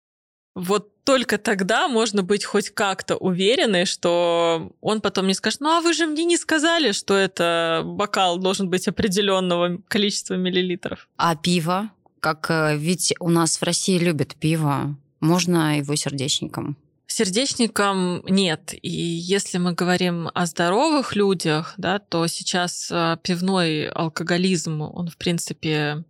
Вот 0.55 0.94
только 1.05 1.39
тогда 1.39 1.87
можно 1.89 2.23
быть 2.23 2.45
хоть 2.45 2.71
как-то 2.71 3.17
уверенной, 3.17 3.85
что 3.85 4.73
он 4.81 5.01
потом 5.01 5.27
не 5.27 5.35
скажет, 5.35 5.61
ну 5.61 5.71
а 5.71 5.81
вы 5.81 5.93
же 5.93 6.07
мне 6.07 6.25
не 6.25 6.37
сказали, 6.37 6.93
что 6.93 7.15
это 7.15 7.83
бокал 7.85 8.39
должен 8.39 8.71
быть 8.71 8.89
определенного 8.89 9.79
количества 9.89 10.35
миллилитров. 10.35 11.09
А 11.17 11.37
пиво? 11.37 11.91
Как 12.21 12.51
э, 12.51 12.77
ведь 12.77 13.15
у 13.21 13.29
нас 13.29 13.59
в 13.59 13.63
России 13.63 13.99
любят 13.99 14.35
пиво. 14.35 14.97
Можно 15.21 15.79
его 15.79 15.95
сердечником? 15.95 16.77
Сердечникам 17.07 18.23
нет. 18.27 18.75
И 18.81 18.91
если 18.91 19.59
мы 19.59 19.73
говорим 19.73 20.31
о 20.33 20.47
здоровых 20.47 21.15
людях, 21.15 21.75
да, 21.77 21.99
то 21.99 22.27
сейчас 22.27 22.89
э, 22.91 23.19
пивной 23.23 23.89
алкоголизм, 23.89 24.81
он, 24.81 25.09
в 25.09 25.17
принципе, 25.19 26.03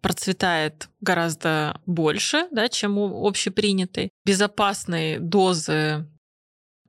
процветает 0.00 0.88
гораздо 1.00 1.80
больше, 1.86 2.46
да, 2.50 2.68
чем 2.68 2.98
у 2.98 3.26
общепринятый. 3.26 4.10
Безопасные 4.24 5.18
дозы 5.20 6.06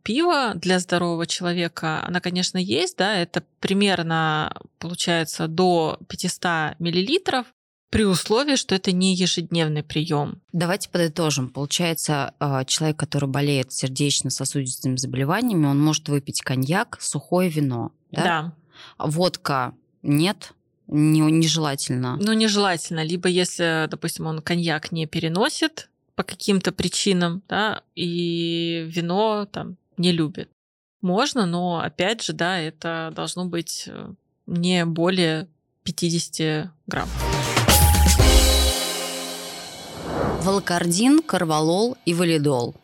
пива 0.03 0.53
для 0.55 0.79
здорового 0.79 1.25
человека, 1.25 2.03
она, 2.05 2.19
конечно, 2.21 2.57
есть, 2.57 2.97
да, 2.97 3.15
это 3.15 3.43
примерно, 3.59 4.53
получается, 4.79 5.47
до 5.47 5.99
500 6.07 6.79
миллилитров, 6.79 7.45
при 7.89 8.05
условии, 8.05 8.55
что 8.55 8.75
это 8.75 8.91
не 8.91 9.15
ежедневный 9.15 9.81
прием. 9.81 10.41
Давайте 10.53 10.89
подытожим. 10.89 11.49
Получается, 11.49 12.35
э, 12.39 12.63
человек, 12.67 12.97
который 12.97 13.27
болеет 13.27 13.71
сердечно-сосудистыми 13.71 14.95
заболеваниями, 14.95 15.65
он 15.65 15.81
может 15.81 16.07
выпить 16.07 16.41
коньяк, 16.41 16.97
сухое 17.01 17.49
вино. 17.49 17.91
Да? 18.11 18.23
Да. 18.23 18.53
Водка 18.99 19.73
нет, 20.03 20.53
не, 20.91 21.21
нежелательно. 21.21 22.17
Ну, 22.19 22.33
нежелательно. 22.33 23.03
Либо 23.03 23.29
если, 23.29 23.87
допустим, 23.89 24.25
он 24.25 24.41
коньяк 24.41 24.91
не 24.91 25.05
переносит 25.05 25.89
по 26.15 26.23
каким-то 26.23 26.71
причинам, 26.71 27.43
да, 27.47 27.83
и 27.95 28.85
вино 28.87 29.47
там 29.51 29.77
не 29.97 30.11
любит. 30.11 30.49
Можно, 31.01 31.45
но 31.45 31.79
опять 31.79 32.23
же, 32.23 32.33
да, 32.33 32.59
это 32.59 33.13
должно 33.15 33.45
быть 33.45 33.85
э, 33.87 34.11
не 34.47 34.83
более 34.85 35.47
50 35.83 36.71
грамм. 36.87 37.07
Волокардин, 40.41 41.21
карвалол 41.21 41.97
и 42.05 42.13
валидол. 42.13 42.75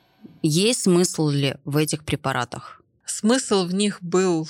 Есть 0.42 0.84
смысл 0.84 1.30
ли 1.30 1.56
в 1.66 1.78
этих 1.78 2.06
препаратах? 2.06 2.82
Смысл 3.06 3.66
в 3.66 3.74
них 3.74 3.98
был 4.02 4.48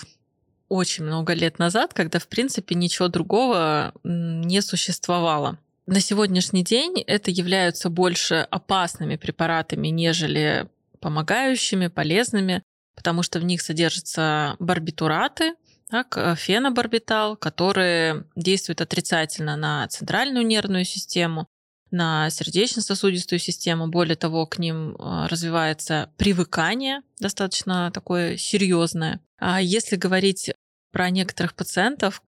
очень 0.70 1.04
много 1.04 1.34
лет 1.34 1.60
назад, 1.60 1.94
когда, 1.94 2.20
в 2.20 2.28
принципе, 2.28 2.76
ничего 2.76 3.08
другого 3.08 3.94
не 4.04 4.62
существовало. 4.62 5.60
На 5.88 6.00
сегодняшний 6.00 6.64
день 6.64 7.04
это 7.06 7.30
являются 7.30 7.90
больше 7.90 8.48
опасными 8.50 9.18
препаратами, 9.18 9.90
нежели 9.90 10.68
помогающими, 11.00 11.88
полезными, 11.88 12.64
потому 12.96 13.22
что 13.22 13.40
в 13.40 13.44
них 13.44 13.62
содержатся 13.62 14.56
барбитураты, 14.60 15.54
так, 15.90 16.18
э, 16.18 16.36
фенобарбитал, 16.36 17.38
которые 17.38 18.26
действуют 18.36 18.82
отрицательно 18.82 19.56
на 19.56 19.88
центральную 19.88 20.46
нервную 20.46 20.86
систему, 20.86 21.48
на 21.92 22.30
сердечно-сосудистую 22.30 23.40
систему. 23.40 23.88
Более 23.88 24.16
того, 24.16 24.46
к 24.46 24.60
ним 24.60 24.96
э, 24.96 25.28
развивается 25.28 26.12
привыкание, 26.18 27.02
достаточно 27.20 27.92
такое 27.92 28.38
серьезное. 28.38 29.22
А 29.38 29.62
если 29.62 29.96
говорить 29.96 30.52
про 30.92 31.10
некоторых 31.10 31.56
пациентов, 31.56 32.22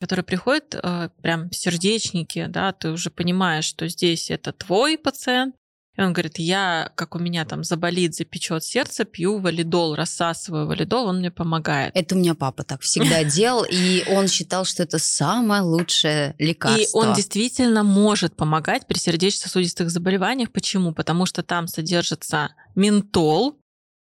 которые 0.00 0.24
приходят 0.24 0.74
э, 0.74 1.10
прям 1.22 1.50
сердечники, 1.52 2.46
да, 2.46 2.72
ты 2.72 2.90
уже 2.90 3.10
понимаешь, 3.10 3.64
что 3.64 3.88
здесь 3.88 4.30
это 4.30 4.52
твой 4.52 4.96
пациент, 4.98 5.54
и 5.98 6.00
он 6.00 6.12
говорит, 6.12 6.38
я, 6.38 6.92
как 6.94 7.16
у 7.16 7.18
меня 7.18 7.44
там 7.44 7.64
заболит, 7.64 8.14
запечет 8.14 8.62
сердце, 8.62 9.04
пью 9.04 9.40
валидол, 9.40 9.96
рассасываю 9.96 10.68
валидол, 10.68 11.06
он 11.06 11.18
мне 11.18 11.32
помогает. 11.32 11.90
Это 11.96 12.14
у 12.14 12.18
меня 12.18 12.36
папа 12.36 12.62
так 12.62 12.82
всегда 12.82 13.24
делал, 13.24 13.66
и 13.68 14.04
он 14.08 14.28
считал, 14.28 14.64
что 14.64 14.84
это 14.84 15.00
самое 15.00 15.62
лучшее 15.62 16.36
лекарство. 16.38 16.80
И 16.80 16.88
он 16.92 17.14
действительно 17.14 17.82
может 17.82 18.36
помогать 18.36 18.86
при 18.86 18.96
сердечно-сосудистых 18.96 19.90
заболеваниях. 19.90 20.52
Почему? 20.52 20.92
Потому 20.92 21.26
что 21.26 21.42
там 21.42 21.66
содержится 21.66 22.54
ментол, 22.76 23.58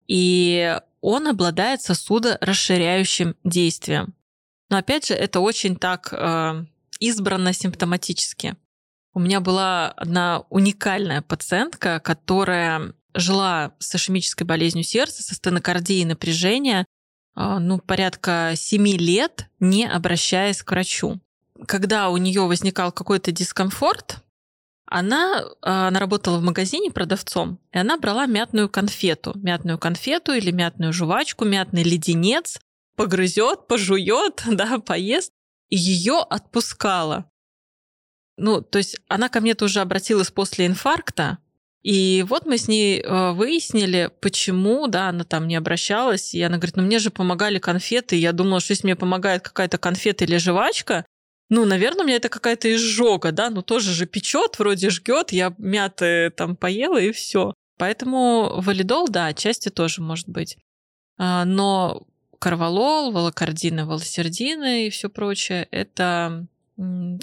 и 0.06 0.78
он 1.00 1.26
обладает 1.26 1.82
сосудорасширяющим 1.82 3.34
действием. 3.42 4.14
Но 4.70 4.76
опять 4.76 5.08
же, 5.08 5.14
это 5.14 5.40
очень 5.40 5.74
так 5.74 6.12
э, 6.12 6.64
избрано 7.00 7.52
симптоматически. 7.52 8.54
У 9.14 9.20
меня 9.20 9.40
была 9.40 9.88
одна 9.90 10.44
уникальная 10.48 11.20
пациентка, 11.22 12.00
которая 12.00 12.94
жила 13.14 13.72
с 13.78 13.94
ишемической 13.94 14.46
болезнью 14.46 14.84
сердца, 14.84 15.22
со 15.22 15.34
стенокардией 15.34 16.04
напряжения, 16.04 16.86
а, 17.34 17.58
ну, 17.58 17.78
порядка 17.78 18.52
7 18.54 18.86
лет, 18.96 19.48
не 19.60 19.86
обращаясь 19.86 20.62
к 20.62 20.70
врачу. 20.70 21.20
Когда 21.66 22.08
у 22.08 22.16
нее 22.16 22.42
возникал 22.42 22.92
какой-то 22.92 23.32
дискомфорт, 23.32 24.22
она, 24.86 25.44
а, 25.62 25.88
она 25.88 26.00
работала 26.00 26.38
в 26.38 26.42
магазине 26.42 26.90
продавцом, 26.90 27.58
и 27.72 27.78
она 27.78 27.98
брала 27.98 28.26
мятную 28.26 28.68
конфету. 28.68 29.32
Мятную 29.36 29.78
конфету 29.78 30.32
или 30.32 30.50
мятную 30.50 30.92
жвачку, 30.92 31.44
мятный 31.44 31.82
леденец, 31.82 32.58
погрызет, 32.96 33.66
пожует, 33.66 34.42
да, 34.50 34.78
поест, 34.78 35.32
и 35.68 35.76
ее 35.76 36.18
отпускала. 36.18 37.30
Ну, 38.36 38.62
то 38.62 38.78
есть 38.78 38.98
она 39.08 39.28
ко 39.28 39.40
мне 39.40 39.54
тоже 39.54 39.80
обратилась 39.80 40.30
после 40.30 40.66
инфаркта, 40.66 41.38
и 41.82 42.24
вот 42.28 42.46
мы 42.46 42.58
с 42.58 42.68
ней 42.68 43.00
э, 43.00 43.32
выяснили, 43.32 44.10
почему, 44.20 44.86
да, 44.86 45.08
она 45.08 45.24
там 45.24 45.48
не 45.48 45.56
обращалась, 45.56 46.32
и 46.32 46.40
она 46.40 46.56
говорит, 46.56 46.76
ну 46.76 46.84
мне 46.84 47.00
же 47.00 47.10
помогали 47.10 47.58
конфеты, 47.58 48.14
я 48.16 48.32
думала, 48.32 48.60
что 48.60 48.72
если 48.72 48.86
мне 48.86 48.96
помогает 48.96 49.42
какая-то 49.42 49.78
конфета 49.78 50.24
или 50.24 50.36
жвачка, 50.36 51.04
ну, 51.48 51.64
наверное, 51.66 52.04
у 52.04 52.06
меня 52.06 52.16
это 52.16 52.28
какая-то 52.28 52.72
изжога, 52.74 53.32
да, 53.32 53.50
ну 53.50 53.62
тоже 53.62 53.92
же 53.92 54.06
печет, 54.06 54.58
вроде 54.58 54.90
жгет, 54.90 55.32
я 55.32 55.54
мяты 55.58 56.30
там 56.30 56.56
поела 56.56 56.98
и 56.98 57.12
все. 57.12 57.52
Поэтому 57.78 58.60
валидол, 58.60 59.08
да, 59.08 59.26
отчасти 59.26 59.68
тоже 59.68 60.02
может 60.02 60.28
быть. 60.28 60.56
А, 61.18 61.44
но 61.44 62.06
карвалол, 62.38 63.12
волокардины, 63.12 63.84
волосердины 63.84 64.86
и 64.86 64.90
все 64.90 65.10
прочее, 65.10 65.68
это 65.70 66.46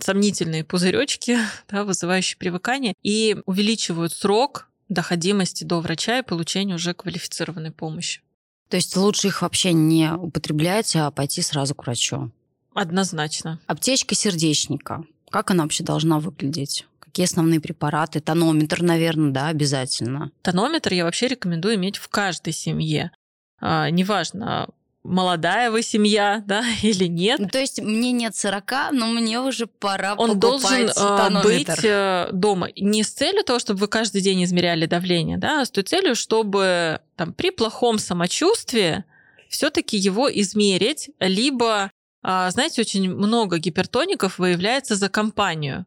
сомнительные 0.02 0.64
пузыречки, 0.64 1.38
да, 1.70 1.84
вызывающие 1.84 2.38
привыкание, 2.38 2.94
и 3.04 3.38
увеличивают 3.46 4.14
срок 4.14 4.68
доходимости 4.90 5.64
до 5.64 5.80
врача 5.80 6.20
и 6.20 6.24
получения 6.24 6.76
уже 6.76 6.94
квалифицированной 6.94 7.72
помощи. 7.72 8.22
То 8.70 8.78
есть 8.78 8.96
лучше 8.96 9.28
их 9.28 9.42
вообще 9.42 9.74
не 9.74 10.12
употреблять, 10.14 10.96
а 10.96 11.12
пойти 11.12 11.42
сразу 11.42 11.76
к 11.76 11.84
врачу? 11.84 12.32
Однозначно. 12.74 13.60
Аптечка 13.66 14.16
сердечника. 14.16 15.04
Как 15.30 15.52
она 15.52 15.64
вообще 15.64 15.84
должна 15.84 16.20
выглядеть? 16.20 16.86
Какие 17.00 17.26
основные 17.26 17.60
препараты? 17.60 18.20
Тонометр, 18.20 18.84
наверное, 18.84 19.32
да, 19.32 19.48
обязательно. 19.48 20.32
Тонометр 20.44 20.94
я 20.94 21.04
вообще 21.04 21.28
рекомендую 21.28 21.76
иметь 21.76 21.98
в 21.98 22.08
каждой 22.10 22.54
семье. 22.54 23.12
А, 23.60 23.90
неважно, 23.90 24.70
молодая 25.10 25.72
вы 25.72 25.82
семья, 25.82 26.44
да, 26.48 26.64
или 26.82 27.06
нет. 27.06 27.40
Ну, 27.40 27.48
то 27.48 27.60
есть 27.60 27.82
мне 27.82 28.12
нет 28.12 28.36
40, 28.36 28.92
но 28.92 29.08
мне 29.08 29.40
уже 29.40 29.68
пора 29.68 30.16
Он 30.16 30.40
должен 30.40 30.90
э, 30.90 31.44
быть 31.44 31.84
э, 31.84 32.30
дома. 32.32 32.70
Не 32.76 33.04
с 33.04 33.12
целью 33.12 33.44
того, 33.44 33.60
чтобы 33.60 33.80
вы 33.80 33.88
каждый 33.88 34.22
день 34.22 34.44
измеряли 34.44 34.86
давление, 34.86 35.38
да, 35.38 35.62
а 35.62 35.66
с 35.66 35.72
той 35.72 35.84
целью, 35.84 36.16
чтобы 36.16 37.02
там, 37.16 37.34
при 37.34 37.52
плохом 37.52 38.00
самочувствии 38.00 39.04
все-таки 39.50 39.98
его 39.98 40.32
измерить, 40.32 41.10
либо, 41.20 41.92
а, 42.22 42.50
знаете, 42.52 42.82
очень 42.82 43.10
много 43.12 43.58
гипертоников 43.58 44.38
выявляется 44.38 44.96
за 44.96 45.10
компанию. 45.10 45.86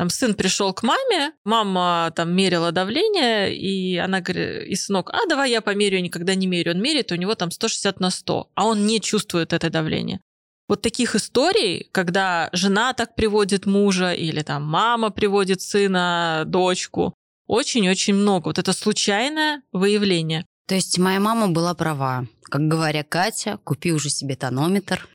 Там 0.00 0.08
сын 0.08 0.32
пришел 0.32 0.72
к 0.72 0.82
маме, 0.82 1.34
мама 1.44 2.10
там 2.16 2.34
мерила 2.34 2.72
давление, 2.72 3.54
и 3.54 3.98
она 3.98 4.22
говорит, 4.22 4.66
и 4.66 4.74
сынок, 4.74 5.10
а 5.10 5.26
давай 5.28 5.50
я 5.50 5.60
померю, 5.60 5.96
я 5.96 6.00
никогда 6.00 6.34
не 6.34 6.46
мерю. 6.46 6.72
Он 6.72 6.80
меряет, 6.80 7.12
у 7.12 7.16
него 7.16 7.34
там 7.34 7.50
160 7.50 8.00
на 8.00 8.08
100, 8.08 8.50
а 8.54 8.64
он 8.64 8.86
не 8.86 9.02
чувствует 9.02 9.52
это 9.52 9.68
давление. 9.68 10.22
Вот 10.68 10.80
таких 10.80 11.16
историй, 11.16 11.86
когда 11.92 12.48
жена 12.54 12.94
так 12.94 13.14
приводит 13.14 13.66
мужа, 13.66 14.14
или 14.14 14.40
там 14.40 14.62
мама 14.62 15.10
приводит 15.10 15.60
сына, 15.60 16.44
дочку, 16.46 17.12
очень-очень 17.46 18.14
много. 18.14 18.46
Вот 18.48 18.58
это 18.58 18.72
случайное 18.72 19.60
выявление. 19.70 20.46
То 20.66 20.76
есть 20.76 20.96
моя 20.96 21.20
мама 21.20 21.48
была 21.48 21.74
права. 21.74 22.26
Как 22.44 22.62
говоря, 22.62 23.04
Катя, 23.04 23.58
купи 23.64 23.92
уже 23.92 24.08
себе 24.08 24.34
тонометр. 24.34 25.06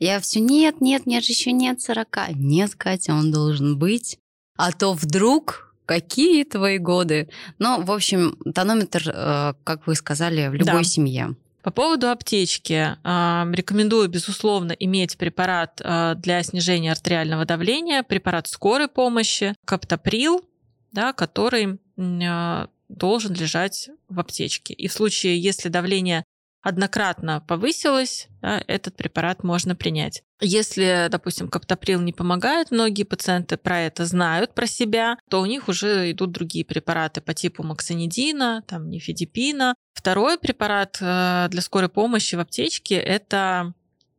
Я 0.00 0.18
все, 0.18 0.40
нет, 0.40 0.80
нет, 0.80 1.06
нет, 1.06 1.22
еще 1.22 1.52
нет 1.52 1.80
40. 1.80 2.30
Нет, 2.34 2.74
Катя, 2.74 3.12
он 3.12 3.30
должен 3.30 3.78
быть 3.78 4.18
а 4.56 4.72
то 4.72 4.94
вдруг 4.94 5.74
какие 5.86 6.44
твои 6.44 6.78
годы. 6.78 7.28
Ну, 7.58 7.82
в 7.82 7.90
общем, 7.90 8.36
тонометр, 8.54 9.02
э, 9.06 9.54
как 9.64 9.86
вы 9.86 9.94
сказали, 9.94 10.48
в 10.48 10.54
любой 10.54 10.82
да. 10.82 10.84
семье. 10.84 11.34
По 11.62 11.70
поводу 11.70 12.10
аптечки. 12.10 12.96
Э, 13.04 13.52
рекомендую, 13.52 14.08
безусловно, 14.08 14.72
иметь 14.72 15.16
препарат 15.18 15.80
э, 15.82 16.14
для 16.16 16.42
снижения 16.42 16.92
артериального 16.92 17.44
давления, 17.44 18.02
препарат 18.02 18.48
скорой 18.48 18.88
помощи, 18.88 19.54
каптоприл, 19.64 20.44
да, 20.92 21.12
который 21.12 21.78
должен 21.96 23.34
лежать 23.34 23.90
в 24.08 24.18
аптечке. 24.18 24.74
И 24.74 24.88
в 24.88 24.92
случае, 24.92 25.38
если 25.38 25.68
давление 25.68 26.24
однократно 26.64 27.44
повысилось, 27.46 28.28
да, 28.40 28.60
этот 28.66 28.96
препарат 28.96 29.44
можно 29.44 29.76
принять. 29.76 30.22
Если, 30.40 31.08
допустим, 31.10 31.48
каптоприл 31.48 32.00
не 32.00 32.12
помогает, 32.12 32.70
многие 32.70 33.04
пациенты 33.04 33.58
про 33.58 33.80
это 33.80 34.06
знают, 34.06 34.54
про 34.54 34.66
себя, 34.66 35.18
то 35.28 35.42
у 35.42 35.46
них 35.46 35.68
уже 35.68 36.10
идут 36.10 36.32
другие 36.32 36.64
препараты 36.64 37.20
по 37.20 37.34
типу 37.34 37.62
максонидина, 37.62 38.64
там, 38.66 38.88
нефидипина. 38.88 39.74
Второй 39.92 40.38
препарат 40.38 40.96
э, 41.00 41.48
для 41.50 41.60
скорой 41.60 41.90
помощи 41.90 42.34
в 42.34 42.40
аптечке– 42.40 42.94
это 42.96 43.74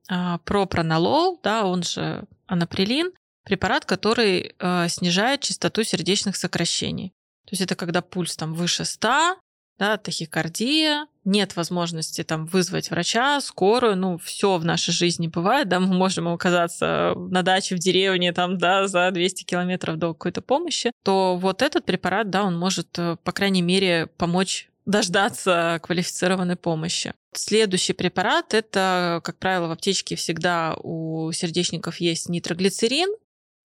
э, 0.10 0.38
пропронолол, 0.46 1.39
да, 1.43 1.66
он 1.66 1.82
же 1.82 2.26
анаприлин, 2.46 3.12
препарат, 3.43 3.86
который 3.86 4.54
э, 4.58 4.88
снижает 4.88 5.41
частоту 5.41 5.84
сердечных 5.84 6.36
сокращений. 6.36 7.12
То 7.46 7.54
есть 7.54 7.62
это 7.62 7.76
когда 7.76 8.02
пульс 8.02 8.36
там 8.36 8.54
выше 8.54 8.86
100, 8.86 9.38
да, 9.78 9.97
тахикардия, 9.97 11.07
нет 11.26 11.55
возможности 11.55 12.23
там 12.23 12.45
вызвать 12.45 12.91
врача, 12.91 13.41
скорую, 13.41 13.97
ну, 13.97 14.17
все 14.17 14.57
в 14.57 14.65
нашей 14.65 14.91
жизни 14.91 15.28
бывает, 15.28 15.67
да, 15.67 15.80
мы 15.80 15.93
можем 15.93 16.28
оказаться 16.28 17.13
на 17.15 17.41
даче 17.41 17.76
в 17.76 17.80
деревне, 17.80 18.32
там, 18.32 18.57
да, 18.57 18.88
за 18.88 19.11
200 19.11 19.43
километров 19.43 19.97
до 19.97 20.13
какой-то 20.13 20.41
помощи, 20.41 20.91
то 21.03 21.38
вот 21.38 21.61
этот 21.61 21.86
препарат, 21.86 22.30
да, 22.30 22.43
он 22.43 22.57
может, 22.57 22.97
э, 22.97 23.17
по 23.23 23.32
крайней 23.32 23.61
мере, 23.61 24.07
помочь 24.17 24.69
дождаться 24.86 25.80
квалифицированной 25.82 26.55
помощи. 26.55 27.13
Следующий 27.34 27.93
препарат 27.93 28.53
это, 28.53 29.19
как 29.23 29.38
правило, 29.39 29.67
в 29.67 29.71
аптечке 29.71 30.15
всегда 30.15 30.76
у 30.84 31.32
сердечников 31.32 31.97
есть 31.97 32.30
нитроглицерин 32.30 33.09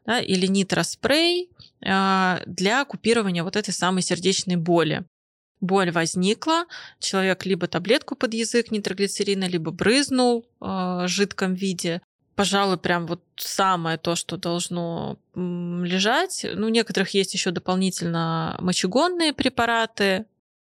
да, 0.06 0.18
или 0.18 0.46
нитроспрей 0.46 1.50
а, 1.84 2.40
для 2.46 2.84
купирования 2.84 3.44
вот 3.44 3.56
этой 3.56 3.72
самой 3.72 4.02
сердечной 4.02 4.56
боли. 4.56 5.04
Боль 5.60 5.90
возникла, 5.90 6.64
человек 6.98 7.44
либо 7.44 7.66
таблетку 7.66 8.14
под 8.14 8.34
язык 8.34 8.70
нитроглицерина, 8.70 9.44
либо 9.44 9.70
брызнул 9.70 10.46
э, 10.60 10.64
в 10.64 11.08
жидком 11.08 11.54
виде. 11.54 12.00
Пожалуй, 12.34 12.78
прям 12.78 13.06
вот 13.06 13.22
самое 13.36 13.98
то, 13.98 14.16
что 14.16 14.38
должно 14.38 15.18
лежать. 15.34 16.46
Ну, 16.54 16.66
у 16.66 16.70
некоторых 16.70 17.10
есть 17.10 17.34
еще 17.34 17.50
дополнительно 17.50 18.56
мочегонные 18.60 19.34
препараты, 19.34 20.24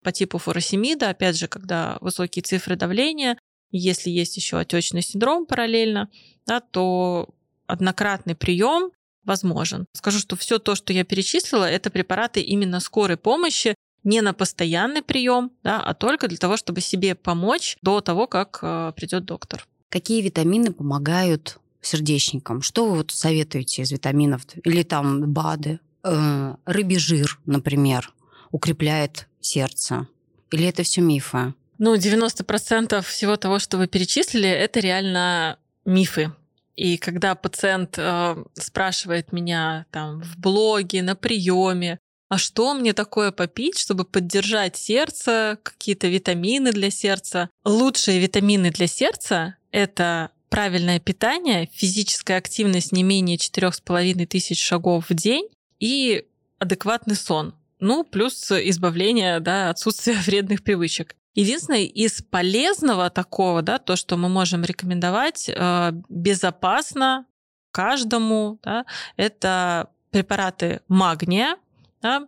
по 0.08 0.14
типу 0.14 0.38
фуросемида, 0.38 1.10
опять 1.10 1.38
же, 1.38 1.50
когда 1.50 1.98
высокие 2.00 2.42
цифры 2.42 2.78
давления, 2.78 3.38
если 3.72 4.10
есть 4.10 4.38
еще 4.38 4.58
отечный 4.58 5.02
синдром 5.02 5.46
параллельно, 5.46 6.10
да, 6.46 6.62
то 6.62 7.28
однократный 7.66 8.34
прием 8.34 8.92
возможен. 9.26 9.86
Скажу, 9.92 10.20
что 10.20 10.38
все 10.38 10.60
то, 10.60 10.76
что 10.76 10.94
я 10.94 11.04
перечислила, 11.04 11.70
это 11.70 11.90
препараты 11.90 12.40
именно 12.40 12.80
скорой 12.80 13.18
помощи, 13.18 13.76
не 14.08 14.22
на 14.22 14.34
постоянный 14.34 15.02
прием, 15.02 15.52
да, 15.64 15.82
а 15.82 15.94
только 15.94 16.30
для 16.30 16.38
того, 16.38 16.56
чтобы 16.56 16.80
себе 16.80 17.14
помочь 17.14 17.78
до 17.82 18.00
того, 18.00 18.26
как 18.26 18.60
э, 18.62 18.94
придет 18.96 19.26
доктор. 19.26 19.68
Какие 19.90 20.22
витамины 20.22 20.72
помогают 20.72 21.60
сердечникам? 21.82 22.62
Что 22.62 22.90
вы 22.90 22.98
вот 22.98 23.12
советуете 23.12 23.82
из 23.82 23.92
витаминов? 23.92 24.44
Или 24.64 24.84
там 24.84 25.34
БАДы? 25.34 25.82
Э, 26.04 26.56
рыбий 26.66 27.00
жир, 27.00 27.38
например, 27.46 28.14
укрепляет 28.52 29.28
сердце? 29.42 30.08
Или 30.52 30.68
это 30.68 30.84
все 30.84 31.02
мифы? 31.02 31.54
Ну, 31.78 31.94
90% 31.96 33.02
всего 33.02 33.36
того, 33.36 33.60
что 33.60 33.78
вы 33.78 33.88
перечислили, 33.88 34.48
это 34.48 34.80
реально 34.80 35.60
мифы. 35.84 36.32
И 36.78 36.98
когда 36.98 37.36
пациент 37.36 37.96
э, 37.98 38.44
спрашивает 38.54 39.34
меня 39.34 39.86
там 39.92 40.22
в 40.22 40.38
блоге, 40.38 41.02
на 41.02 41.16
приеме, 41.16 42.00
а 42.30 42.38
что 42.38 42.74
мне 42.74 42.94
такое 42.94 43.32
попить, 43.32 43.78
чтобы 43.78 44.04
поддержать 44.04 44.76
сердце, 44.76 45.58
какие-то 45.64 46.08
витамины 46.08 46.72
для 46.72 46.90
сердца? 46.90 47.50
Лучшие 47.64 48.20
витамины 48.20 48.72
для 48.72 48.88
сердца— 48.88 49.56
это 49.72 50.32
правильное 50.50 51.00
питание, 51.00 51.70
физическая 51.72 52.38
активность 52.38 52.92
не 52.92 53.04
менее 53.04 53.38
4,5 53.38 54.26
тысяч 54.26 54.62
шагов 54.62 55.10
в 55.10 55.14
день 55.14 55.48
и 55.80 56.26
адекватный 56.60 57.16
сон. 57.16 57.54
Ну, 57.80 58.04
плюс 58.04 58.52
избавление, 58.52 59.40
да, 59.40 59.70
отсутствие 59.70 60.18
вредных 60.26 60.64
привычек. 60.64 61.16
Единственное, 61.34 61.84
из 61.84 62.24
полезного 62.24 63.10
такого, 63.10 63.62
да, 63.62 63.78
то, 63.78 63.96
что 63.96 64.18
мы 64.18 64.28
можем 64.28 64.64
рекомендовать 64.64 65.48
э, 65.48 65.92
безопасно 66.10 67.26
каждому, 67.72 68.60
да, 68.64 68.86
это 69.18 69.90
препараты 70.10 70.82
магния, 70.88 71.58
да, 72.02 72.28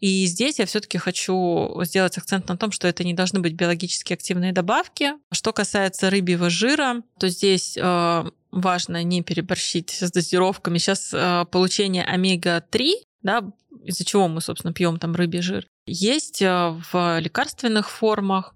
и 0.00 0.26
здесь 0.26 0.58
я 0.58 0.66
все-таки 0.66 0.98
хочу 0.98 1.80
сделать 1.84 2.18
акцент 2.18 2.48
на 2.48 2.56
том, 2.58 2.72
что 2.72 2.86
это 2.86 3.04
не 3.04 3.14
должны 3.14 3.40
быть 3.40 3.54
биологически 3.54 4.12
активные 4.12 4.52
добавки. 4.52 5.12
Что 5.32 5.52
касается 5.52 6.10
рыбьего 6.10 6.50
жира, 6.50 7.02
то 7.18 7.28
здесь 7.28 7.76
э, 7.76 8.24
важно 8.50 9.02
не 9.02 9.22
переборщить 9.22 9.90
с 9.90 10.10
дозировками. 10.10 10.76
Сейчас 10.76 11.10
э, 11.14 11.46
получение 11.50 12.04
омега-3 12.04 12.92
да, 13.24 13.42
из-за 13.82 14.04
чего 14.04 14.28
мы, 14.28 14.40
собственно, 14.40 14.72
пьем 14.72 14.98
там 14.98 15.14
рыбий 15.14 15.40
жир, 15.40 15.66
есть 15.86 16.42
э, 16.42 16.78
в 16.92 17.18
лекарственных 17.18 17.90
формах. 17.90 18.54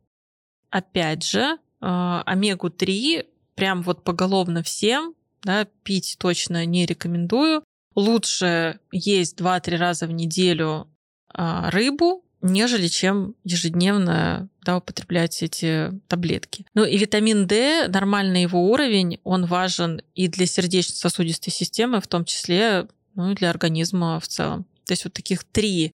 Опять 0.71 1.25
же, 1.25 1.41
э, 1.41 1.57
омегу-3 1.81 3.27
прям 3.55 3.83
вот 3.83 4.05
поголовно 4.05 4.63
всем 4.63 5.15
да, 5.43 5.67
пить 5.83 6.17
точно 6.19 6.67
не 6.67 6.85
рекомендую. 6.85 7.65
Лучше 7.95 8.79
есть 8.93 9.41
2-3 9.41 9.77
раза 9.77 10.07
в 10.07 10.13
неделю 10.13 10.89
э, 11.35 11.71
рыбу, 11.71 12.25
нежели 12.41 12.89
чем 12.89 13.35
ежедневно 13.45 14.49
да, 14.63 14.77
употреблять 14.77 15.43
эти 15.43 15.93
таблетки. 16.09 16.67
Ну 16.75 16.85
и 16.85 16.97
витамин 16.97 17.47
D, 17.47 17.89
нормальный 17.89 18.43
его 18.43 18.71
уровень, 18.71 19.19
он 19.25 19.47
важен 19.47 20.03
и 20.15 20.29
для 20.29 20.47
сердечно-сосудистой 20.47 21.53
системы, 21.53 22.01
в 22.01 22.07
том 22.07 22.25
числе 22.25 22.87
ну 23.15 23.33
и 23.33 23.35
для 23.35 23.51
организма 23.51 24.21
в 24.21 24.29
целом. 24.29 24.65
То 24.85 24.93
есть 24.93 25.05
вот 25.05 25.13
таких 25.13 25.45
три 25.45 25.93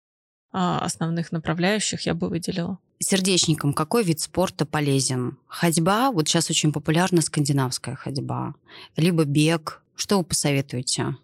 а, 0.52 0.78
основных 0.80 1.32
направляющих 1.32 2.02
я 2.02 2.14
бы 2.14 2.28
выделила. 2.28 2.78
Сердечникам 3.00 3.72
какой 3.72 4.04
вид 4.04 4.20
спорта 4.20 4.66
полезен? 4.66 5.38
Ходьба, 5.48 6.10
вот 6.10 6.28
сейчас 6.28 6.50
очень 6.50 6.72
популярна 6.72 7.22
скандинавская 7.22 7.96
ходьба, 7.96 8.54
либо 8.96 9.24
бег. 9.24 9.82
Что 9.96 10.18
вы 10.18 10.24
посоветуете? 10.24 11.16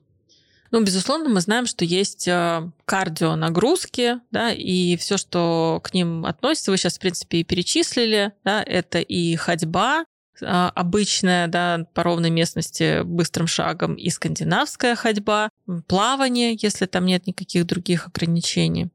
Ну, 0.71 0.85
безусловно, 0.85 1.29
мы 1.29 1.41
знаем, 1.41 1.67
что 1.67 1.85
есть 1.85 2.29
а, 2.29 2.71
кардионагрузки, 2.85 4.21
да, 4.31 4.53
и 4.53 4.97
все, 4.97 5.17
что 5.17 5.81
к 5.83 5.93
ним 5.93 6.25
относится, 6.25 6.71
вы 6.71 6.77
сейчас, 6.77 6.97
в 6.97 7.01
принципе, 7.01 7.39
и 7.39 7.45
перечислили, 7.45 8.33
да, 8.45 8.63
это 8.63 9.01
и 9.01 9.35
ходьба, 9.35 10.05
а, 10.43 10.71
обычная, 10.71 11.49
да, 11.49 11.87
по 11.93 12.05
ровной 12.05 12.31
местности 12.31 13.03
быстрым 13.03 13.49
шагом, 13.49 13.95
и 13.95 14.11
скандинавская 14.11 14.95
ходьба, 14.95 15.49
плавание, 15.89 16.57
если 16.61 16.87
там 16.87 17.05
нет 17.05 17.27
никаких 17.27 17.67
других 17.67 18.07
ограничений. 18.07 18.91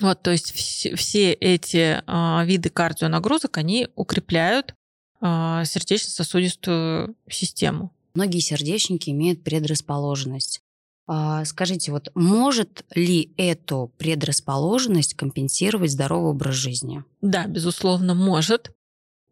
Вот, 0.00 0.22
то 0.22 0.30
есть 0.30 0.52
все, 0.52 1.32
эти 1.32 2.02
э, 2.04 2.44
виды 2.44 2.70
кардионагрузок, 2.70 3.58
они 3.58 3.88
укрепляют 3.94 4.74
э, 5.20 5.62
сердечно-сосудистую 5.64 7.14
систему. 7.30 7.92
Многие 8.14 8.40
сердечники 8.40 9.10
имеют 9.10 9.44
предрасположенность. 9.44 10.61
Э, 11.08 11.42
скажите, 11.44 11.92
вот 11.92 12.10
может 12.14 12.84
ли 12.94 13.32
эту 13.36 13.92
предрасположенность 13.98 15.14
компенсировать 15.14 15.90
здоровый 15.90 16.30
образ 16.30 16.54
жизни? 16.54 17.04
Да, 17.20 17.46
безусловно, 17.46 18.14
может. 18.14 18.72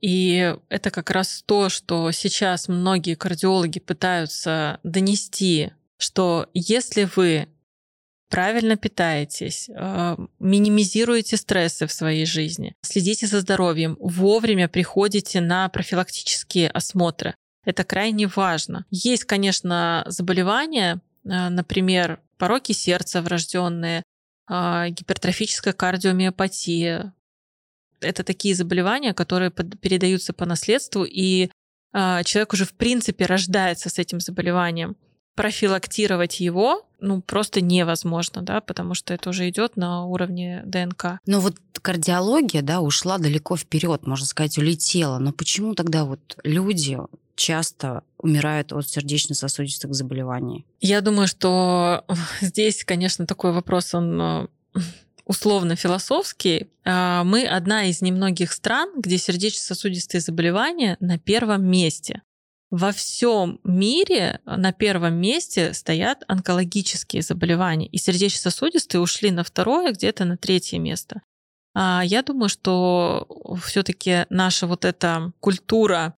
И 0.01 0.57
это 0.71 0.91
как 0.91 1.11
раз 1.11 1.43
то, 1.45 1.69
что 1.69 2.11
сейчас 2.11 2.69
многие 2.69 3.15
кардиологи 3.15 3.81
пытаются 3.81 4.81
донести, 4.83 5.73
что 5.99 6.49
если 6.55 7.07
вы 7.17 7.49
правильно 8.31 8.77
питаетесь, 8.77 9.69
э, 9.69 10.17
минимизируете 10.39 11.37
стрессы 11.37 11.87
в 11.87 11.93
своей 11.93 12.25
жизни, 12.25 12.75
следите 12.81 13.27
за 13.27 13.41
здоровьем, 13.41 13.97
вовремя 14.01 14.69
приходите 14.69 15.41
на 15.41 15.69
профилактические 15.69 16.71
осмотры. 16.71 17.35
Это 17.65 17.85
крайне 17.85 18.27
важно. 18.27 18.87
Есть, 18.91 19.25
конечно, 19.25 20.05
заболевания, 20.07 21.01
например, 21.25 22.21
пороки 22.39 22.73
сердца 22.73 23.23
врожденные, 23.23 24.03
э, 24.49 24.89
гипертрофическая 24.91 25.73
кардиомиопатия, 25.73 27.15
это 28.01 28.25
такие 28.25 28.55
заболевания, 28.55 29.15
которые 29.15 29.51
передаются 29.51 30.33
по 30.33 30.47
наследству, 30.47 31.05
и 31.05 31.51
э, 31.93 32.25
человек 32.25 32.53
уже 32.53 32.65
в 32.65 32.73
принципе 32.73 33.27
рождается 33.27 33.91
с 33.91 33.99
этим 33.99 34.21
заболеванием. 34.21 34.97
Профилактировать 35.41 36.41
его 36.41 36.87
ну, 37.01 37.23
просто 37.23 37.61
невозможно, 37.61 38.43
да, 38.43 38.61
потому 38.61 38.95
что 38.95 39.15
это 39.15 39.31
уже 39.31 39.49
идет 39.49 39.77
на 39.77 40.05
уровне 40.05 40.63
ДНК. 40.65 41.19
Но 41.27 41.41
вот 41.41 41.57
кардиология, 41.81 42.63
да, 42.63 42.81
ушла 42.81 43.19
далеко 43.19 43.57
вперед, 43.57 44.07
можно 44.07 44.27
сказать, 44.27 44.59
улетела. 44.59 45.19
Но 45.19 45.33
почему 45.33 45.75
тогда 45.75 46.05
вот 46.05 46.39
люди 46.45 46.99
часто 47.37 48.03
умирают 48.19 48.73
от 48.73 48.87
сердечно-сосудистых 48.89 49.95
заболеваний? 49.95 50.67
Я 50.81 51.01
думаю, 51.01 51.27
что 51.27 52.05
здесь, 52.41 52.85
конечно, 52.85 53.27
такой 53.27 53.53
вопрос, 53.53 53.95
он 53.95 54.21
э, 54.21 54.47
условно-философский, 55.25 56.69
а, 56.85 57.25
мы 57.25 57.47
одна 57.47 57.85
из 57.85 58.03
немногих 58.03 58.53
стран, 58.53 58.91
где 58.99 59.17
сердечно-сосудистые 59.17 60.21
заболевания 60.21 60.97
на 61.01 61.19
первом 61.19 61.65
месте. 61.65 62.23
Во 62.71 62.93
всем 62.93 63.61
мире 63.65 64.41
на 64.45 64.73
первом 64.73 65.15
месте 65.15 65.75
стоят 65.75 66.23
онкологические 66.29 67.23
заболевания, 67.23 67.87
и 67.89 67.99
сердечно-сосудистые 67.99 69.01
ушли 69.01 69.33
на 69.33 69.43
второе, 69.43 69.93
где-то 69.93 70.25
на 70.25 70.37
третье 70.37 70.79
место. 70.79 71.23
А, 71.75 72.03
я 72.05 72.23
думаю, 72.23 72.49
что 72.49 73.27
все-таки 73.65 74.27
наша 74.31 74.69
вот 74.69 74.85
эта 74.85 75.33
культура 75.41 76.15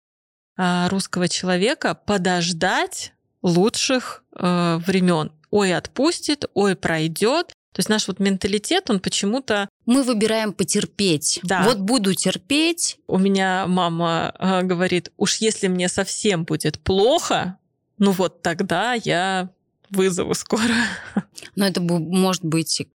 а, 0.58 0.90
русского 0.90 1.30
человека 1.30 1.96
подождать 1.96 3.14
лучших 3.42 4.24
э, 4.36 4.78
времен. 4.86 5.32
Ой, 5.50 5.76
отпустит, 5.76 6.46
ой, 6.54 6.76
пройдет. 6.76 7.54
То 7.74 7.80
есть 7.80 7.90
наш 7.90 8.08
вот 8.08 8.20
менталитет, 8.20 8.90
он 8.90 9.00
почему-то... 9.00 9.70
Мы 9.86 10.04
выбираем 10.04 10.52
потерпеть. 10.52 11.40
Да. 11.44 11.64
Вот 11.64 11.80
буду 11.80 12.14
терпеть. 12.14 12.98
У 13.08 13.18
меня 13.18 13.66
мама 13.68 14.34
э, 14.38 14.62
говорит, 14.64 15.12
уж 15.18 15.38
если 15.38 15.68
мне 15.68 15.88
совсем 15.88 16.44
будет 16.44 16.80
плохо, 16.80 17.58
ну 17.98 18.12
вот 18.12 18.42
тогда 18.42 18.94
я 18.94 19.50
вызову 19.90 20.34
скоро. 20.34 20.74
Но 21.56 21.66
это 21.66 21.82
может 21.82 22.44
быть, 22.44 22.88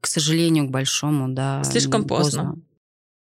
к 0.00 0.06
сожалению, 0.06 0.68
к 0.68 0.70
большому, 0.70 1.28
да. 1.28 1.62
Слишком 1.64 2.04
поздно. 2.04 2.44
поздно. 2.44 2.62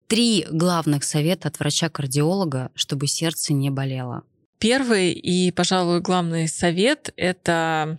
три 0.07 0.47
главных 0.51 1.05
совета 1.05 1.49
от 1.49 1.59
врача-кардиолога, 1.59 2.71
чтобы 2.75 3.07
сердце 3.07 3.55
не 3.55 3.71
болело. 3.71 4.25
Первый 4.59 5.13
и, 5.13 5.51
пожалуй, 5.53 6.01
главный 6.01 6.47
совет— 6.47 7.11
это 7.17 7.99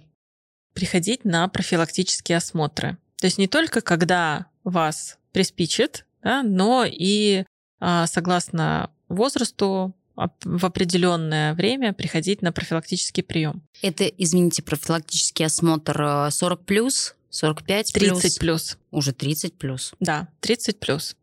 приходить 0.74 1.26
на 1.26 1.48
профилактические 1.48 2.38
осмотры. 2.38 2.98
То 3.18 3.28
есть 3.28 3.38
не 3.38 3.48
только 3.48 3.82
когда 3.82 4.48
вас 4.64 5.18
приспичит, 5.32 6.06
да, 6.24 6.44
но 6.44 6.86
и 6.88 7.46
а, 7.80 8.08
согласно 8.08 8.90
возрасту 9.10 9.96
в 10.16 10.66
определенное 10.66 11.54
время 11.54 11.94
приходить 11.94 12.42
на 12.42 12.52
профилактический 12.52 13.24
прием. 13.24 13.64
Это, 13.82 14.06
извините, 14.06 14.62
профилактический 14.62 15.46
осмотр 15.46 16.30
40 16.30 16.66
плюс, 16.66 17.16
45 17.30 17.94
плюс? 17.94 18.22
30 18.22 18.40
плюс. 18.40 18.78
Уже 18.92 19.14
30 19.14 19.54
плюс. 19.56 19.94
Да, 20.00 20.28
30 20.42 20.80
плюс. 20.80 21.16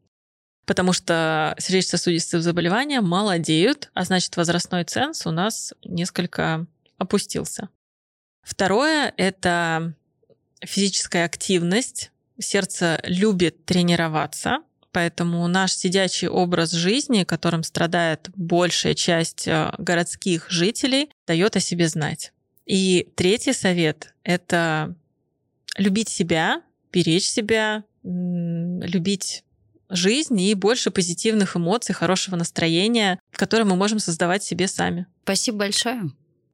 Потому 0.67 0.93
что 0.93 1.55
сердечно-сосудистые 1.59 2.41
заболевания 2.41 3.01
молодеют, 3.01 3.91
а 3.95 4.05
значит 4.05 4.37
возрастной 4.37 4.85
ценз 4.85 5.27
у 5.27 5.31
нас 5.31 5.73
несколько 5.85 6.67
опустился. 6.99 7.69
Второе— 8.49 9.13
это 9.19 9.93
физическая 10.65 11.27
активность. 11.27 12.11
Сердце 12.39 12.99
любит 13.05 13.67
тренироваться, 13.67 14.61
поэтому 14.91 15.47
наш 15.49 15.75
сидячий 15.75 16.29
образ 16.29 16.73
жизни, 16.73 17.25
которым 17.25 17.63
страдает 17.63 18.31
большая 18.35 18.95
часть 18.95 19.47
э, 19.47 19.71
городских 19.77 20.51
жителей, 20.51 21.11
дает 21.27 21.57
о 21.57 21.61
себе 21.61 21.89
знать. 21.89 22.33
И 22.65 23.11
третий 23.17 23.53
совет— 23.53 24.15
это 24.23 24.95
любить 25.77 26.09
себя, 26.09 26.63
беречь 26.91 27.29
себя, 27.29 27.85
любить 28.03 29.45
жизнь 29.91 30.41
и 30.41 30.55
больше 30.55 30.91
позитивных 30.91 31.55
эмоций, 31.55 31.95
хорошего 31.95 32.37
настроения, 32.37 33.21
которое 33.33 33.65
мы 33.65 33.77
можем 33.77 33.99
создавать 33.99 34.43
себе 34.43 34.69
сами. 34.69 35.07
Спасибо 35.23 35.59
большое. 35.59 36.11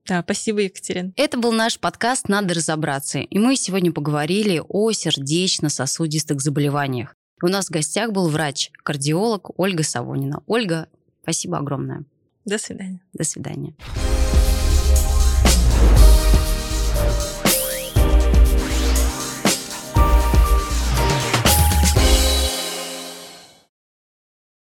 Да, 0.07 0.23
спасибо, 0.23 0.61
Екатерина. 0.61 1.13
Это 1.17 1.39
был 1.39 1.53
наш 1.53 1.79
подкаст 1.79 2.29
«Надо 2.29 2.55
разобраться». 2.55 3.21
И 3.21 3.39
мы 3.39 3.57
сегодня 3.57 3.91
поговорили 3.91 4.63
о 4.69 4.93
сердечно-сосудистых 4.93 6.41
заболеваниях. 6.41 7.15
У 7.43 7.49
нас 7.49 7.67
в 7.67 7.71
гостях 7.71 8.13
был 8.13 8.29
врач-кардиолог 8.29 9.59
Ольга 9.59 9.83
Савонина. 9.83 10.43
Ольга, 10.47 10.89
спасибо 11.23 11.59
огромное. 11.59 12.05
До 12.45 12.59
свидания. 12.59 13.01
До 13.15 13.25
свидания. 13.25 13.75